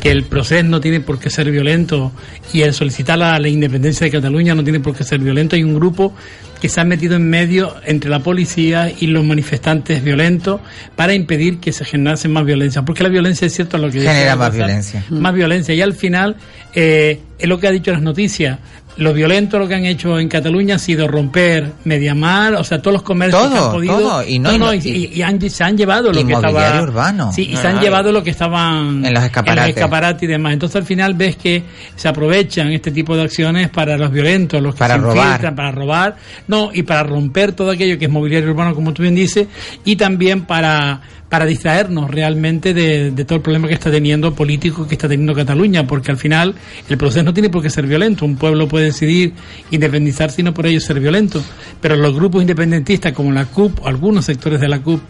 [0.00, 2.12] que el proceso no tiene por qué ser violento
[2.52, 5.56] y el solicitar la, la independencia de Cataluña no tiene por qué ser violento.
[5.56, 6.14] Hay un grupo
[6.60, 10.60] que se ha metido en medio entre la policía y los manifestantes violentos
[10.94, 12.82] para impedir que se generase más violencia.
[12.82, 15.04] Porque la violencia es cierto lo que Genera más violencia.
[15.10, 15.74] Más violencia.
[15.74, 16.36] Y al final,
[16.74, 18.58] eh, es lo que ha dicho las noticias.
[18.96, 22.92] Los violentos lo que han hecho en Cataluña ha sido romper Mediamar, o sea, todos
[22.94, 23.98] los comercios Todo, que han podido.
[23.98, 24.24] todo.
[24.26, 26.82] Y no- no- y, y- y han- se han llevado lo que estaba.
[26.82, 27.32] Urbano.
[27.32, 29.74] Sí, y se han llevado lo que estaban En los escaparates.
[29.76, 30.52] escaparates y demás.
[30.52, 31.62] Entonces al final ves que
[31.96, 35.16] se aprovechan este tipo de acciones para los violentos, los que Para se robar.
[35.26, 36.16] infiltran, para robar,
[36.48, 39.46] no, y para romper todo aquello que es mobiliario urbano, como tú bien dices,
[39.84, 41.00] y también para
[41.30, 45.32] para distraernos realmente de, de todo el problema que está teniendo político que está teniendo
[45.32, 46.54] Cataluña, porque al final
[46.88, 48.24] el proceso no tiene por qué ser violento.
[48.26, 49.32] Un pueblo puede decidir
[49.70, 51.40] independizarse y no por ello ser violento.
[51.80, 55.00] Pero los grupos independentistas como la CUP, o algunos sectores de la CUP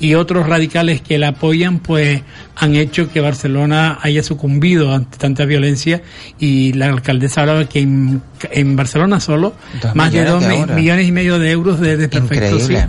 [0.00, 2.22] y otros radicales que la apoyan, pues
[2.56, 6.00] han hecho que Barcelona haya sucumbido ante tanta violencia
[6.38, 9.52] y la alcaldesa hablaba que en, en Barcelona solo
[9.82, 12.62] Dos más de dos de mi- millones y medio de euros de desperfectos.
[12.62, 12.88] Increíble.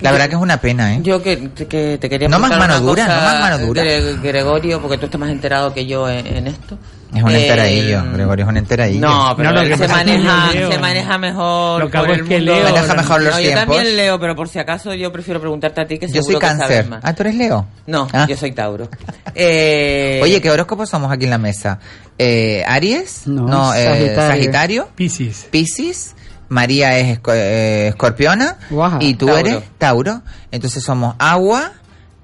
[0.00, 1.00] La verdad que es una pena, ¿eh?
[1.02, 3.82] Yo que, que te quería No más mano una dura, cosa, no más mano dura.
[3.84, 6.78] Gre- Gregorio, porque tú estás más enterado que yo en, en esto.
[7.14, 9.00] Es un Eh, enteradillo, Gregorio es un enteradillo.
[9.00, 10.70] No, pero No, él se maneja, leo.
[10.70, 11.80] se maneja mejor.
[11.80, 12.62] Lo que hago el es que leo.
[12.62, 13.76] Maneja mejor los No, yo tiempos.
[13.76, 16.40] también leo, pero por si acaso yo prefiero preguntarte a ti que Yo soy seguro
[16.40, 16.88] que sabes cáncer.
[16.88, 17.00] más.
[17.02, 17.66] Ah, ¿tú eres Leo?
[17.86, 18.26] No, Ah.
[18.28, 18.90] yo soy Tauro.
[19.34, 21.78] Eh, Oye, ¿qué horóscopo somos aquí en la mesa?
[22.18, 23.26] Eh, ¿Aries?
[23.26, 24.28] No, eh, Sagitario.
[24.28, 24.88] Sagitario.
[24.94, 25.46] Piscis.
[25.50, 26.14] Piscis.
[26.50, 28.56] María es esco- eh, escorpiona.
[28.70, 28.98] Guaja.
[29.00, 29.40] Y tú Tauro.
[29.40, 30.22] eres Tauro.
[30.50, 31.72] Entonces somos agua,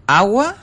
[0.07, 0.55] agua,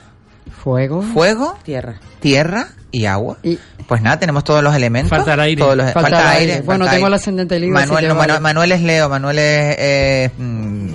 [0.62, 1.02] Fuego.
[1.02, 2.00] fuego, Tierra.
[2.20, 3.38] tierra y agua.
[3.42, 5.10] Y- Pues nada, tenemos todos los elementos.
[5.10, 5.60] Falta el aire.
[5.60, 6.52] Todos los- Falta falta, el aire.
[6.54, 6.64] aire.
[6.64, 8.40] Bueno, falta tengo el ascendente Libra, Manuel, si no, vale.
[8.40, 9.08] Manuel es Leo.
[9.08, 9.76] Manuel es...
[9.78, 10.88] eh, mm,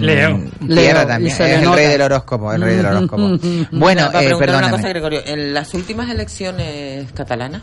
[0.00, 0.36] Leo.
[0.38, 1.32] mm, Tierra Leo, también.
[1.32, 1.76] y se Es el nota.
[1.76, 2.52] rey del horóscopo.
[2.52, 3.22] El rey del horóscopo.
[3.72, 4.70] bueno, Para eh, preguntar una perdóname.
[4.76, 5.22] cosa, Gregorio.
[5.26, 7.62] En las últimas elecciones catalanas,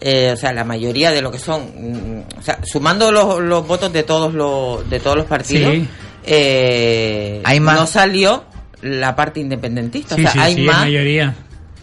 [0.00, 3.66] eh, o sea, la mayoría de lo que son, mm, o sea, sumando los, los
[3.66, 5.88] votos de todos los de todos los partidos, Sí.
[6.26, 7.80] eh, Hay más.
[7.80, 8.44] no salió
[8.82, 10.14] la parte independentista.
[10.14, 10.80] Sí, o sea, sí, hay sí, más.
[10.80, 11.34] mayoría.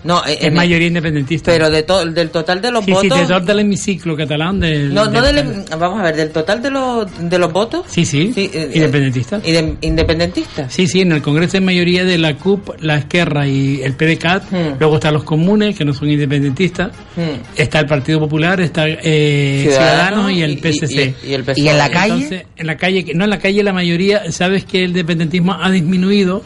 [0.06, 1.52] No, eh, Es en- mayoría independentista.
[1.52, 3.20] Pero de to- del total de los sí, sí, votos.
[3.20, 4.60] de todo del hemiciclo catalán.
[4.60, 7.86] Del, no, no del- del- vamos a ver, del total de los de los votos.
[7.90, 9.40] Sí, sí, eh, independentista.
[9.44, 10.72] inde- independentistas.
[10.74, 14.44] Sí, sí, en el Congreso hay mayoría de la CUP, la Esquerra y el PDCAT.
[14.52, 14.76] Hmm.
[14.80, 16.92] Luego están los comunes, que no son independentistas.
[17.16, 17.42] Hmm.
[17.58, 21.16] Está el Partido Popular, está eh, Ciudadanos, y el PSC.
[21.24, 21.64] Y, y el PSOE.
[21.64, 22.14] ¿Y en la calle?
[22.14, 25.72] Entonces, en la calle, no en la calle la mayoría, sabes que el independentismo ha
[25.72, 26.44] disminuido,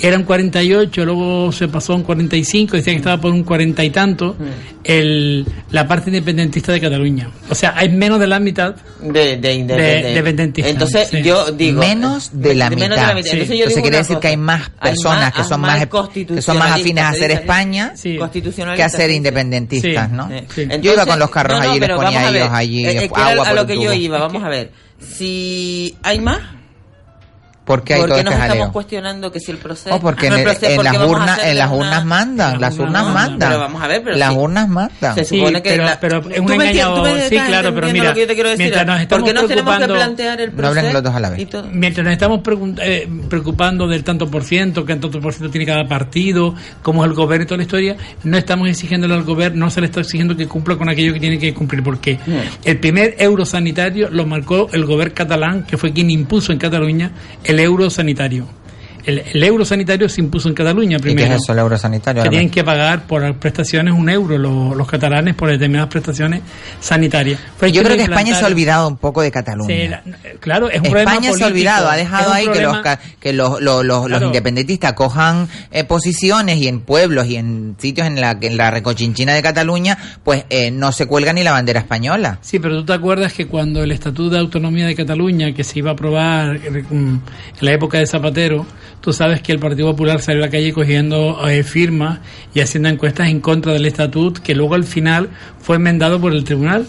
[0.00, 3.90] eran 48, luego se pasó a un 45, decía que estaba por un 40 y
[3.90, 4.36] tanto,
[4.84, 7.30] el, la parte independentista de Cataluña.
[7.50, 10.72] O sea, hay menos de la mitad de, de, de independen- independentistas.
[10.72, 11.22] Entonces sí.
[11.22, 13.00] yo digo menos de la menos mitad.
[13.02, 13.30] de la mitad.
[13.30, 13.32] Sí.
[13.36, 16.58] Entonces yo Entonces quiere decir que hay más Hay personas que son más que son
[16.58, 18.18] más afines a ser España Sí.
[18.76, 20.14] que a ser independentistas, Sí.
[20.16, 20.28] ¿no?
[20.54, 20.68] Sí.
[20.80, 22.48] Yo iba con los carros no, no, allí y les pero ponía a a ellos
[22.52, 24.70] allí era agua a por lo que yo iba, vamos a ver.
[25.16, 26.38] Si hay más,
[27.64, 28.72] ¿Por qué hay ¿por todo qué este nos estamos jaleo?
[28.72, 31.58] cuestionando que si el proceso Oh, porque no, el proceso, en ¿por las urnas, en
[31.58, 33.48] las mandan, Las urnas mandan.
[33.50, 34.36] Pero vamos a ver, pero las sí.
[34.38, 35.14] urnas mandan.
[35.14, 38.08] Se Sí, supone que pero, la- pero es ¿Tú un me Sí, claro, pero mira,
[38.08, 38.64] lo que yo te quiero decir?
[38.64, 41.02] mientras nos ¿Por estamos qué nos tenemos que preocupando- plantear el No hablen proceso los
[41.04, 41.48] dos a la vez.
[41.72, 42.40] Mientras nos estamos
[42.82, 47.10] eh, preocupando del tanto por ciento, que tanto por ciento tiene cada partido, cómo es
[47.10, 50.00] el gobierno y toda la historia, no estamos exigiéndole al gobierno, no se le está
[50.00, 52.18] exigiendo que cumpla con aquello que tiene que cumplir, porque
[52.64, 57.12] el primer euro sanitario lo marcó el gobierno catalán, que fue quien impuso en Cataluña
[57.44, 58.46] el euro sanitario.
[59.04, 61.34] El, el euro sanitario se impuso en Cataluña ¿Y qué primero.
[61.34, 62.22] es eso, el euro sanitario?
[62.22, 66.40] que tienen que pagar por prestaciones un euro los, los catalanes por determinadas prestaciones
[66.80, 67.38] sanitarias.
[67.56, 70.02] Fue Yo creo que España se ha olvidado un poco de Cataluña.
[70.06, 72.98] La- claro, es un problema España se ha olvidado, ha dejado ahí que, los, problema-
[73.20, 78.20] que los, los, los- independentistas cojan eh, posiciones y en pueblos y en sitios en
[78.20, 82.38] la, en la recochinchina de Cataluña, pues eh, no se cuelga ni la bandera española.
[82.40, 85.78] Sí, pero tú te acuerdas que cuando el Estatuto de Autonomía de Cataluña, que se
[85.80, 87.20] iba a aprobar eh, mm, en
[87.60, 88.64] la época de Zapatero,
[89.02, 92.20] tú sabes que el Partido Popular salió a la calle cogiendo eh, firmas
[92.54, 95.28] y haciendo encuestas en contra del Estatuto, que luego al final
[95.60, 96.86] fue enmendado por el Tribunal.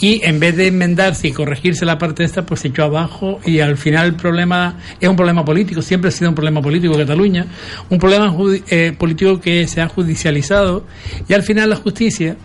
[0.00, 3.58] y en vez de enmendarse y corregirse la parte esta, pues se echó abajo y
[3.58, 7.00] al final el problema es un problema político, siempre ha sido un problema político en
[7.00, 7.46] Cataluña,
[7.88, 8.32] un problema
[8.68, 10.84] eh, político que se ha judicializado
[11.28, 12.36] y al final la justicia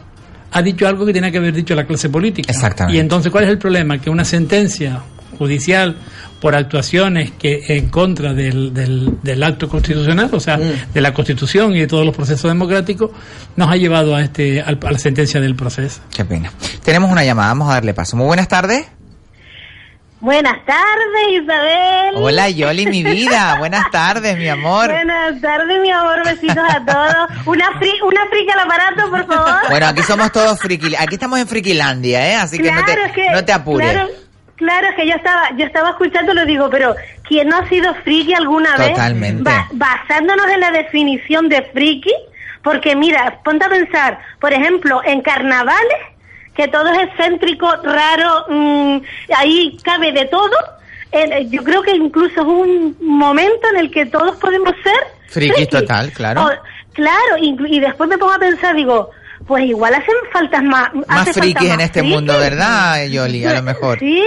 [0.52, 2.52] ha dicho algo que tenía que haber dicho la clase política.
[2.52, 2.98] Exactamente.
[2.98, 4.00] Y entonces, ¿cuál es el problema?
[4.00, 5.02] Que una sentencia
[5.38, 5.98] judicial
[6.42, 11.74] por actuaciones que en contra del, del, del acto constitucional, o sea, de la Constitución
[11.76, 13.12] y de todos los procesos democráticos,
[13.56, 16.02] nos ha llevado a este al- a la sentencia del proceso.
[16.14, 16.52] Qué pena.
[16.84, 18.18] Tenemos una llamada, vamos a darle paso.
[18.18, 18.86] Muy buenas tardes.
[20.20, 22.16] Buenas tardes, Isabel.
[22.16, 23.56] Hola, Yoli, mi vida.
[23.60, 24.88] Buenas tardes, mi amor.
[24.90, 26.24] Buenas tardes, mi amor.
[26.26, 27.46] Besitos a todos.
[27.46, 29.70] Una, fri una frica al aparato, por favor.
[29.70, 30.96] Bueno, aquí somos todos friki.
[30.96, 32.36] Aquí estamos en Frikilandia, ¿eh?
[32.36, 33.92] Así que no te, que- no te apures.
[33.92, 34.10] Claro,
[34.64, 36.96] claro, es que yo estaba, yo estaba escuchando, lo digo, pero
[37.28, 38.90] ¿quién no ha sido friki alguna vez?
[38.90, 39.44] Totalmente.
[39.44, 42.14] Ba- basándonos en la definición de friki,
[42.64, 46.00] porque mira, ponte a pensar, por ejemplo, en carnavales,
[46.56, 48.98] que todo es excéntrico, raro, mm,
[49.38, 50.56] ahí cabe de todo.
[51.12, 55.68] eh, yo creo que incluso es un momento en el que todos podemos ser Friki
[55.68, 56.46] total, claro.
[56.46, 59.12] O- claro, y después me pongo a pensar, digo,
[59.48, 60.94] pues igual hacen faltas más.
[60.94, 62.16] Más hace falta frikis en este frikis.
[62.16, 63.46] mundo, ¿verdad, Yoli?
[63.46, 64.00] A lo mejor.
[64.00, 64.24] Sí,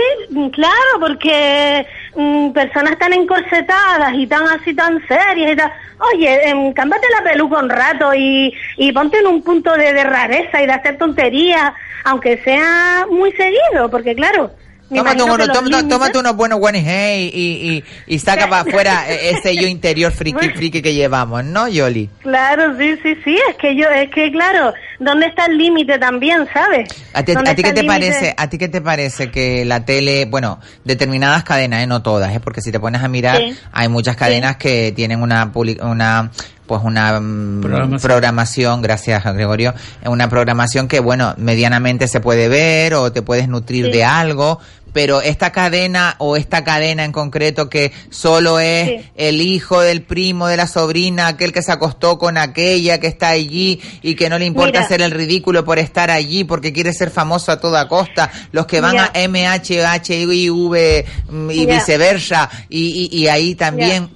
[0.52, 5.72] claro, porque mm, personas tan encorsetadas y tan así, tan serias y tal.
[6.14, 10.04] Oye, em, cámbiate la peluca un rato y, y ponte en un punto de, de
[10.04, 11.72] rareza y de hacer tonterías,
[12.04, 14.50] aunque sea muy seguido, porque claro.
[14.88, 19.66] Tómate, uno- unos buenos one hey y, y, y saca para afuera e- ese yo
[19.66, 22.08] interior friki friki que llevamos, ¿no, Yoli?
[22.22, 26.46] Claro, sí, sí, sí, es que yo, es que claro, ¿dónde está el límite también,
[26.52, 26.88] sabes?
[27.12, 28.34] ¿A ti, ¿Dónde a ti qué te parece?
[28.36, 32.40] ¿A ti qué te parece que la tele, bueno, determinadas cadenas, eh, no todas, eh,
[32.40, 33.56] porque si te pones a mirar, Sí.
[33.72, 35.50] hay muchas cadenas que tienen una
[35.82, 36.30] una
[36.66, 38.00] pues una mm, Programación.
[38.00, 39.72] programación, gracias a Gregorio,
[40.02, 43.92] eh, una programación que bueno, medianamente se puede ver o te puedes nutrir Sí.
[43.92, 44.58] de algo,
[44.96, 49.10] pero esta cadena o esta cadena en concreto que solo es Sí.
[49.14, 53.28] el hijo del primo de la sobrina, aquel que se acostó con aquella que está
[53.28, 54.80] allí y que no le importa Mira.
[54.86, 58.80] hacer el ridículo por estar allí porque quiere ser famoso a toda costa, los que
[58.80, 59.10] van Ya.
[59.14, 64.08] a MH, HIV mm, y viceversa y, y, y ahí también,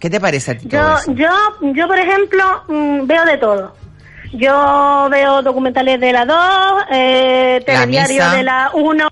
[0.00, 1.12] ¿qué te parece a ti todo Yo, eso?
[1.14, 3.76] yo, yo por ejemplo, mm, veo de todo.
[4.32, 6.36] Yo veo documentales de la 2,
[6.90, 9.06] eh, telediario de la 1.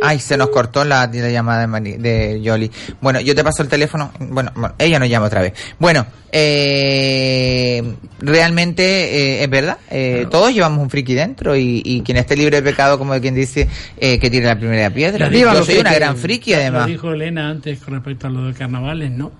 [0.00, 2.70] Ay, se nos cortó la, la llamada de, Mari- de Yoli.
[3.00, 4.12] Bueno, yo te paso el teléfono.
[4.20, 5.52] Bueno, bueno, ella nos llama otra vez.
[5.78, 7.82] Bueno, eh,
[8.20, 9.78] realmente eh, es verdad.
[9.90, 13.34] Eh, Todos llevamos un friki dentro y, y quien esté libre de pecado, como quien
[13.34, 13.68] dice,
[13.98, 15.28] eh, que tire la primera piedra.
[15.28, 16.86] Lo Yo soy una gran friki, Lo además.
[16.86, 19.32] dijo Elena antes con respecto a lo de carnavales, ¿no?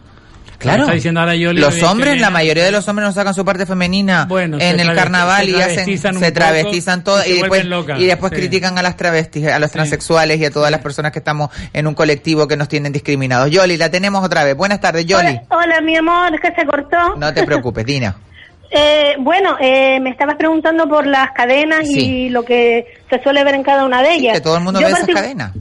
[0.58, 0.82] Claro.
[0.82, 3.64] Está diciendo ahora Yoli los hombres, la mayoría de los hombres nos sacan su parte
[3.64, 8.06] femenina Bueno, en el carnaval se y hacen, se travestizan todo y después, locas, y
[8.06, 8.36] después sí.
[8.40, 11.86] critican a las travestis, a los transexuales y a todas las personas que estamos en
[11.86, 13.50] un colectivo que nos tienen discriminados.
[13.50, 14.56] Yoli, la tenemos otra vez.
[14.56, 15.40] Buenas tardes, Yoli.
[15.48, 17.14] Hola, hola, mi amor, es que se cortó.
[17.16, 18.16] No te preocupes, Dina.
[18.70, 22.00] Eh, bueno, eh, me estabas preguntando por las cadenas Sí.
[22.00, 24.34] y lo que se suele ver en cada una de ellas.
[24.34, 25.52] Que todo el mundo Yo ve esas cadenas.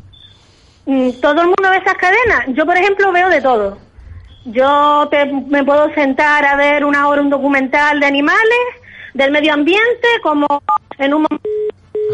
[0.85, 2.55] Mm, Todo el mundo ve esas cadenas.
[2.55, 3.77] Yo, por ejemplo, veo de todo.
[4.47, 8.57] Yo te, me puedo sentar a ver una hora un documental de animales,
[9.13, 10.47] del medio ambiente, como
[10.97, 11.49] en un momento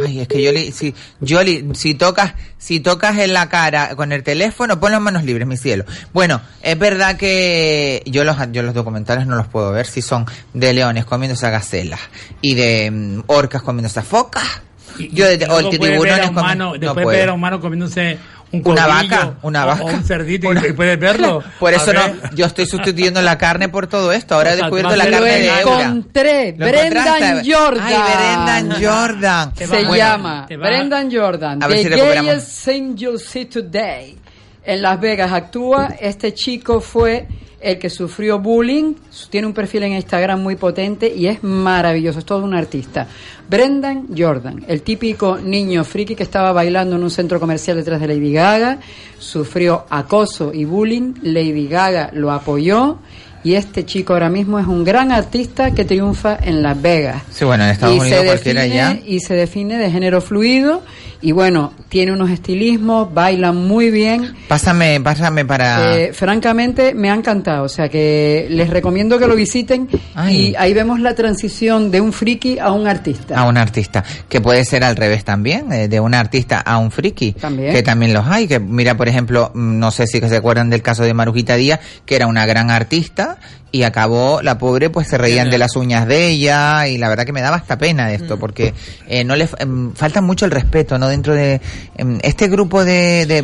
[0.03, 4.23] Ay, es que Yoli, si, Yoli, si tocas, si tocas en la cara con el
[4.23, 5.85] teléfono, pon las manos libres, mi cielo.
[6.13, 10.25] Bueno, es verdad que yo los, yo los documentales no los puedo ver si son
[10.53, 11.99] de leones comiéndose a gacelas
[12.41, 14.63] y de mm, orcas comiéndose a focas.
[15.11, 17.17] Yo de, o ver tiburones a un comi- humano, no después puedo.
[17.19, 18.17] ver a un humano comiéndose
[18.53, 19.83] un Una vaca, una vaca.
[19.83, 21.43] o un cerdito y puedes verlo.
[21.59, 22.01] Por eso no,
[22.35, 24.35] yo estoy sustituyendo la carne por todo esto.
[24.35, 25.81] Ahora he O sea, descubierto la carne de Eura.
[25.81, 27.43] Encontré, ¿Lo Brendan?
[27.45, 27.83] Jordan.
[27.83, 29.51] Ay, Brendan Jordan.
[29.55, 31.63] Se Bueno, llama Brendan Jordan.
[31.63, 32.31] A ver The si recuperamos.
[32.31, 34.17] Gayest Thing You'll See Today.
[34.65, 35.95] En Las Vegas actúa.
[35.99, 37.27] Este chico fue
[37.63, 38.93] el que sufrió bullying.
[39.29, 42.19] Tiene un perfil en Instagram muy potente y es maravilloso.
[42.19, 43.07] Es todo un artista.
[43.49, 48.07] Brendan Jordan, el típico niño friki que estaba bailando en un centro comercial detrás de
[48.07, 48.79] Lady Gaga,
[49.19, 51.13] sufrió acoso y bullying.
[51.21, 52.99] Lady Gaga lo apoyó.
[53.45, 57.43] Y este chico ahora mismo es un gran artista que triunfa en Las Vegas Sí,
[57.43, 58.97] bueno, en Estados y Unidos se cualquiera ya.
[59.05, 60.81] y se define de género fluido
[61.23, 65.95] y bueno tiene unos estilismos baila muy bien Pásame, pásame para.
[65.97, 69.87] Eh, francamente me ha encantado o sea que les recomiendo que lo visiten
[70.29, 74.41] y ahí vemos la transición de un friki a un artista a un artista que
[74.41, 77.71] puede ser al revés también eh, de un artista a un friki También.
[77.73, 80.69] que también los hay que mira por ejemplo mm, no sé si que se acuerdan
[80.69, 83.37] del caso de Marujita Díaz que era una gran artista
[83.73, 87.25] y acabó la pobre pues se reían de las uñas de ella y la verdad
[87.25, 88.11] que me daba hasta pena Mm.
[88.13, 88.73] esto porque
[89.09, 91.59] eh, no le em, falta mucho el respeto no dentro de
[91.97, 93.41] em, este grupo de, de,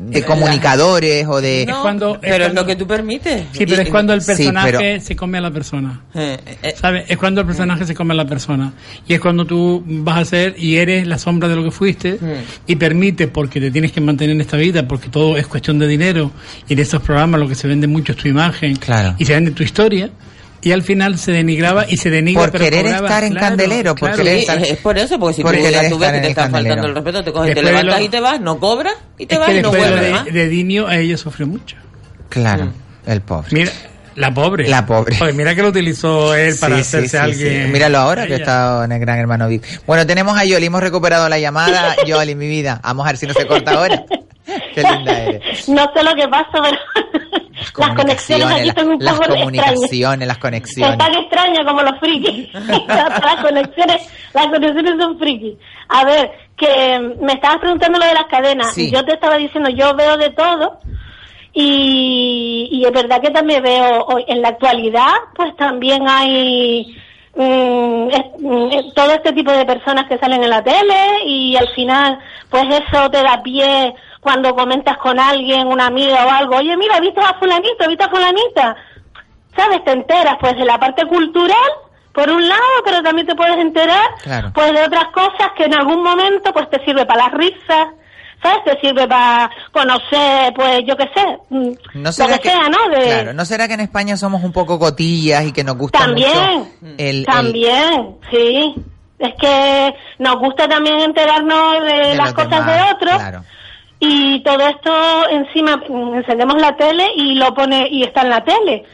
[0.00, 1.62] de comunicadores o de...
[1.62, 3.44] Es cuando- pero es lo que tú permites.
[3.52, 6.00] Sí, pero es cuando el Sí, personaje pero- se come a la persona.
[6.14, 6.38] Eh,
[6.80, 7.04] ¿Sabes?
[7.08, 8.72] Es cuando el personaje se come a la persona.
[9.06, 12.18] Y es cuando tú vas a ser y eres la sombra de lo que fuiste
[12.66, 15.86] y permites, porque te tienes que mantener en esta vida, porque todo es cuestión de
[15.86, 16.32] dinero.
[16.68, 19.14] Y en estos programas lo que se vende mucho es tu imagen Claro.
[19.18, 20.10] y se vende tu historia.
[20.60, 23.06] Y al final se denigraba y se denigra Por pero querer cobraba.
[23.08, 24.16] estar en Claro, Candelero, por claro.
[24.24, 26.24] querer Sí, estar- es por eso, porque si por tú, ya tú ves que te
[26.24, 26.74] el está candelero.
[26.74, 28.94] faltando el respeto, te coges, te Después de levantas lo- y te vas, no cobras
[29.18, 31.76] y te Es vas que y no vuelves de, de Dinio, ella sufrió mucho.
[32.28, 32.72] Claro,
[33.06, 33.48] el pobre.
[33.52, 33.70] Mira,
[34.16, 34.68] la pobre.
[34.68, 35.16] La pobre.
[35.20, 37.66] Oye, mira que lo utilizó él para Sí, hacerse sí, sí, alguien.
[37.66, 37.72] sí.
[37.72, 39.62] Míralo ahora que está en el Gran Hermano VIP.
[39.86, 41.94] Bueno, tenemos a Yoli, hemos recuperado la llamada.
[42.04, 44.02] Yoli, mi vida, vamos a ver si no se corta ahora.
[44.74, 45.68] Qué linda eres.
[45.68, 46.76] No sé lo que pasa, pero
[47.76, 49.44] las conexiones aquí son un la- las poco extrañas.
[49.44, 50.98] comunicaciones, las Son conexiones.
[50.98, 52.54] tan extrañas como los frikis.
[52.88, 55.54] las conexiones, las conexiones son frikis.
[55.88, 58.72] A ver, que me estabas preguntando lo de las cadenas.
[58.74, 58.90] Sí.
[58.90, 60.78] Yo te estaba diciendo, yo veo de todo.
[61.52, 66.96] Y, y es verdad que también veo hoy, en la actualidad, pues también hay
[67.34, 71.68] mm, es- mm, todo este tipo de personas que salen en la tele y al
[71.74, 72.18] final,
[72.50, 73.94] pues eso te da pie
[74.28, 77.88] cuando comentas con alguien, una amiga o algo, oye, mira, ¿viste a fulanito?
[77.88, 78.76] ¿Viste a fulanita?
[79.56, 79.82] ¿Sabes?
[79.84, 81.56] Te enteras pues de la parte cultural,
[82.12, 84.50] por un lado, pero también te puedes enterar Claro.
[84.54, 87.86] pues de otras cosas que en algún momento pues te sirve para las risas,
[88.42, 88.64] ¿sabes?
[88.66, 92.90] Te sirve para conocer, pues yo qué sé, mm, ¿No lo será que, sea, ¿no?
[92.94, 96.00] De, Claro, ¿no será que en España somos un poco cotillas y que nos gusta
[96.00, 98.74] También, mucho el, el- También, sí.
[99.18, 102.66] Es que nos gusta también enterarnos de, de las cosas demás?
[102.86, 103.44] de otros Claro.
[104.00, 108.44] Y todo esto encima mm, encendemos la tele y lo pone y está en la
[108.44, 108.84] tele.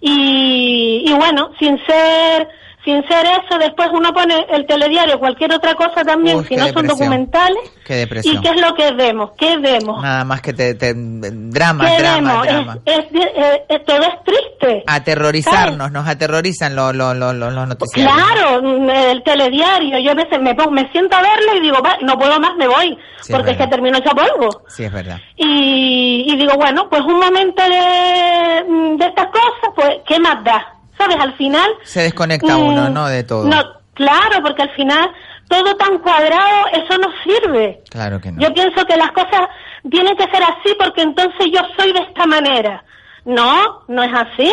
[0.00, 2.48] Y, y bueno sin ser
[2.84, 6.66] sin ser eso después uno pone el telediario cualquier otra cosa también Uy, si no
[6.68, 8.36] son documentales Qué depresión.
[8.36, 12.02] y qué es lo que vemos qué vemos Nada más que te, te- drama, qué
[12.02, 12.78] drama, vemos drama.
[12.84, 17.68] Es, es- es- es- todo es triste Aterrorizarnos, nos aterrorizan los los los los los
[17.68, 18.14] noticiarios.
[18.14, 21.78] Claro, mm, el telediario, yo a veces me, pongo- me siento a verlo y digo,
[21.84, 24.62] "Va, no puedo más, me voy, Sí, porque es, que termino hecha polvo.
[24.68, 25.18] Sí, es verdad.
[25.36, 30.42] Y, y digo, bueno, pues un momento de, mm, de estas cosas, pues, ¿qué más
[30.44, 30.66] da?
[31.02, 31.16] ¿Sabes?
[31.20, 31.70] Al final...
[31.84, 33.06] Se desconecta mm, uno, ¿no?
[33.08, 33.44] De todo.
[33.44, 33.62] No,
[33.94, 35.10] claro, porque al final
[35.48, 37.82] todo tan cuadrado, eso no sirve.
[37.90, 38.40] Claro que no.
[38.40, 39.48] Yo pienso que las cosas
[39.90, 42.84] tienen que ser así porque entonces yo soy de esta manera.
[43.24, 44.52] No, no es así.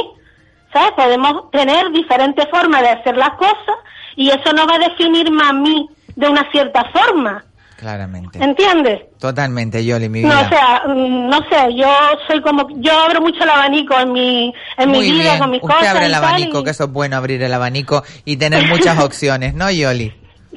[0.74, 0.92] ¿Sabes?
[0.92, 3.78] Podemos tener diferentes formas de hacer las cosas
[4.16, 7.44] y eso no va a definir más a mí de una cierta forma.
[7.80, 8.44] Claramente.
[8.44, 9.04] ¿Entiendes?
[9.20, 10.42] Totalmente, Yoli, mi No, vida.
[10.46, 11.88] o sea, mm, no sé, yo
[12.28, 15.40] soy como, yo abro mucho el abanico en mi, en Muy mi vida, bien.
[15.40, 18.04] con mis Usted cosas abre el abanico, y- que eso es bueno, abrir el abanico
[18.26, 20.14] y tener muchas opciones, ¿no, Yoli?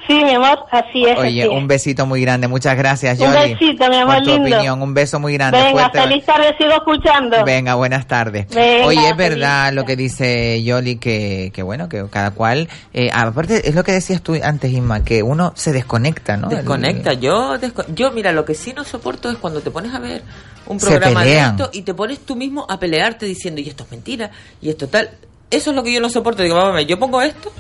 [0.07, 1.17] Sí, mi amor, así es.
[1.19, 2.49] Oye, así un besito muy grande.
[2.49, 3.55] Muchas gracias, Un Yoli.
[3.55, 4.49] besito, mi amor por tu lindo.
[4.57, 4.83] opinión.
[4.83, 5.59] Un beso muy grande.
[5.59, 6.01] Venga, fuerte.
[6.03, 7.45] feliz tarde, sigo escuchando.
[7.45, 8.47] Venga, buenas tardes.
[8.49, 12.69] Venga, Oye, es feliz verdad lo que dice Yoli, que, que bueno, que cada cual,
[12.93, 16.49] eh, aparte es lo que decías tú antes, Inma, que uno se desconecta, ¿no?
[16.49, 17.13] Desconecta.
[17.13, 20.23] Yo, desco- yo, mira, lo que sí no soporto es cuando te pones a ver
[20.67, 23.91] un programa de esto y te pones tú mismo a pelearte diciendo, y esto es
[23.93, 24.31] mentira,
[24.61, 25.11] y esto tal.
[25.51, 26.43] Eso es lo que yo no soporto.
[26.43, 27.53] Digo, ver, yo pongo esto.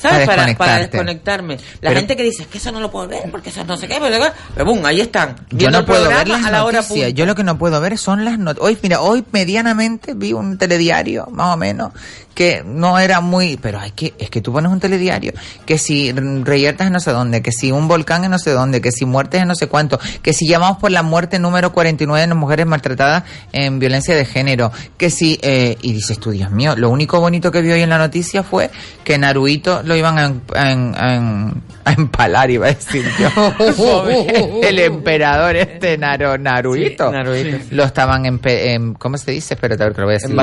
[0.00, 0.26] ¿Sabes?
[0.26, 1.56] Para Para, desconectarme.
[1.56, 3.76] La Pero- gente que dice, es que eso no lo puedo ver, porque eso no
[3.76, 4.24] sé qué, pero,
[4.54, 5.36] pero boom, ahí están.
[5.50, 7.06] Yo no puedo ver las a la hora noticias.
[7.06, 7.08] punta.
[7.18, 8.64] Yo lo que no puedo ver son las noticias.
[8.68, 11.92] Hoy, mira, hoy medianamente vi un telediario, más o menos,
[12.38, 15.32] que no era muy, pero hay que, es que tú pones un telediario,
[15.66, 18.80] que si reyertas en no sé dónde, que si un volcán en no sé dónde,
[18.80, 22.20] que si muertes en no sé cuánto, que si llamamos por la muerte número 49
[22.20, 26.52] de las mujeres maltratadas en violencia de género, que si, eh, y dices tú, Dios
[26.52, 28.70] mío, lo único bonito que vi hoy en la noticia fue
[29.02, 31.54] que Naruito lo iban a, em- a em- a em-
[31.86, 33.28] a empalar, iba a decir yo.
[34.62, 37.08] el emperador este Naru, Naruito.
[37.08, 39.54] Sí, Naruito, Lo estaban, em- ¿cómo se dice?
[39.54, 40.34] Espérate, a ver que lo voy a decir.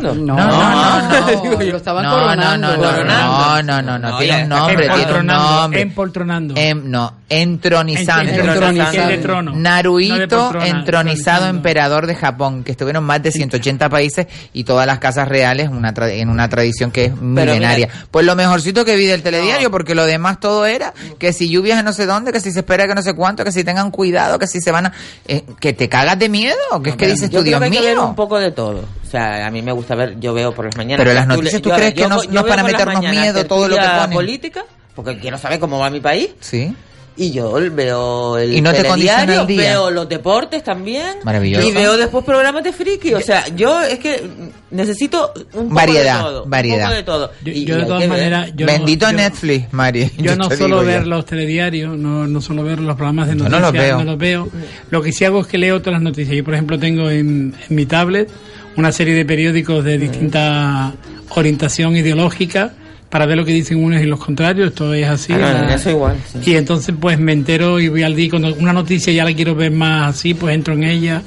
[0.00, 0.36] No, no, no.
[0.36, 1.41] no.
[1.44, 2.76] No, lo estaban No, no, coronando.
[2.76, 5.80] no, no, no, no, no, no, tiene un nombre, tiene un nombre.
[5.80, 6.54] empoltronando.
[6.56, 8.32] Em, no, entronizando.
[8.32, 9.08] Entronizando.
[9.12, 9.54] Poltrona,
[10.66, 15.68] entronizado emperador de Japón, que estuvieron más de 180 países y todas las casas reales
[15.68, 17.88] una tra- en una tradición que es milenaria.
[18.10, 21.78] Pues lo mejorcito que vi del telediario, porque lo demás todo era que si lluvias
[21.78, 23.90] en no sé dónde, que si se espera que no sé cuánto, que si tengan
[23.90, 24.92] cuidado, que si se van a...
[25.26, 27.64] eh, que te cagas de miedo, que es que dices yo tú, creo Dios que
[27.66, 28.06] hay que ver mío.
[28.06, 28.84] un poco de todo.
[29.12, 31.04] O sea, a mí me gusta ver, yo veo por las mañanas.
[31.04, 33.68] Pero las noticias, ¿tú yo- crees que yo no- es para meternos mañanas miedo todo
[33.68, 34.10] lo que ponen?
[34.10, 36.30] política, porque quiero saber cómo va mi país.
[36.40, 36.74] Sí.
[37.14, 39.62] Y yo veo el ¿Y no te el día?
[39.72, 41.16] veo los deportes también.
[41.24, 41.68] Maravilloso.
[41.68, 43.12] Y veo después programas de friki.
[43.12, 44.26] O sea, yo es que
[44.70, 46.44] necesito un poco Variedad, de todo.
[46.46, 46.78] variedad.
[46.78, 47.32] Un poco de todo.
[47.44, 50.10] Yo- Y- yo de todas maneras, yo Bendito yo- Netflix, Mari.
[50.16, 50.48] Yo no
[50.80, 50.86] ya.
[50.86, 53.98] ver los telediarios, no, no suelo ver los programas de noticias, no los veo.
[53.98, 54.48] no los veo.
[54.88, 56.34] Lo que sí hago es que leo todas las noticias.
[56.34, 58.30] Yo, por ejemplo, tengo en, en mi tablet
[58.76, 60.92] una serie de periódicos de distinta
[61.30, 62.72] orientación ideológica
[63.10, 64.68] para ver lo que dicen unos y los contrarios.
[64.68, 65.34] Esto es así.
[65.34, 66.50] Ah, eso igual, sí.
[66.50, 68.30] Y entonces, pues me entero y voy al día.
[68.30, 71.22] Cuando una noticia ya la quiero ver más así, pues entro en ella.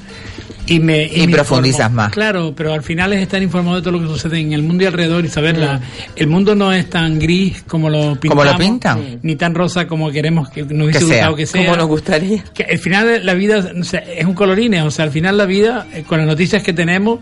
[0.68, 1.96] Y, me, Y me profundizas informo.
[1.98, 2.12] más.
[2.12, 4.84] Claro, pero al final es estar informado de todo lo que sucede en el mundo
[4.84, 5.80] y alrededor y saberla.
[6.16, 8.44] El mundo no es tan gris como lo pintamos.
[8.46, 9.20] Como lo pintan.
[9.22, 11.16] Ni tan rosa como queremos que nos hubiese Que sea.
[11.16, 11.66] gustado que sea.
[11.66, 12.44] Como nos gustaría.
[12.54, 15.46] Que al final la vida o sea, es un colorine, o sea, al final la
[15.46, 17.20] vida, eh, con las noticias que tenemos,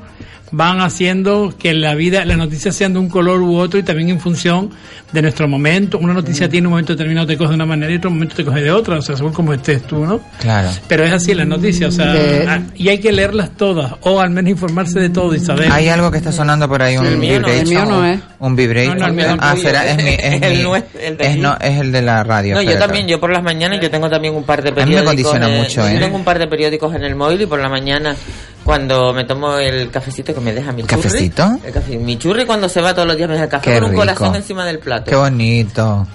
[0.56, 4.10] van haciendo que la vida, las noticias sean de un color u otro y también
[4.10, 4.70] en función
[5.12, 5.97] de nuestro momento.
[5.97, 8.45] Una noticia tiene un momento determinado te coge de una manera y otro momento te
[8.45, 10.20] coge de otra, o sea, según como estés tú, ¿no?
[10.39, 10.70] Claro.
[10.88, 14.20] Pero es así las noticias, o sea, De- ah, y hay que leerlas todas, o
[14.22, 15.72] al menos informarse de todo y saber.
[15.72, 17.68] Hay algo que está sonando por ahí, un el mío no, vibration.
[17.68, 18.20] el mío no es.
[18.39, 18.93] Un vibration.
[18.97, 21.38] No, no, el mío ah, será, es mi, es El mi- nuestro, el de es,
[21.38, 22.54] no, es el de la radio.
[22.56, 24.78] No, yo también, yo por las mañanas yo tengo también un par de A mí
[24.78, 25.10] me periódicos.
[25.10, 25.99] condiciona en- mucho, yo ¿eh?
[25.99, 28.16] tengo un par de periódicos en el móvil y por la mañana
[28.64, 31.01] cuando me tomo el cafecito que me deja mi churri.
[31.03, 31.59] ¿Cafecito?
[31.64, 33.80] el café- mi churri cuando se va todos los días me deja el café Qué
[33.80, 35.09] con un corazón encima del plato.
[35.11, 36.07] Qué bonito.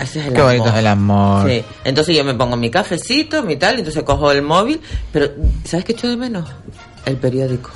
[0.00, 1.48] Ese es el Qué bonito es el amor.
[1.48, 1.64] Sí.
[1.84, 4.80] Entonces yo me pongo mi cafecito, mi tal, entonces cojo el móvil,
[5.12, 5.30] pero
[5.64, 6.48] ¿sabes qué echo de menos?
[7.06, 7.70] El periódico.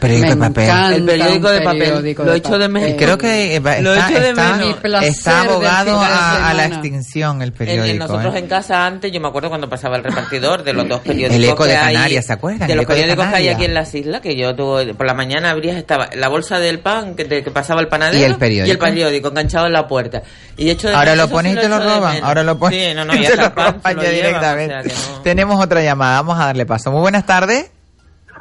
[0.00, 0.92] Periódico de papel.
[0.94, 1.78] el periódico de papel.
[1.78, 2.90] periódico Lo de echo de menos.
[2.90, 5.04] Y creo que eh, va- Lo está, echo de está- menos.
[5.04, 7.86] Está abogado a, a la extinción el En- periódico.
[7.92, 8.38] en nosotros ¿eh?
[8.40, 11.36] en casa antes, yo me acuerdo cuando pasaba el repartidor de los dos periódicos.
[11.36, 12.66] El Eco de Canarias, ¿se acuerdan?
[12.66, 15.50] De los periódicos que hay aquí en las islas, que yo tuve, por la mañana
[15.50, 18.66] abrías, estaba la bolsa del pan que, te- que pasaba el panadero Y el periódico.
[18.66, 20.22] y el periódico enganchado en la puerta.
[20.56, 22.16] Y echo de Ahora menos, lo pones y te lo roban.
[22.24, 22.88] Ahora lo pones.
[22.88, 24.90] Sí, no, no, y te lo el pan se roban ya directamente.
[25.22, 26.20] Tenemos otra llamada.
[26.22, 26.90] Vamos a darle paso.
[26.90, 27.70] Muy buenas tardes.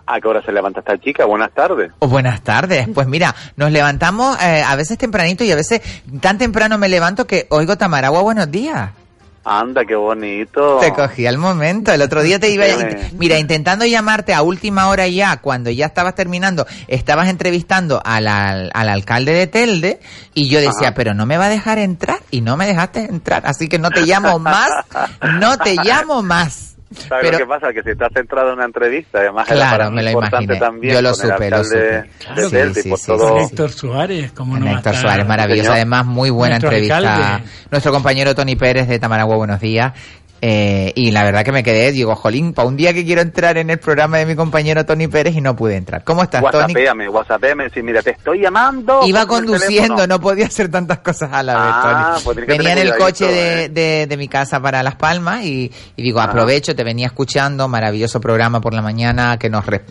[0.05, 1.25] ¿A qué hora se levanta esta chica?
[1.25, 1.91] Buenas tardes.
[1.99, 2.87] Oh, buenas tardes.
[2.93, 5.81] Pues mira, nos levantamos eh, a veces tempranito y a veces
[6.19, 8.91] tan temprano me levanto que oigo Tamaragua, buenos días.
[9.43, 10.77] Anda, qué bonito.
[10.79, 11.91] Te cogí al momento.
[11.91, 12.65] El otro día te iba,
[13.17, 18.69] mira, intentando llamarte a última hora ya, cuando ya estabas terminando, estabas entrevistando al, al,
[18.71, 19.99] al alcalde de Telde
[20.35, 20.93] y yo decía, Ajá.
[20.93, 23.89] pero no me va a dejar entrar y no me dejaste entrar, así que no
[23.89, 24.69] te llamo más,
[25.39, 26.70] no te llamo más.
[26.93, 27.73] ¿Sabes Pero- lo que pasa?
[27.73, 30.59] Que si estás centrado en una entrevista, además Claro, me lo importante imaginé.
[30.65, 31.77] también Yo lo supe, lo supe.
[31.77, 33.37] de Sí, Telde, sí, por sí, todo...
[33.39, 34.95] Héctor Suárez, como no Héctor?
[34.97, 35.63] Suárez, maravilloso.
[35.63, 35.75] Señor.
[35.77, 36.97] Además, muy buena Nuestro entrevista.
[36.97, 37.49] alcalde.
[37.71, 39.93] Nuestro compañero Tony Pérez de Tamaragua, buenos días.
[40.43, 43.57] Eh, y la verdad que me quedé, digo, jolín, para un día que quiero entrar
[43.59, 46.03] en el programa de mi compañero Tony Pérez y no pude entrar.
[46.03, 46.53] ¿Cómo estás, Tony?
[46.73, 49.01] Whatsappéame, whatsappéame, decir, mira, te estoy llamando.
[49.05, 52.23] Iba conduciendo, no podía hacer tantas cosas a la vez, Ah, Tony.
[52.35, 53.69] pues venía en el coche de, eh.
[53.69, 56.29] de- de mi casa para Las Palmas y, y digo, Ajá.
[56.29, 59.83] aprovecho, te venía escuchando, maravilloso programa por la mañana que nos, re-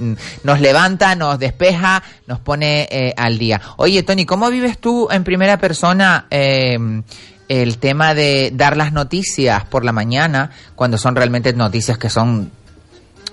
[0.43, 3.61] nos levanta, nos despeja, nos pone eh, al día.
[3.77, 6.77] Oye, Tony, ¿cómo vives tú en primera persona eh,
[7.51, 12.53] el tema de dar las noticias por la mañana cuando son realmente noticias que son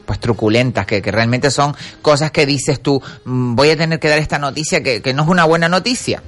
[0.08, 4.10] pues truculentas, que, que realmente son cosas que dices tú, "Mm, voy a tener que
[4.10, 6.24] dar esta noticia que, que no es una buena noticia.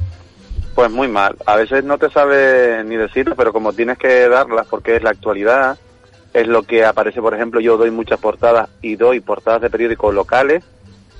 [0.75, 1.35] Pues muy mal.
[1.47, 5.09] A veces no te sabe ni decirlo, pero como tienes que darlas porque es la
[5.09, 5.79] actualidad,
[6.31, 10.13] es lo que aparece, por ejemplo, yo doy muchas portadas y doy portadas de periódicos
[10.13, 10.63] locales,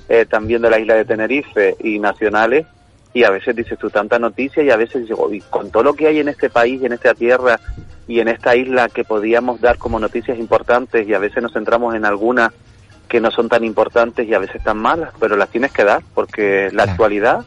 [0.08, 2.64] eh, también de la isla de Tenerife y nacionales,
[3.12, 5.94] y a veces dices tú tanta noticia y a veces digo, "Uy, con todo lo
[5.94, 7.58] que hay en este país, en esta tierra
[8.06, 11.94] y en esta isla que podíamos dar como noticias importantes y a veces nos centramos
[11.94, 12.52] en algunas
[13.08, 16.02] que no son tan importantes y a veces tan malas, pero las tienes que dar
[16.14, 17.44] porque la actualidad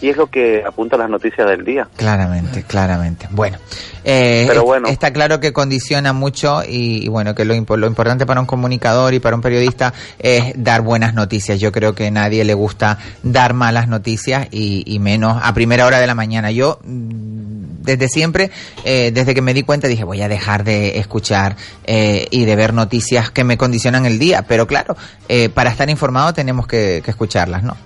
[0.00, 1.88] y es lo que apunta las noticias del día.
[1.96, 3.26] Claramente, claramente.
[3.30, 3.58] Bueno,
[4.04, 4.88] eh, Pero bueno.
[4.88, 8.46] está claro que condiciona mucho y, y bueno, que lo, impo- lo importante para un
[8.46, 11.58] comunicador y para un periodista es dar buenas noticias.
[11.60, 15.86] Yo creo que a nadie le gusta dar malas noticias y, y menos a primera
[15.86, 16.50] hora de la mañana.
[16.50, 18.50] Yo mm, desde siempre,
[18.84, 22.56] eh, desde que me di cuenta, dije voy a dejar de escuchar eh, y de
[22.56, 24.42] ver noticias que me condicionan el día.
[24.42, 24.96] Pero claro,
[25.28, 27.76] eh, para estar informado tenemos que, que escucharlas, ¿no?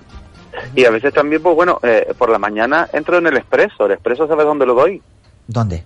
[0.74, 3.86] Y a veces también, pues bueno, eh, por la mañana entro en el Expreso.
[3.86, 5.02] El Expreso, ¿sabes dónde lo doy?
[5.46, 5.84] ¿Dónde?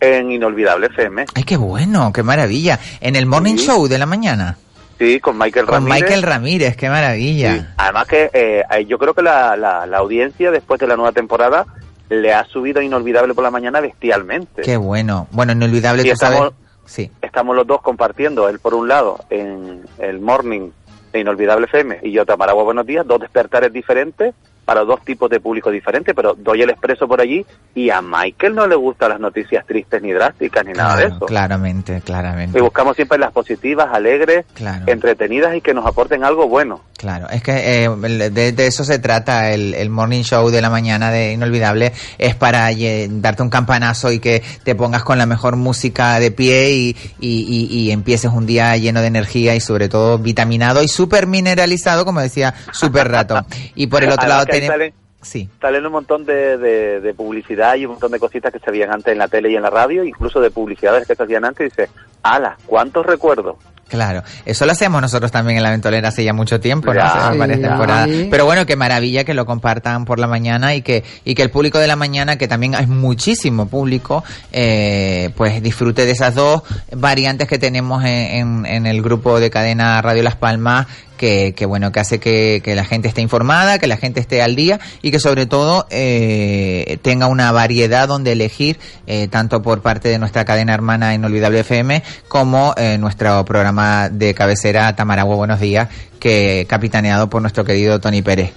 [0.00, 1.26] En Inolvidable FM.
[1.34, 2.78] Ay, qué bueno, qué maravilla.
[3.00, 3.66] En el morning Sí.
[3.66, 4.58] show de la mañana.
[4.98, 6.00] Sí, con Michael Con Ramírez.
[6.02, 7.74] Michael Ramírez, qué maravilla.
[7.76, 11.66] Además que eh, yo creo que la, la, la audiencia después de la nueva temporada
[12.08, 14.62] le ha subido a Inolvidable por la mañana bestialmente.
[14.62, 15.26] Qué bueno.
[15.32, 16.38] Bueno, inolvidable, Y tú sabes.
[16.38, 16.54] estamos,
[16.86, 17.10] Sí.
[17.20, 20.70] estamos los dos compartiendo, él por un lado en el morning
[21.18, 24.34] Inolvidable FM y yo Tamaragua Buenos Días, dos despertares diferentes
[24.66, 28.54] para dos tipos de público diferentes, pero doy el expreso por allí y a Michael
[28.54, 31.20] no le gustan las noticias tristes ni drásticas ni nada de eso.
[31.20, 32.58] Claramente, claramente.
[32.58, 34.84] Y buscamos siempre las positivas, alegres, Claro.
[34.88, 36.82] entretenidas y que nos aporten algo bueno.
[36.98, 37.88] Claro, es que eh,
[38.30, 42.34] de, de eso se trata el, el morning show de la mañana de Inolvidable, es
[42.34, 46.72] para eh, darte un campanazo y que te pongas con la mejor música de pie
[46.72, 50.88] y, y, y- y empieces un día lleno de energía y sobre todo vitaminado y
[50.88, 53.44] súper mineralizado, como decía Super Rato.
[53.76, 54.46] Y por el otro lado.
[54.66, 55.48] Salen- Sí.
[55.60, 58.92] Salen un montón de, de- de publicidad y un montón de cositas que se veían
[58.92, 61.66] antes en la tele y en la radio, incluso de publicidades que se hacían antes,
[61.66, 61.90] y dice,
[62.22, 63.56] ala, ¿cuántos recuerdos?
[63.88, 66.98] Claro, eso lo hacemos nosotros también en la ventolera hace ya mucho tiempo, ¿no?
[66.98, 67.38] Ya.
[67.38, 68.08] Varias temporadas.
[68.30, 71.50] Pero bueno, qué maravilla que lo compartan por la mañana y que y que el
[71.50, 76.62] público de la mañana, que también es muchísimo público, eh, pues disfrute de esas dos
[76.92, 80.86] variantes que tenemos en, en- en el grupo de cadena Radio Las Palmas.
[81.16, 84.42] Que, que bueno, que hace que, que la gente esté informada, que la gente esté
[84.42, 89.80] al día y que sobre todo eh, tenga una variedad donde elegir, eh, tanto por
[89.80, 95.60] parte de nuestra cadena hermana Inolvidable FM como eh, nuestro programa de cabecera Tamaragua Buenos
[95.60, 98.52] Días, que capitaneado por nuestro querido Tony Pérez.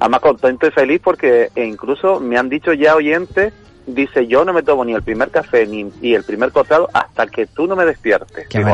[0.00, 3.52] Además contento y feliz porque e incluso me han dicho ya oyentes,
[3.86, 7.26] dice yo no me tomo ni el primer café ni y el primer cortado hasta
[7.26, 8.46] que tú no me despiertes.
[8.48, 8.70] Qué Digo.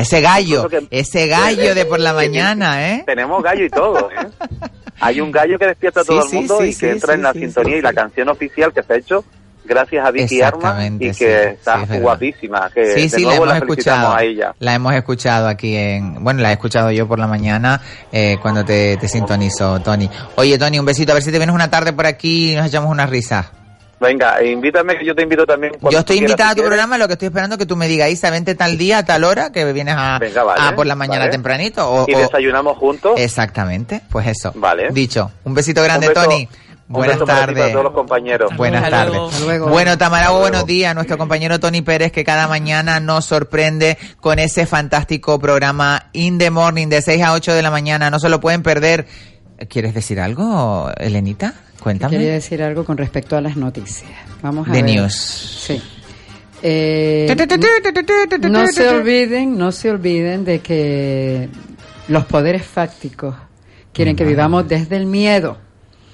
[0.00, 3.02] Ese gallo, que- ese gallo de por la mañana, ¿eh?
[3.06, 4.26] Tenemos gallo y todo, ¿eh?
[5.00, 7.22] Hay un gallo que despierta a todo Sí, el mundo sí, y que entra en
[7.22, 9.24] la sintonía y la canción oficial que se ha hecho
[9.68, 12.70] gracias a Vicky Arma y que sí, está es guapísima.
[12.74, 14.14] Que Sí, de sí, la hemos la, escuchado.
[14.16, 14.54] a ella.
[14.58, 16.24] La hemos escuchado aquí en.
[16.24, 20.08] Bueno, la he escuchado yo por la mañana eh, cuando te, te sintonizo, Tony.
[20.36, 21.12] Oye, Tony, un besito.
[21.12, 23.52] A ver si te vienes una tarde por aquí y nos echamos una risa.
[24.00, 25.72] Venga, invítame que yo te invito también.
[25.80, 26.68] Yo estoy quieras, invitada a tu quieres.
[26.68, 29.04] programa, lo que estoy esperando es que tú me digas, Isa, vente tal día, a
[29.04, 31.32] tal hora, que vienes a, Venga, vale, a por la mañana vale.
[31.32, 31.90] tempranito.
[31.90, 33.14] O, Y o- desayunamos juntos.
[33.16, 34.52] Exactamente, pues eso.
[34.54, 34.90] Vale.
[34.92, 35.32] Dicho.
[35.42, 36.48] Un besito grande, Un beso- Tony.
[36.88, 37.70] Buenas tardes.
[37.72, 38.50] todos los compañeros.
[38.56, 39.20] Buenas tardes.
[39.68, 40.94] Bueno, Tamarago, buenos días.
[40.94, 46.50] Nuestro compañero Tony Pérez, que cada mañana nos sorprende con ese fantástico programa In the
[46.50, 48.10] Morning de 6 a 8 de la mañana.
[48.10, 49.06] No se lo pueden perder.
[49.68, 51.52] ¿Quieres decir algo, Elenita?
[51.80, 52.16] Cuéntame.
[52.16, 54.10] Quería decir algo con respecto a las noticias.
[54.42, 54.94] Vamos a The ver.
[54.96, 55.14] news.
[55.14, 55.82] Sí.
[56.62, 57.32] Eh,
[58.48, 61.48] no se olviden, no se olviden de que
[62.08, 63.36] los poderes fácticos
[63.92, 65.58] quieren que vivamos desde el miedo.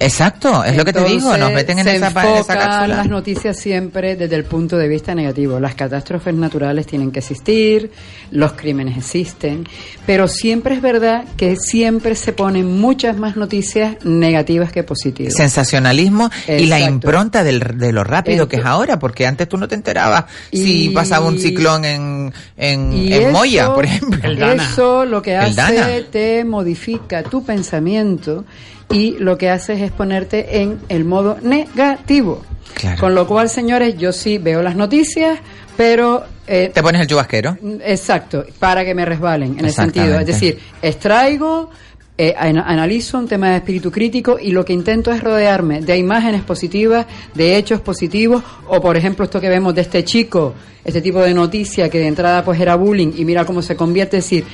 [0.05, 2.86] Exacto, es lo que te digo, nos meten en se esa, esa cápsula.
[2.96, 5.59] las noticias siempre desde el punto de vista negativo.
[5.61, 7.90] Las catástrofes naturales tienen que existir,
[8.30, 9.66] los crímenes existen,
[10.07, 15.34] pero siempre es verdad que siempre se ponen muchas más noticias negativas que positivas.
[15.34, 19.68] Sensacionalismo y la impronta del, de lo rápido que es ahora, porque antes tú no
[19.68, 24.20] te enterabas si pasaba un ciclón en, en, Y en eso- Moya, por ejemplo.
[24.55, 28.44] Eso lo que El hace te modifica tu pensamiento
[28.91, 32.43] y lo que hace es ponerte en el modo negativo.
[32.74, 33.01] Claro.
[33.01, 35.39] Con lo cual, señores, yo sí veo las noticias,
[35.76, 36.24] pero...
[36.47, 37.57] eh, Te pones el chubasquero.
[37.85, 40.18] Exacto, para que me resbalen, en el sentido.
[40.18, 41.70] Es decir, extraigo,
[42.18, 45.97] eh, an- analizo un tema de espíritu crítico y lo que intento es rodearme de
[45.97, 50.55] imágenes positivas, de hechos positivos, o por ejemplo esto que vemos de este chico,
[50.85, 54.18] este tipo de noticia que de entrada pues era bullying y mira cómo se convierte,
[54.18, 54.45] es decir,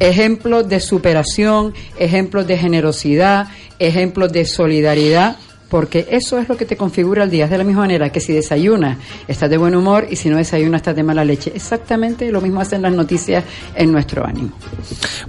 [0.00, 5.36] ejemplos de superación, ejemplos de generosidad, ejemplos de solidaridad.
[5.68, 7.46] Porque eso es lo que te configura el día.
[7.46, 10.36] Es de la misma manera que si desayunas, estás de buen humor y si no
[10.36, 11.50] desayunas, estás de mala leche.
[11.56, 13.42] Exactamente lo mismo hacen las noticias
[13.74, 14.52] en nuestro ánimo.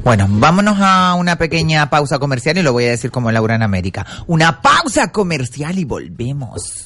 [0.03, 3.63] Bueno, vámonos a una pequeña pausa comercial y lo voy a decir como Laura en
[3.63, 4.05] América.
[4.27, 6.85] Una pausa comercial y volvemos.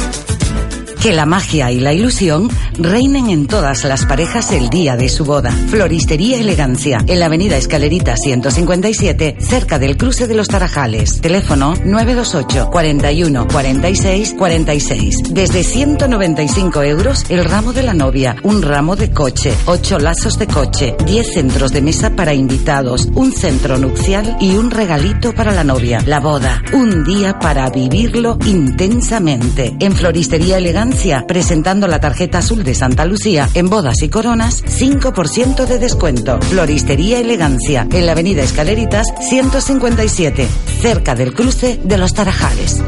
[1.01, 2.47] Que la magia y la ilusión
[2.77, 5.51] reinen en todas las parejas el día de su boda.
[5.51, 11.19] Floristería Elegancia, en la avenida Escalerita 157, cerca del cruce de los Tarajales.
[11.19, 15.15] Teléfono 928 41 46 46.
[15.31, 20.45] Desde 195 euros el ramo de la novia, un ramo de coche, 8 lazos de
[20.45, 25.63] coche, 10 centros de mesa para invitados, un centro nupcial y un regalito para la
[25.63, 25.99] novia.
[26.05, 29.75] La boda, un día para vivirlo intensamente.
[29.79, 30.90] En Floristería Elegancia,
[31.27, 36.39] presentando la tarjeta azul de Santa Lucía, en bodas y coronas, 5% de descuento.
[36.41, 40.47] Floristería Elegancia, en la avenida Escaleritas 157,
[40.81, 42.81] cerca del cruce de los Tarajales.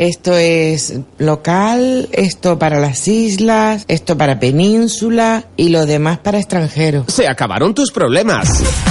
[0.00, 7.12] Esto es local, esto para las islas, esto para península y lo demás para extranjeros.
[7.12, 8.48] Se acabaron tus problemas.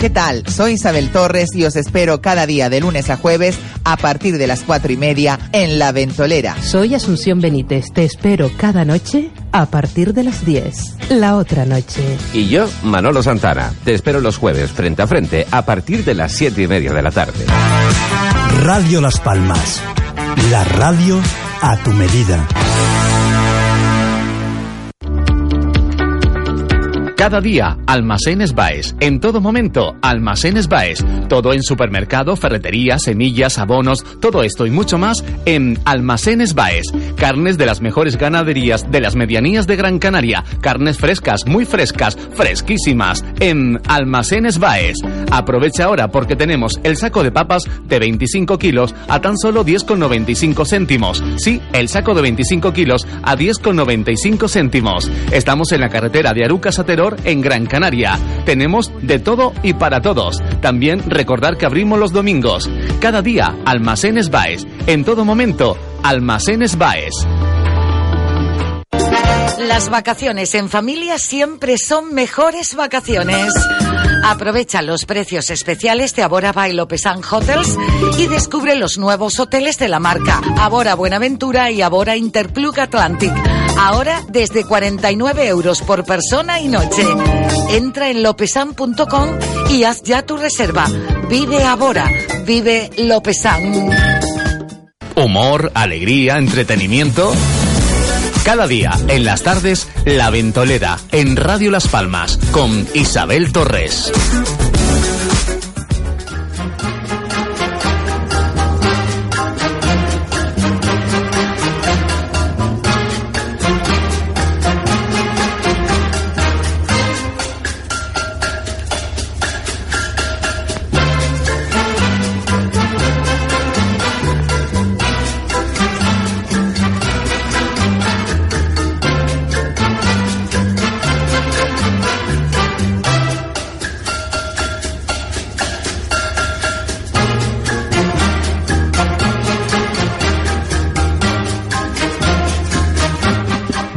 [0.00, 0.44] ¿Qué tal?
[0.46, 4.46] Soy Isabel Torres y os espero cada día de lunes a jueves a partir de
[4.46, 6.56] las cuatro y media en La Ventolera.
[6.62, 7.92] Soy Asunción Benítez.
[7.92, 11.10] Te espero cada noche a partir de las 10.
[11.10, 12.02] La otra noche.
[12.32, 13.74] Y yo, Manolo Santana.
[13.84, 17.02] Te espero los jueves frente a frente a partir de las siete y media de
[17.02, 17.44] la tarde.
[18.62, 19.82] Radio Las Palmas.
[20.50, 21.20] La radio
[21.60, 22.48] a tu medida.
[27.20, 28.96] Cada día, Almacenes Baes.
[28.98, 31.04] En todo momento, Almacenes Baes.
[31.28, 36.86] Todo en supermercado, ferretería, semillas, abonos, todo esto y mucho más en Almacenes Baes.
[37.18, 40.44] Carnes de las mejores ganaderías de las medianías de Gran Canaria.
[40.62, 43.22] Carnes frescas, muy frescas, fresquísimas.
[43.38, 44.96] En Almacenes Baes.
[45.30, 50.66] Aprovecha ahora porque tenemos el saco de papas de 25 kilos a tan solo 10,95
[50.66, 51.22] céntimos.
[51.36, 55.10] Sí, el saco de 25 kilos a 10,95 céntimos.
[55.30, 56.84] Estamos en la carretera de Arucas a
[57.24, 58.18] en Gran Canaria.
[58.44, 60.42] Tenemos de todo y para todos.
[60.60, 62.70] También recordar que abrimos los domingos.
[63.00, 64.66] Cada día, Almacenes Baes.
[64.86, 67.14] En todo momento, Almacenes Baes.
[69.58, 73.52] Las vacaciones en familia siempre son mejores vacaciones.
[74.24, 77.76] Aprovecha los precios especiales de Abora by Lopesan Hotels
[78.18, 83.32] y descubre los nuevos hoteles de la marca Abora Buenaventura y Abora Interplug Atlantic.
[83.82, 87.02] Ahora desde 49 euros por persona y noche.
[87.70, 89.38] Entra en lopesan.com
[89.70, 90.86] y haz ya tu reserva.
[91.30, 92.06] Vive Abora,
[92.44, 93.90] vive Lopesan.
[95.16, 97.32] Humor, alegría, entretenimiento.
[98.44, 104.12] Cada día, en las tardes, La Ventolera, en Radio Las Palmas, con Isabel Torres.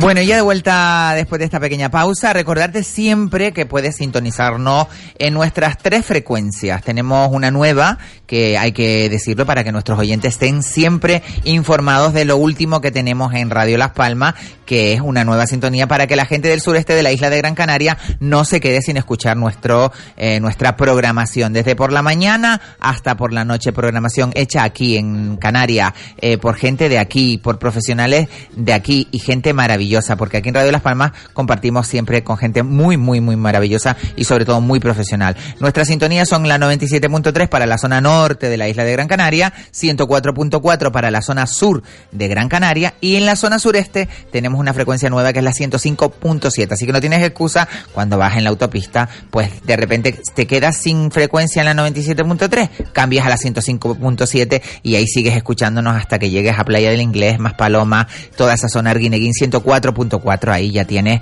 [0.04, 5.34] Bueno, ya de vuelta después de esta pequeña pausa, recordarte siempre que puedes sintonizarnos en
[5.34, 6.84] nuestras tres frecuencias.
[6.84, 12.26] Tenemos una nueva que hay que decirlo para que nuestros oyentes estén siempre informados de
[12.26, 16.15] lo último que tenemos en Radio Las Palmas, que es una nueva sintonía para que
[16.15, 19.38] la gente del sureste de la isla de Gran Canaria no se quede sin escuchar
[19.38, 24.98] nuestro eh, nuestra programación desde por la mañana hasta por la noche programación hecha aquí
[24.98, 30.38] en Canarias eh, por gente de aquí, por profesionales de aquí y gente maravillosa porque
[30.38, 34.45] aquí en Radio Las Palmas compartimos siempre con gente muy, muy, muy maravillosa y sobre
[34.45, 35.35] todo muy profesional.
[35.60, 39.53] Nuestras sintonías son la 97.3 para la zona norte de la isla de Gran Canaria,
[39.73, 44.74] 104.4 para la zona sur de Gran Canaria y en la zona sureste tenemos una
[44.74, 46.72] frecuencia nueva que es la 105.7.
[46.72, 47.68] Así que no tienes excusa.
[47.94, 52.92] Cuando vas en la autopista, pues de repente te quedas sin frecuencia en la 97.3,
[52.92, 57.40] cambias a la 105.7 y ahí sigues escuchándonos hasta que llegues a Playa del Inglés,
[57.40, 61.22] más Paloma, toda esa zona Arguineguín 104 4.4 ahí ya tienes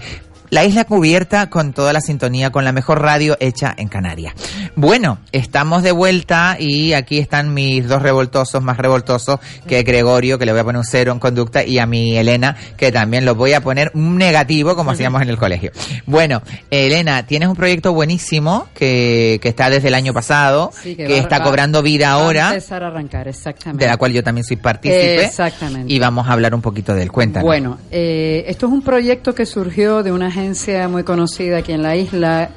[0.51, 4.33] La isla cubierta con toda la sintonía, con la mejor radio hecha en Canarias.
[4.75, 10.45] Bueno, estamos de vuelta y aquí están mis dos revoltosos, más revoltosos que Gregorio, que
[10.45, 13.33] le voy a poner un cero en conducta, y a mi Elena, que también lo
[13.35, 15.71] voy a poner un negativo, como hacíamos en el colegio.
[16.05, 21.07] Bueno, Elena, tienes un proyecto buenísimo que, que está desde el año pasado, Sí, que,
[21.07, 23.85] va- está va- cobrando vida a ahora, empezar a arrancar, exactamente.
[23.85, 25.23] de la cual yo también soy partícipe.
[25.23, 25.93] Exactamente.
[25.93, 27.11] Y vamos a hablar un poquito de él.
[27.11, 27.45] Cuéntanos.
[27.47, 31.83] Bueno, eh, esto es un proyecto que surgió de una agencia muy conocida aquí en
[31.83, 32.49] la isla,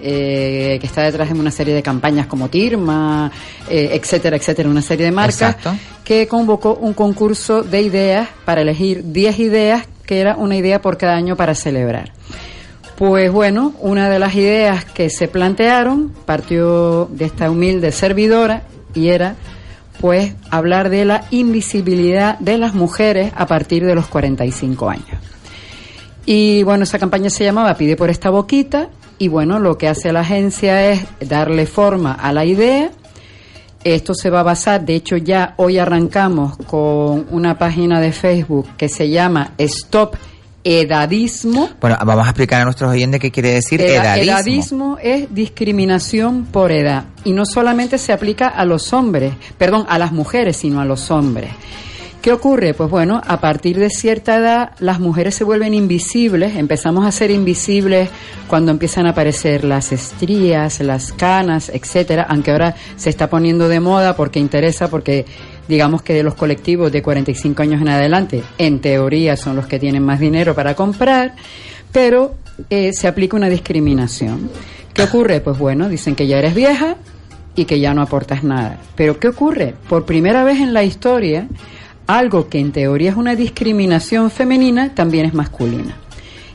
[0.00, 3.30] eh, que está detrás de una serie de campañas como Tirma,
[3.68, 5.74] eh, etcétera, etcétera, una serie de marcas, Exacto.
[6.04, 10.96] que convocó un concurso de ideas para elegir 10 ideas, que era una idea por
[10.96, 12.12] cada año para celebrar.
[12.96, 18.62] Pues bueno, una de las ideas que se plantearon partió de esta humilde servidora
[18.94, 19.34] y era
[20.00, 25.32] pues hablar de la invisibilidad de las mujeres a partir de los 45 años.
[26.26, 28.88] Y bueno, esa campaña se llamaba Pide por esta boquita
[29.18, 32.90] y bueno, lo que hace la agencia es darle forma a la idea.
[33.84, 38.68] Esto se va a basar, de hecho ya hoy arrancamos con una página de Facebook
[38.76, 40.14] que se llama Stop
[40.62, 41.68] Edadismo.
[41.80, 44.32] Bueno, vamos a explicar a nuestros oyentes qué quiere decir Eda- edadismo.
[44.32, 49.98] edadismo es discriminación por edad y no solamente se aplica a los hombres, perdón, a
[49.98, 51.50] las mujeres, sino a los hombres.
[52.22, 52.72] ¿Qué ocurre?
[52.72, 57.32] Pues bueno, a partir de cierta edad las mujeres se vuelven invisibles, empezamos a ser
[57.32, 58.10] invisibles
[58.46, 63.80] cuando empiezan a aparecer las estrías, las canas, etcétera, aunque ahora se está poniendo de
[63.80, 65.26] moda porque interesa, porque
[65.66, 69.80] digamos que de los colectivos de 45 años en adelante, en teoría son los que
[69.80, 71.34] tienen más dinero para comprar,
[71.90, 72.36] pero
[72.70, 74.48] eh, se aplica una discriminación.
[74.94, 75.40] ¿Qué ocurre?
[75.40, 76.98] Pues bueno, dicen que ya eres vieja
[77.56, 78.78] y que ya no aportas nada.
[78.94, 79.74] Pero ¿qué ocurre?
[79.88, 81.48] Por primera vez en la historia,
[82.06, 85.96] algo que en teoría es una discriminación femenina también es masculina.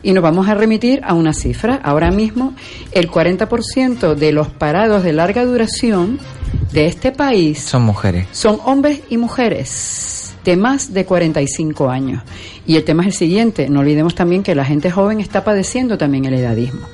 [0.04, 1.76] Y nos vamos a remitir a una cifra.
[1.84, 2.54] Ahora mismo,
[2.92, 6.20] el 40% de los parados de larga duración
[6.72, 8.28] de este país Son mujeres.
[8.32, 12.24] son hombres y mujeres de más de 45 años.
[12.66, 15.98] Y el tema es el siguiente, no olvidemos también que la gente joven está padeciendo
[15.98, 16.88] también el edadismo.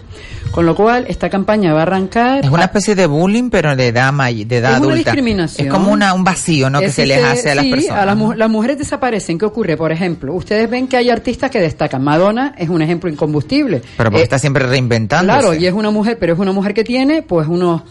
[0.53, 2.45] Con lo cual, esta campaña va a arrancar...
[2.45, 5.67] Es una especie de bullying, pero de edad, de edad Es una discriminación.
[5.67, 6.79] Es como una, un vacío, ¿no?
[6.79, 8.05] Que se les hace a las sí, personas.
[8.05, 9.37] las, mu- las mujeres desaparecen.
[9.39, 9.75] ¿Qué ocurre?
[9.77, 12.03] Por ejemplo, ustedes ven que hay artistas que destacan.
[12.03, 13.81] Madonna es un ejemplo incombustible.
[13.97, 15.33] Pero porque Eh, está siempre reinventando.
[15.33, 17.81] Claro, y es una mujer, pero es una mujer que tiene pues unos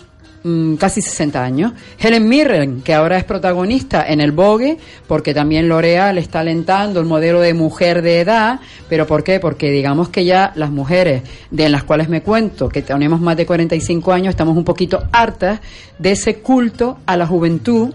[0.42, 1.72] mm, casi 60 años.
[1.98, 7.06] Helen Mirren, que ahora es protagonista en el Vogue, porque también L'Oreal está alentando el
[7.06, 9.40] modelo de mujer de edad, pero ¿por qué?
[9.40, 13.46] Porque digamos que ya las mujeres de las cuales me cuento, que tenemos más de
[13.46, 15.60] 45 años, estamos un poquito hartas
[15.98, 17.92] de ese culto a la juventud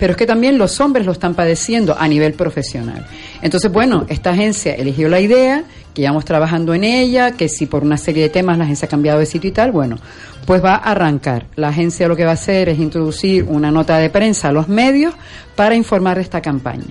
[0.00, 3.06] pero es que también los hombres lo están padeciendo a nivel profesional.
[3.42, 5.62] Entonces, bueno, esta agencia eligió la idea,
[5.94, 8.88] que llevamos trabajando en ella, que si por una serie de temas la agencia ha
[8.88, 9.98] cambiado de sitio y tal, bueno,
[10.46, 11.46] pues va a arrancar.
[11.56, 14.68] La agencia lo que va a hacer es introducir una nota de prensa a los
[14.68, 15.12] medios
[15.54, 16.86] para informar de esta campaña.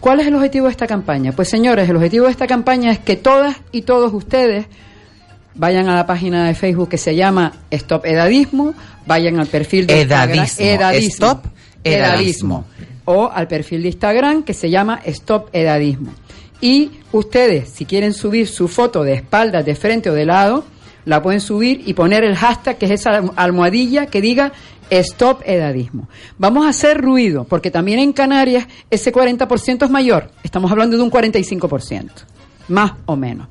[0.00, 1.30] ¿Cuál es el objetivo de esta campaña?
[1.30, 4.66] Pues señores, el objetivo de esta campaña es que todas y todos ustedes
[5.54, 8.74] vayan a la página de Facebook que se llama Stop Edadismo,
[9.06, 10.66] vayan al perfil de Edadismo.
[10.66, 11.26] Edadismo.
[11.26, 11.44] Stop
[11.84, 12.66] Edadismo.
[13.04, 16.12] O al perfil de Instagram que se llama Stop Edadismo.
[16.60, 20.64] Y ustedes, si quieren subir su foto de espaldas, de frente o de lado,
[21.04, 24.52] la pueden subir y poner el hashtag, que es esa almohadilla que diga
[24.90, 26.08] Stop Edadismo.
[26.38, 30.30] Vamos a hacer ruido, porque también en Canarias ese 40% es mayor.
[30.42, 32.10] Estamos hablando de un 45%,
[32.68, 33.48] más o menos.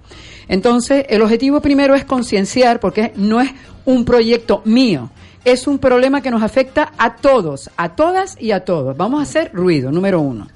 [0.48, 3.52] Entonces, el objetivo primero es concienciar, porque no es
[3.86, 5.10] un proyecto mío,
[5.46, 8.96] es un problema que nos afecta a todos, a todas y a todos.
[8.98, 10.48] Vamos a hacer ruido, número uno.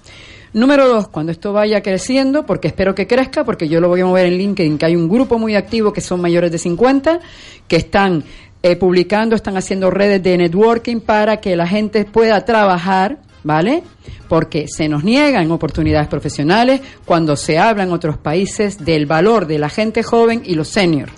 [0.53, 4.05] Número dos, cuando esto vaya creciendo, porque espero que crezca, porque yo lo voy a
[4.05, 7.19] mover en LinkedIn, que hay un grupo muy activo que son mayores de 50,
[7.67, 8.23] que están
[8.61, 13.81] eh, publicando, están haciendo redes de networking para que la gente pueda trabajar, ¿vale?
[14.29, 19.57] Porque se nos niegan oportunidades profesionales cuando se habla en otros países del valor de
[19.57, 21.11] la gente joven y los seniors.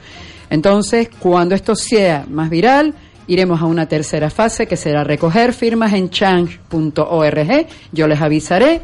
[0.50, 2.94] Entonces, cuando esto sea más viral,
[3.28, 7.68] iremos a una tercera fase que será recoger firmas en change.org.
[7.92, 8.82] Yo les avisaré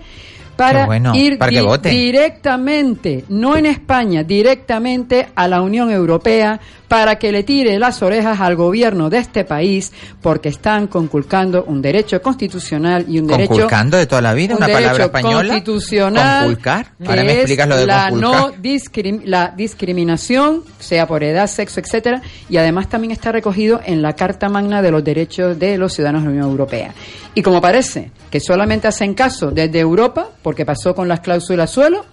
[0.61, 1.91] para bueno, ir para que di- voten.
[1.93, 8.39] directamente, no en España, directamente a la Unión Europea para que le tire las orejas
[8.41, 13.97] al gobierno de este país porque están conculcando un derecho constitucional y un derecho Conculcando
[13.97, 15.49] de toda la vida, un una palabra española.
[15.53, 16.87] constitucional Conculcar.
[17.01, 18.31] que Ahora me explicas lo de la conculcar.
[18.39, 24.01] no discrim- la discriminación sea por edad, sexo, etcétera y además también está recogido en
[24.01, 26.93] la Carta Magna de los Derechos de los Ciudadanos de la Unión Europea.
[27.35, 32.05] Y como parece que solamente hacen caso desde Europa, porque pasó con las cláusulas suelo,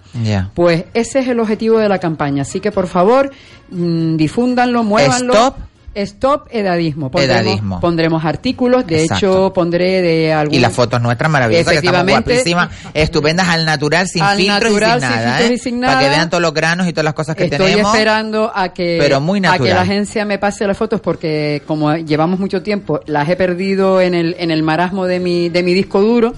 [0.53, 2.41] pues ese es el objetivo de la campaña.
[2.41, 3.31] Así que por favor,
[3.71, 5.33] mm, difúndanlo, muévanlo.
[5.33, 5.55] Stop.
[5.95, 7.09] Stop edadismo.
[7.11, 7.79] Pondremos, Edadismo.
[7.79, 9.15] pondremos artículos, de Exacto.
[9.27, 10.55] hecho pondré de algún...
[10.55, 12.31] Y las fotos nuestras maravillosas, que estamos Efectivamente.
[12.33, 15.53] guapísimas, estupendas al natural, sin Al filtros natural, y sin sin nada, ¿eh?
[15.53, 17.93] y sin Para que vean todos los granos y todas las cosas que Estoy tenemos.
[17.93, 21.95] esperando a que, pero muy a que la agencia me pase las fotos porque como
[21.95, 25.73] llevamos mucho tiempo, las he perdido en el, en el marasmo de mi, de mi
[25.73, 26.33] disco duro.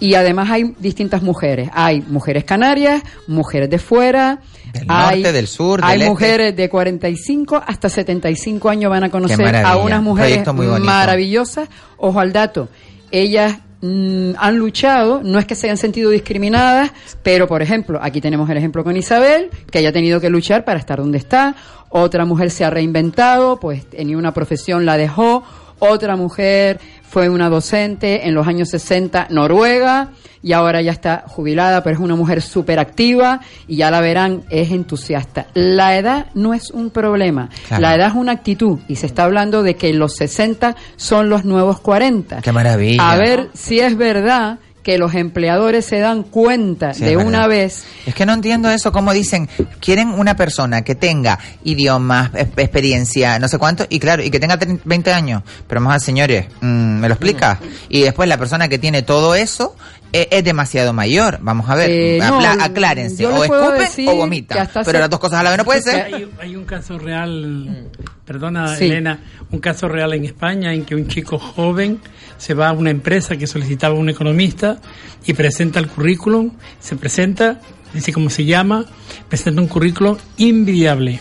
[0.00, 1.68] Y además hay distintas mujeres.
[1.74, 4.40] Hay mujeres canarias, mujeres de fuera.
[4.72, 6.10] Del hay, norte, del sur, Hay del este.
[6.10, 10.46] mujeres de 45 hasta 75 años van a conocer a unas mujeres
[10.80, 11.68] maravillosas.
[11.98, 12.68] Ojo al dato.
[13.10, 18.20] Ellas mm, han luchado, no es que se hayan sentido discriminadas, pero por ejemplo, aquí
[18.20, 21.56] tenemos el ejemplo con Isabel, que haya tenido que luchar para estar donde está.
[21.90, 25.42] Otra mujer se ha reinventado, pues tenía una profesión, la dejó.
[25.80, 26.78] Otra mujer
[27.10, 30.10] fue una docente en los años 60 noruega
[30.42, 34.44] y ahora ya está jubilada, pero es una mujer súper activa y ya la verán,
[34.48, 35.46] es entusiasta.
[35.54, 37.82] La edad no es un problema, Claro.
[37.82, 41.44] la edad es una actitud y se está hablando de que los 60 son los
[41.44, 42.40] nuevos 40.
[42.40, 43.10] Qué maravilla.
[43.10, 47.84] A ver si es verdad que los empleadores se dan cuenta Sí, de una vez
[48.06, 49.48] Es que no entiendo eso, como dicen,
[49.80, 54.58] quieren una persona que tenga idiomas, experiencia, no sé cuánto, y claro, y que tenga
[54.58, 55.42] 30, 20 años.
[55.66, 57.58] Pero ver, señores, mm, ¿me lo explica?
[57.88, 59.76] Y después la persona que tiene todo eso
[60.12, 61.38] eh, es demasiado mayor.
[61.42, 64.66] Vamos a ver, Eh, no, aclárense, o escupen o vomitan.
[64.72, 66.04] Pero hace- las dos cosas a la vez no puede ser.
[66.14, 67.88] Hay, hay un caso real,
[68.24, 68.86] perdona Sí.
[68.86, 69.20] Elena,
[69.50, 72.00] un caso real en España en que un chico joven
[72.38, 74.78] se va a una empresa que solicitaba un economista
[75.26, 77.60] y presenta el currículum, se presenta,
[77.92, 78.84] dice cómo se llama,
[79.28, 81.20] presenta un currículum invidiable.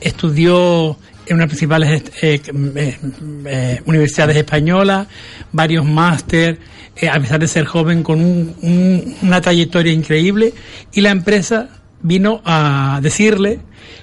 [0.00, 0.96] Estudió
[1.26, 2.98] en unas principales eh, eh,
[3.46, 5.06] eh, universidades españolas,
[5.52, 6.58] varios máster,
[6.96, 10.52] eh, a pesar de ser joven, con un- un- una trayectoria increíble,
[10.92, 11.68] y la empresa
[12.02, 13.60] vino a decirle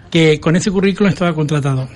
[0.10, 1.88] que con ese currículum estaba contratado.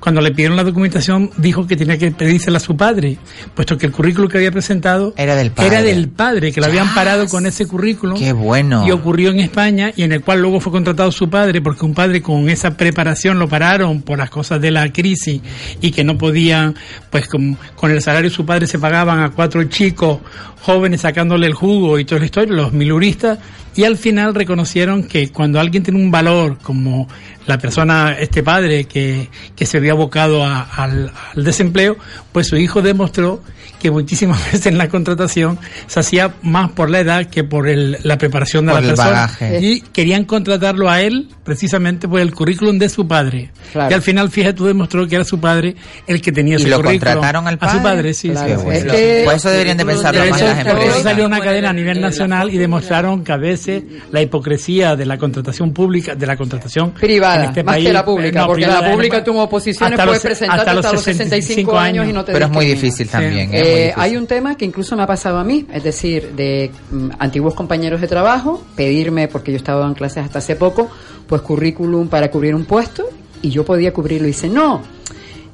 [0.00, 3.18] Cuando le pidieron la documentación, dijo que tenía que pedírsela a su padre,
[3.54, 5.68] puesto que el currículum que había presentado Era del padre.
[5.68, 8.18] era del padre, que lo habían parado con ese currículum.
[8.18, 8.86] Qué bueno.
[8.86, 11.94] Y ocurrió en España, y en el cual luego fue contratado su padre, porque un
[11.94, 15.40] padre con esa preparación lo pararon por las cosas de la crisis
[15.80, 16.74] y que no podían,
[17.10, 20.18] pues con, con el salario de su padre se pagaban a cuatro chicos
[20.60, 23.38] jóvenes sacándole el jugo y toda la historia, los miluristas,
[23.74, 27.08] y al final reconocieron que cuando alguien tiene un valor como
[27.46, 31.96] la persona, este padre que, que se había abocado a- al, al desempleo,
[32.32, 33.42] pues su hijo demostró
[33.80, 37.96] que muchísimas veces en la contratación se hacía más por la edad que por el-
[38.02, 39.10] la preparación de Por la el persona.
[39.12, 39.60] bagaje.
[39.62, 43.50] Y querían contratarlo a él precisamente por el currículum de su padre.
[43.72, 43.90] Claro.
[43.90, 45.76] Y al final, fíjate, tú demostró que era su padre
[46.06, 46.98] el que tenía ¿Y lo currículum.
[47.14, 47.82] contrataron al A su padre?
[47.82, 48.30] padre, sí.
[48.30, 48.52] Claro, sí.
[48.54, 48.92] es bueno.
[48.92, 52.00] que- Pues eso deberían de pensarlo Por más por eso salió una cadena a nivel
[52.00, 56.90] nacional y demostraron que a veces la hipocresía de la contratación pública, de la contratación
[56.92, 59.48] privada, en este más país, que la pública, no, porque privada, la pública no, tú
[59.48, 62.66] posiciones hasta puedes los- presentarte hasta los 65 años y no te Pero es muy
[62.66, 63.50] difícil también.
[63.54, 63.58] ¿eh?
[63.58, 63.92] Eh, Muy difícil.
[63.96, 67.54] hay un tema que incluso me ha pasado a mí, es decir, de mm, antiguos
[67.54, 70.90] compañeros de trabajo, pedirme, porque yo estaba en clases hasta hace poco,
[71.26, 73.08] pues currículum para cubrir un puesto
[73.42, 74.82] y yo podía cubrirlo y dice, no,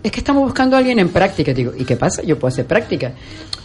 [0.03, 1.53] es que estamos buscando a alguien en práctica.
[1.53, 2.23] Digo, ¿y qué pasa?
[2.23, 3.13] Yo puedo hacer práctica.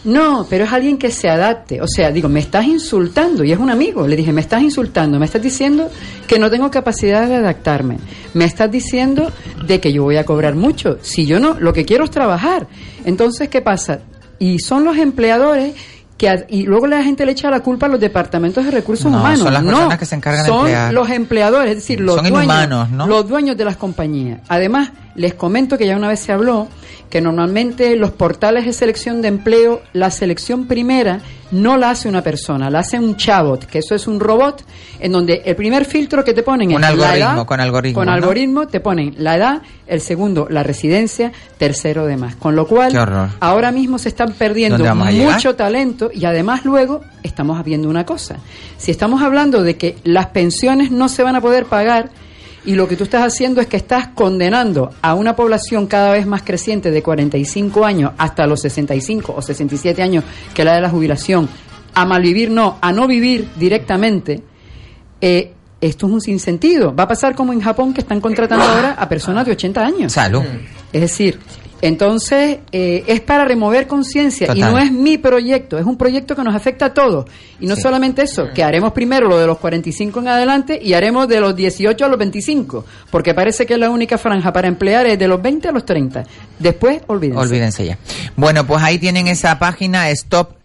[0.04, 1.80] No, pero es alguien que se adapte.
[1.82, 4.06] O sea, digo, me estás insultando y es un amigo.
[4.06, 5.90] Le dije, me estás insultando, me estás diciendo
[6.26, 7.98] que no tengo capacidad de adaptarme.
[8.32, 9.30] Me estás diciendo
[9.66, 10.98] de que yo voy a cobrar mucho.
[11.02, 12.66] Si yo no, lo que quiero es trabajar.
[13.04, 14.00] Entonces, ¿qué pasa?
[14.38, 15.74] Y son los empleadores
[16.16, 19.10] que a- y luego la gente le echa la culpa a los departamentos de recursos
[19.10, 19.40] No, humanos.
[19.40, 20.92] son las no, personas que se encargan de son emplear.
[20.94, 23.06] los empleadores, es decir, los Son dueños, inhumanos, ¿no?
[23.06, 24.40] los dueños de las compañías.
[24.48, 26.68] Además, les comento que ya una vez se habló
[27.10, 31.20] que normalmente los portales de selección de empleo, la selección primera
[31.50, 34.64] no la hace una persona, la hace un chabot, que eso es un robot
[35.00, 38.06] en donde el primer filtro que te ponen Un es la edad, con algoritmo, con
[38.06, 38.12] ¿no?
[38.12, 42.36] algoritmo te ponen la edad, el segundo la residencia, tercero demás.
[42.36, 42.92] Con lo cual,
[43.40, 48.36] ahora mismo se están perdiendo mucho talento y además luego estamos viendo una cosa.
[48.78, 52.10] Si estamos hablando de que las pensiones no se van a poder pagar
[52.64, 56.26] y lo que tú estás haciendo es que estás condenando a una población cada vez
[56.26, 60.24] más creciente de 45 años hasta los 65 o 67 años,
[60.54, 61.48] que es la de la jubilación,
[61.94, 64.42] a malvivir, no, a no vivir directamente,
[65.20, 66.94] eh, esto es un sinsentido.
[66.94, 70.12] Va a pasar como en Japón que están contratando ahora a personas de 80 años.
[70.12, 70.42] Salud.
[70.92, 71.38] Es decir,
[71.82, 76.42] entonces eh, es para remover conciencia y no es mi proyecto, es un proyecto que
[76.42, 77.26] nos afecta a todos.
[77.58, 81.28] Y no solamente eso, que haremos primero lo de los 45 en adelante y haremos
[81.28, 85.18] de los 18 a los 25, porque parece que la única franja para emplear es
[85.18, 86.24] de los 20 a los 30.
[86.58, 87.40] Después, olvídense.
[87.40, 87.98] Olvídense ya.
[88.36, 90.59] Bueno, pues ahí tienen esa página Stop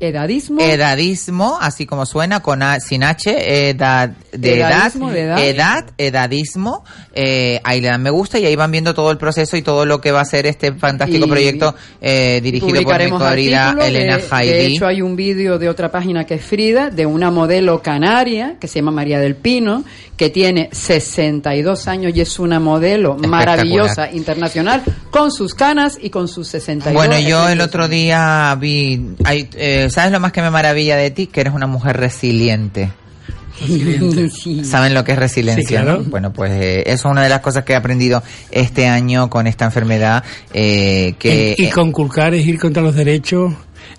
[0.00, 0.60] Edadismo.
[0.60, 5.78] Edadismo, así como suena, con A, sin H, edad, de Edadismo, edad, de edad.
[5.78, 6.84] edad, edadismo.
[7.12, 9.84] Eh, ahí le dan me gusta y ahí van viendo todo el proceso y todo
[9.84, 13.76] lo que va a ser este fantástico Y proyecto eh, dirigido por mi querida.
[13.80, 14.52] Elena de, Jaidi.
[14.52, 18.56] de hecho, hay un vídeo de otra página que es Frida, de una modelo canaria
[18.60, 19.82] que se llama María del Pino,
[20.16, 26.28] que tiene 62 años y es una modelo maravillosa internacional con sus canas y con
[26.28, 30.50] sus 62 Bueno, yo el otro día vi, hay, eh, ¿sabes lo más que me
[30.50, 31.26] maravilla de ti?
[31.26, 32.90] Que eres una mujer resiliente.
[34.62, 35.80] ¿Saben lo que es resiliencia?
[35.80, 35.98] Sí, claro.
[35.98, 36.10] no?
[36.10, 39.46] Bueno, pues eh, eso es una de las cosas que he aprendido este año con
[39.46, 40.22] esta enfermedad.
[40.52, 43.52] Eh, que y, y conculcar es ir contra los derechos.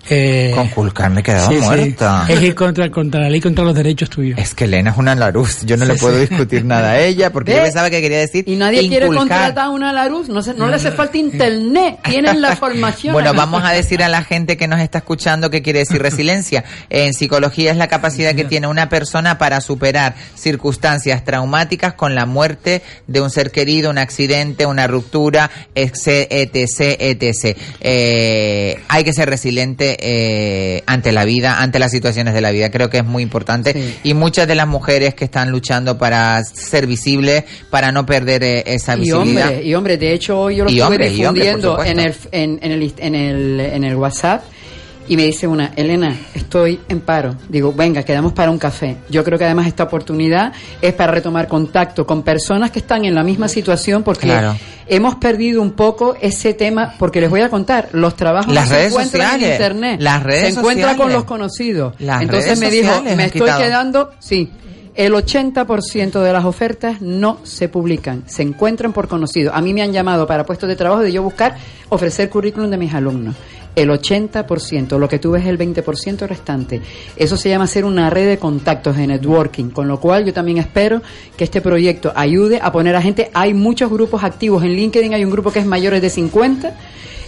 [0.08, 1.62] Eh, Conculcar, me he quedado sí, sí.
[1.62, 2.24] muerta.
[2.28, 4.38] Es ir contra, contra la ley, contra los derechos tuyos.
[4.38, 6.26] Es que Elena es una Laruz, yo no Sí, le puedo sí.
[6.26, 7.64] discutir nada a ella porque yo ¿Ves?
[7.66, 10.76] pensaba que quería decir Y nadie quiere contratar a una Larus, no, se- no le
[10.76, 13.12] hace falta internet, tienen la formación.
[13.12, 16.64] Bueno, vamos a decir a la gente que nos está escuchando qué quiere decir resiliencia.
[16.88, 22.26] En psicología es la capacidad que tiene una persona para superar circunstancias traumáticas con la
[22.26, 27.56] muerte de un ser querido, un accidente, una ruptura, etc, etc, etc.
[27.80, 32.70] Eh, hay que ser resiliente eh, ante la vida, ante las situaciones de la vida.
[32.70, 33.94] Creo que es muy importante.
[34.02, 38.62] Y muchas de las mujeres que están luchando para ser visibles, para no perder eh,
[38.66, 39.48] esa Y visibilidad.
[39.48, 42.14] hombre, y hombre, de hecho hoy yo lo Y estuve hombre, hombre, difundiendo en el,
[42.32, 44.42] en, en el, en, el, en el WhatsApp
[45.10, 47.34] y me dice una, Elena, estoy en paro.
[47.48, 48.96] Digo, venga, quedamos para un café.
[49.10, 53.16] Yo creo que además esta oportunidad es para retomar contacto con personas que están en
[53.16, 54.54] la misma situación porque Claro.
[54.86, 58.74] hemos perdido un poco ese tema, porque les voy a contar, los trabajos Las no
[58.76, 61.14] redes se encuentran sociales, en internet, las redes se encuentra con sociales.
[61.16, 61.94] los conocidos.
[61.98, 63.60] Las Entonces redes me dijo, me estoy quitado.
[63.60, 64.48] quedando, sí,
[64.94, 69.52] el 80% de las ofertas no se publican, se encuentran por conocido.
[69.54, 71.56] A mí me han llamado para puestos de trabajo de yo buscar
[71.88, 73.34] ofrecer currículum de mis alumnos.
[73.74, 76.80] El 80%, lo que tú ves es el 20% restante.
[77.16, 80.58] Eso se llama hacer una red de contactos de networking, con lo cual yo también
[80.58, 81.02] espero
[81.36, 83.30] que este proyecto ayude a poner a gente.
[83.32, 86.74] Hay muchos grupos activos en LinkedIn, hay un grupo que es mayores de 50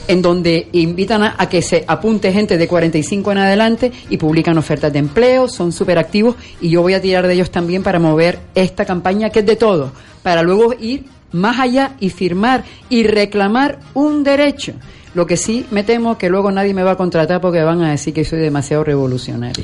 [0.09, 4.93] en donde invitan a, que se apunte gente de 45 en adelante y publican ofertas
[4.93, 8.39] de empleo, son súper activos y yo voy a tirar de ellos también para mover
[8.55, 9.93] esta campaña que es de todo,
[10.23, 14.75] para luego ir más allá y firmar y reclamar un derecho.
[15.15, 17.91] Lo que sí me temo que luego nadie me va a contratar porque van a
[17.91, 19.63] decir que soy demasiado revolucionario.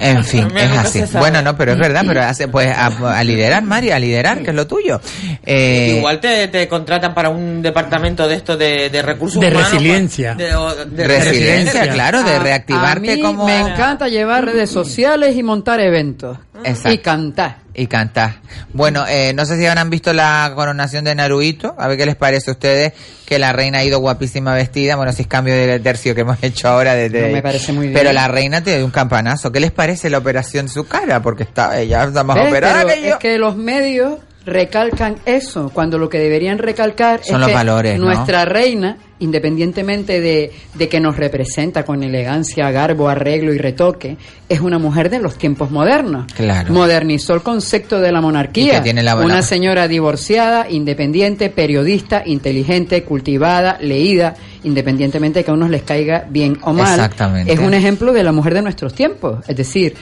[0.00, 1.02] En fin, es así.
[1.18, 2.86] Bueno, no, pero es verdad, pero hace, pues a,
[3.18, 5.00] a liderar, Mari, a liderar, que es lo tuyo.
[5.44, 9.72] Eh, Igual te, te contratan para un departamento de esto de, de recursos De humanos,
[9.72, 10.34] resiliencia.
[10.36, 13.46] de- o- de Resiliencia, claro, de A- reactivarte a mí como...
[13.46, 16.38] Me encanta llevar redes sociales y montar eventos.
[16.62, 16.92] Exacto.
[16.92, 17.63] Y cantar.
[17.76, 18.36] Y cantar.
[18.72, 21.74] Bueno, eh, no sé si habrán visto la coronación de Naruhito.
[21.76, 22.92] A ver qué les parece a ustedes
[23.26, 24.94] que la reina ha ido guapísima vestida.
[24.94, 26.94] Bueno, si es cambio de tercio que hemos hecho ahora.
[26.94, 27.98] Desde No, me parece muy bien.
[27.98, 29.50] Pero la reina te dio un campanazo.
[29.50, 31.20] ¿Qué les parece la operación de su cara?
[31.20, 32.48] Porque está, ella está más ¿Ves?
[32.48, 33.08] operada Pero que yo.
[33.14, 37.54] es que los medios recalcan eso, cuando lo que deberían recalcar Son es los que
[37.54, 38.04] valores, ¿no?
[38.06, 44.16] nuestra reina, independientemente de, de que nos representa con elegancia, garbo, arreglo y retoque,
[44.48, 46.26] es una mujer de los tiempos modernos.
[46.34, 46.72] Claro.
[46.72, 48.74] Modernizó el concepto de la monarquía.
[48.76, 55.54] que tiene la- una señora divorciada, independiente, periodista, inteligente, cultivada, leída, independientemente de que a
[55.54, 56.94] unos les caiga bien o mal.
[56.94, 57.52] Exactamente.
[57.52, 59.38] Es un ejemplo de la mujer de nuestros tiempos.
[59.48, 59.94] Es decir,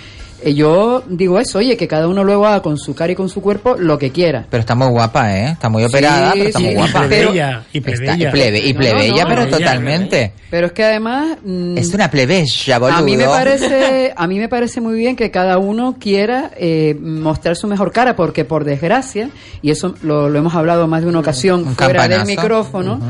[0.54, 3.40] yo digo eso, oye, que cada uno luego haga con su cara y con su
[3.40, 4.46] cuerpo lo que quiera.
[4.50, 5.50] Pero está muy guapa, ¿eh?
[5.52, 8.28] Está muy operada, pero está sí, muy y plebeya, y Está- plebeya.
[8.28, 10.32] y plebe, y No, plebeya, no, pero plebeya, totalmente.
[10.50, 11.38] Pero es que además...
[11.44, 12.96] mm, Es una plebeya, boludo.
[12.98, 16.96] a mí me parece, a mí me parece muy bien que cada uno quiera eh,
[17.00, 19.30] mostrar su mejor cara, porque por desgracia,
[19.62, 23.00] y eso lo, lo hemos hablado más de una ocasión Un fuera del micrófono,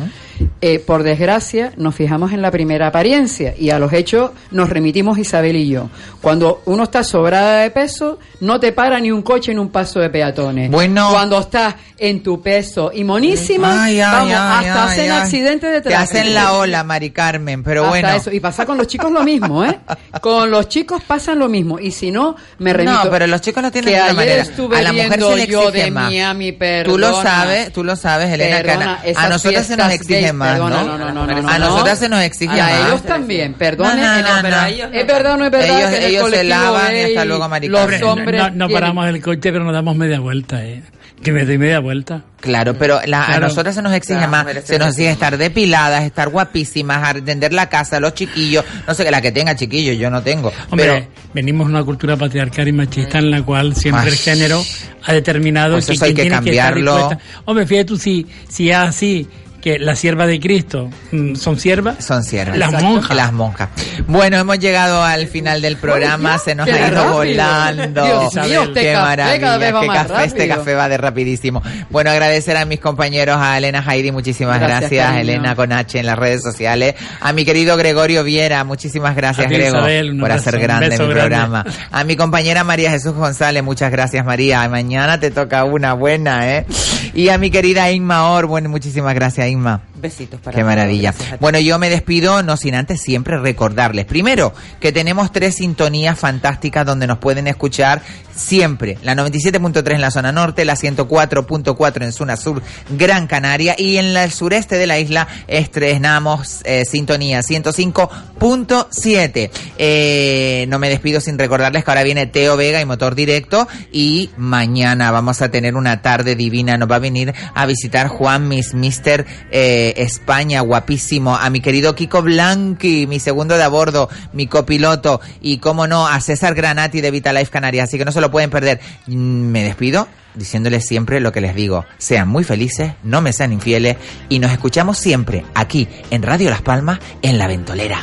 [0.60, 5.18] eh, por desgracia nos fijamos en la primera apariencia y a los hechos nos remitimos
[5.18, 5.88] Isabel y yo.
[6.20, 10.00] Cuando uno está sobrada de peso, no te para ni un coche en un paso
[10.00, 10.70] de peatones.
[10.70, 11.08] Bueno.
[11.10, 15.80] Cuando estás en tu peso y monísima, Ay, ay, vamos, ay, hasta hacen accidentes de
[15.80, 16.02] Te tráfico.
[16.18, 18.08] hacen la ola, Mari Carmen, pero Hasta bueno.
[18.10, 18.32] eso.
[18.32, 19.78] Y pasa con los chicos lo mismo, ¿eh?
[20.20, 21.78] Con los chicos pasan lo mismo.
[21.78, 23.04] Y si no, me remito.
[23.04, 24.78] No, pero los chicos lo tienen que de una ayer manera.
[24.78, 26.04] A la mujer se le yo exige de más.
[26.10, 27.22] Miami, Tú lo perdona.
[27.22, 30.30] sabes, tú lo sabes, Elena, que a- Perdona, a, esas nosotras se nos fiestas exige
[30.30, 30.84] gays, más, perdona, ¿no?
[30.86, 31.68] no, no, no, no, a no.
[31.68, 32.88] nosotras se nos exige a más.
[32.88, 34.02] ellos también, perdone.
[34.02, 34.62] No, no, no, pero no.
[34.62, 37.00] a ellos Es verdad no es verdad Ellos- que en el ellos se lavan y
[37.00, 38.00] hasta luego, Mari los.
[38.00, 38.42] No, hombres
[38.72, 40.82] paramos el coche, pero nos damos media vuelta, ¿eh?
[41.22, 42.22] Que me doy media vuelta.
[42.40, 46.02] Claro, pero la- a nosotras se nos exige Claro, más, se nos exige estar depiladas,
[46.02, 50.10] estar guapísimas, atender la casa, los chiquillos, no sé, que la que tenga chiquillos, yo
[50.10, 50.52] no tengo.
[50.70, 54.64] Hombre, pero venimos de una cultura patriarcal y machista en la cual siempre el género
[55.04, 56.96] ha determinado Pues que eso hay que que cambiarlo.
[56.96, 57.24] dispuesta.
[57.44, 59.28] Hombre, fíjate tú, si, si es así,
[59.62, 62.04] que la sierva de Cristo mm, son siervas.
[62.04, 62.58] Son siervas.
[62.58, 62.88] Las Exacto.
[62.88, 63.16] monjas.
[63.16, 63.68] Las monjas.
[64.06, 67.12] Bueno, hemos llegado al final del programa, se nos qué ha ido rápido.
[67.14, 68.04] volando.
[68.04, 70.88] Dios mío, este qué café maravilla, cada vez va qué más café, este café va
[70.88, 71.62] de rapidísimo.
[71.90, 75.16] Bueno, agradecer a mis compañeros, a Elena Heidi, muchísimas Gracias.
[75.16, 79.54] Elena con H en las redes sociales, a mi querido Gregorio Viera, muchísimas gracias ti,
[79.54, 81.14] Grego Isabel, un por abrazo, hacer grande mi grande.
[81.14, 81.64] programa.
[81.90, 86.66] A mi compañera María Jesús González, muchas gracias María, mañana te toca una buena, ¿eh?
[87.14, 89.91] Y a mi querida Inma Or, bueno, muchísimas gracias Inma.
[90.02, 91.14] Besitos para Qué maravilla.
[91.40, 94.04] Bueno, yo me despido, no sin antes siempre recordarles.
[94.04, 98.02] Primero, que tenemos tres sintonías fantásticas donde nos pueden escuchar
[98.34, 98.98] siempre.
[99.02, 102.60] La 97.3 en la zona norte, la 104.4 en zona sur,
[102.90, 103.76] Gran Canaria.
[103.78, 109.50] Y en la- el sureste de la isla estrenamos eh, sintonía 105.7.
[109.78, 113.68] Eh, no me despido sin recordarles que ahora viene Teo Vega y Motor Directo.
[113.92, 116.76] Y mañana vamos a tener una tarde divina.
[116.76, 121.36] Nos va a venir a visitar Juan Miss Mister eh, España, guapísimo.
[121.36, 125.20] A mi querido Kiko Blanqui, mi segundo de a bordo, mi copiloto.
[125.40, 127.88] Y cómo no, a César Granati de Vitalife Canarias.
[127.88, 128.80] Así que no se lo pueden perder.
[129.06, 131.84] Mm, Me despido diciéndoles siempre lo que les digo.
[131.98, 133.96] Sean muy felices, no me sean infieles.
[134.28, 138.02] Y nos escuchamos siempre aquí en Radio Las Palmas, en La Ventolera.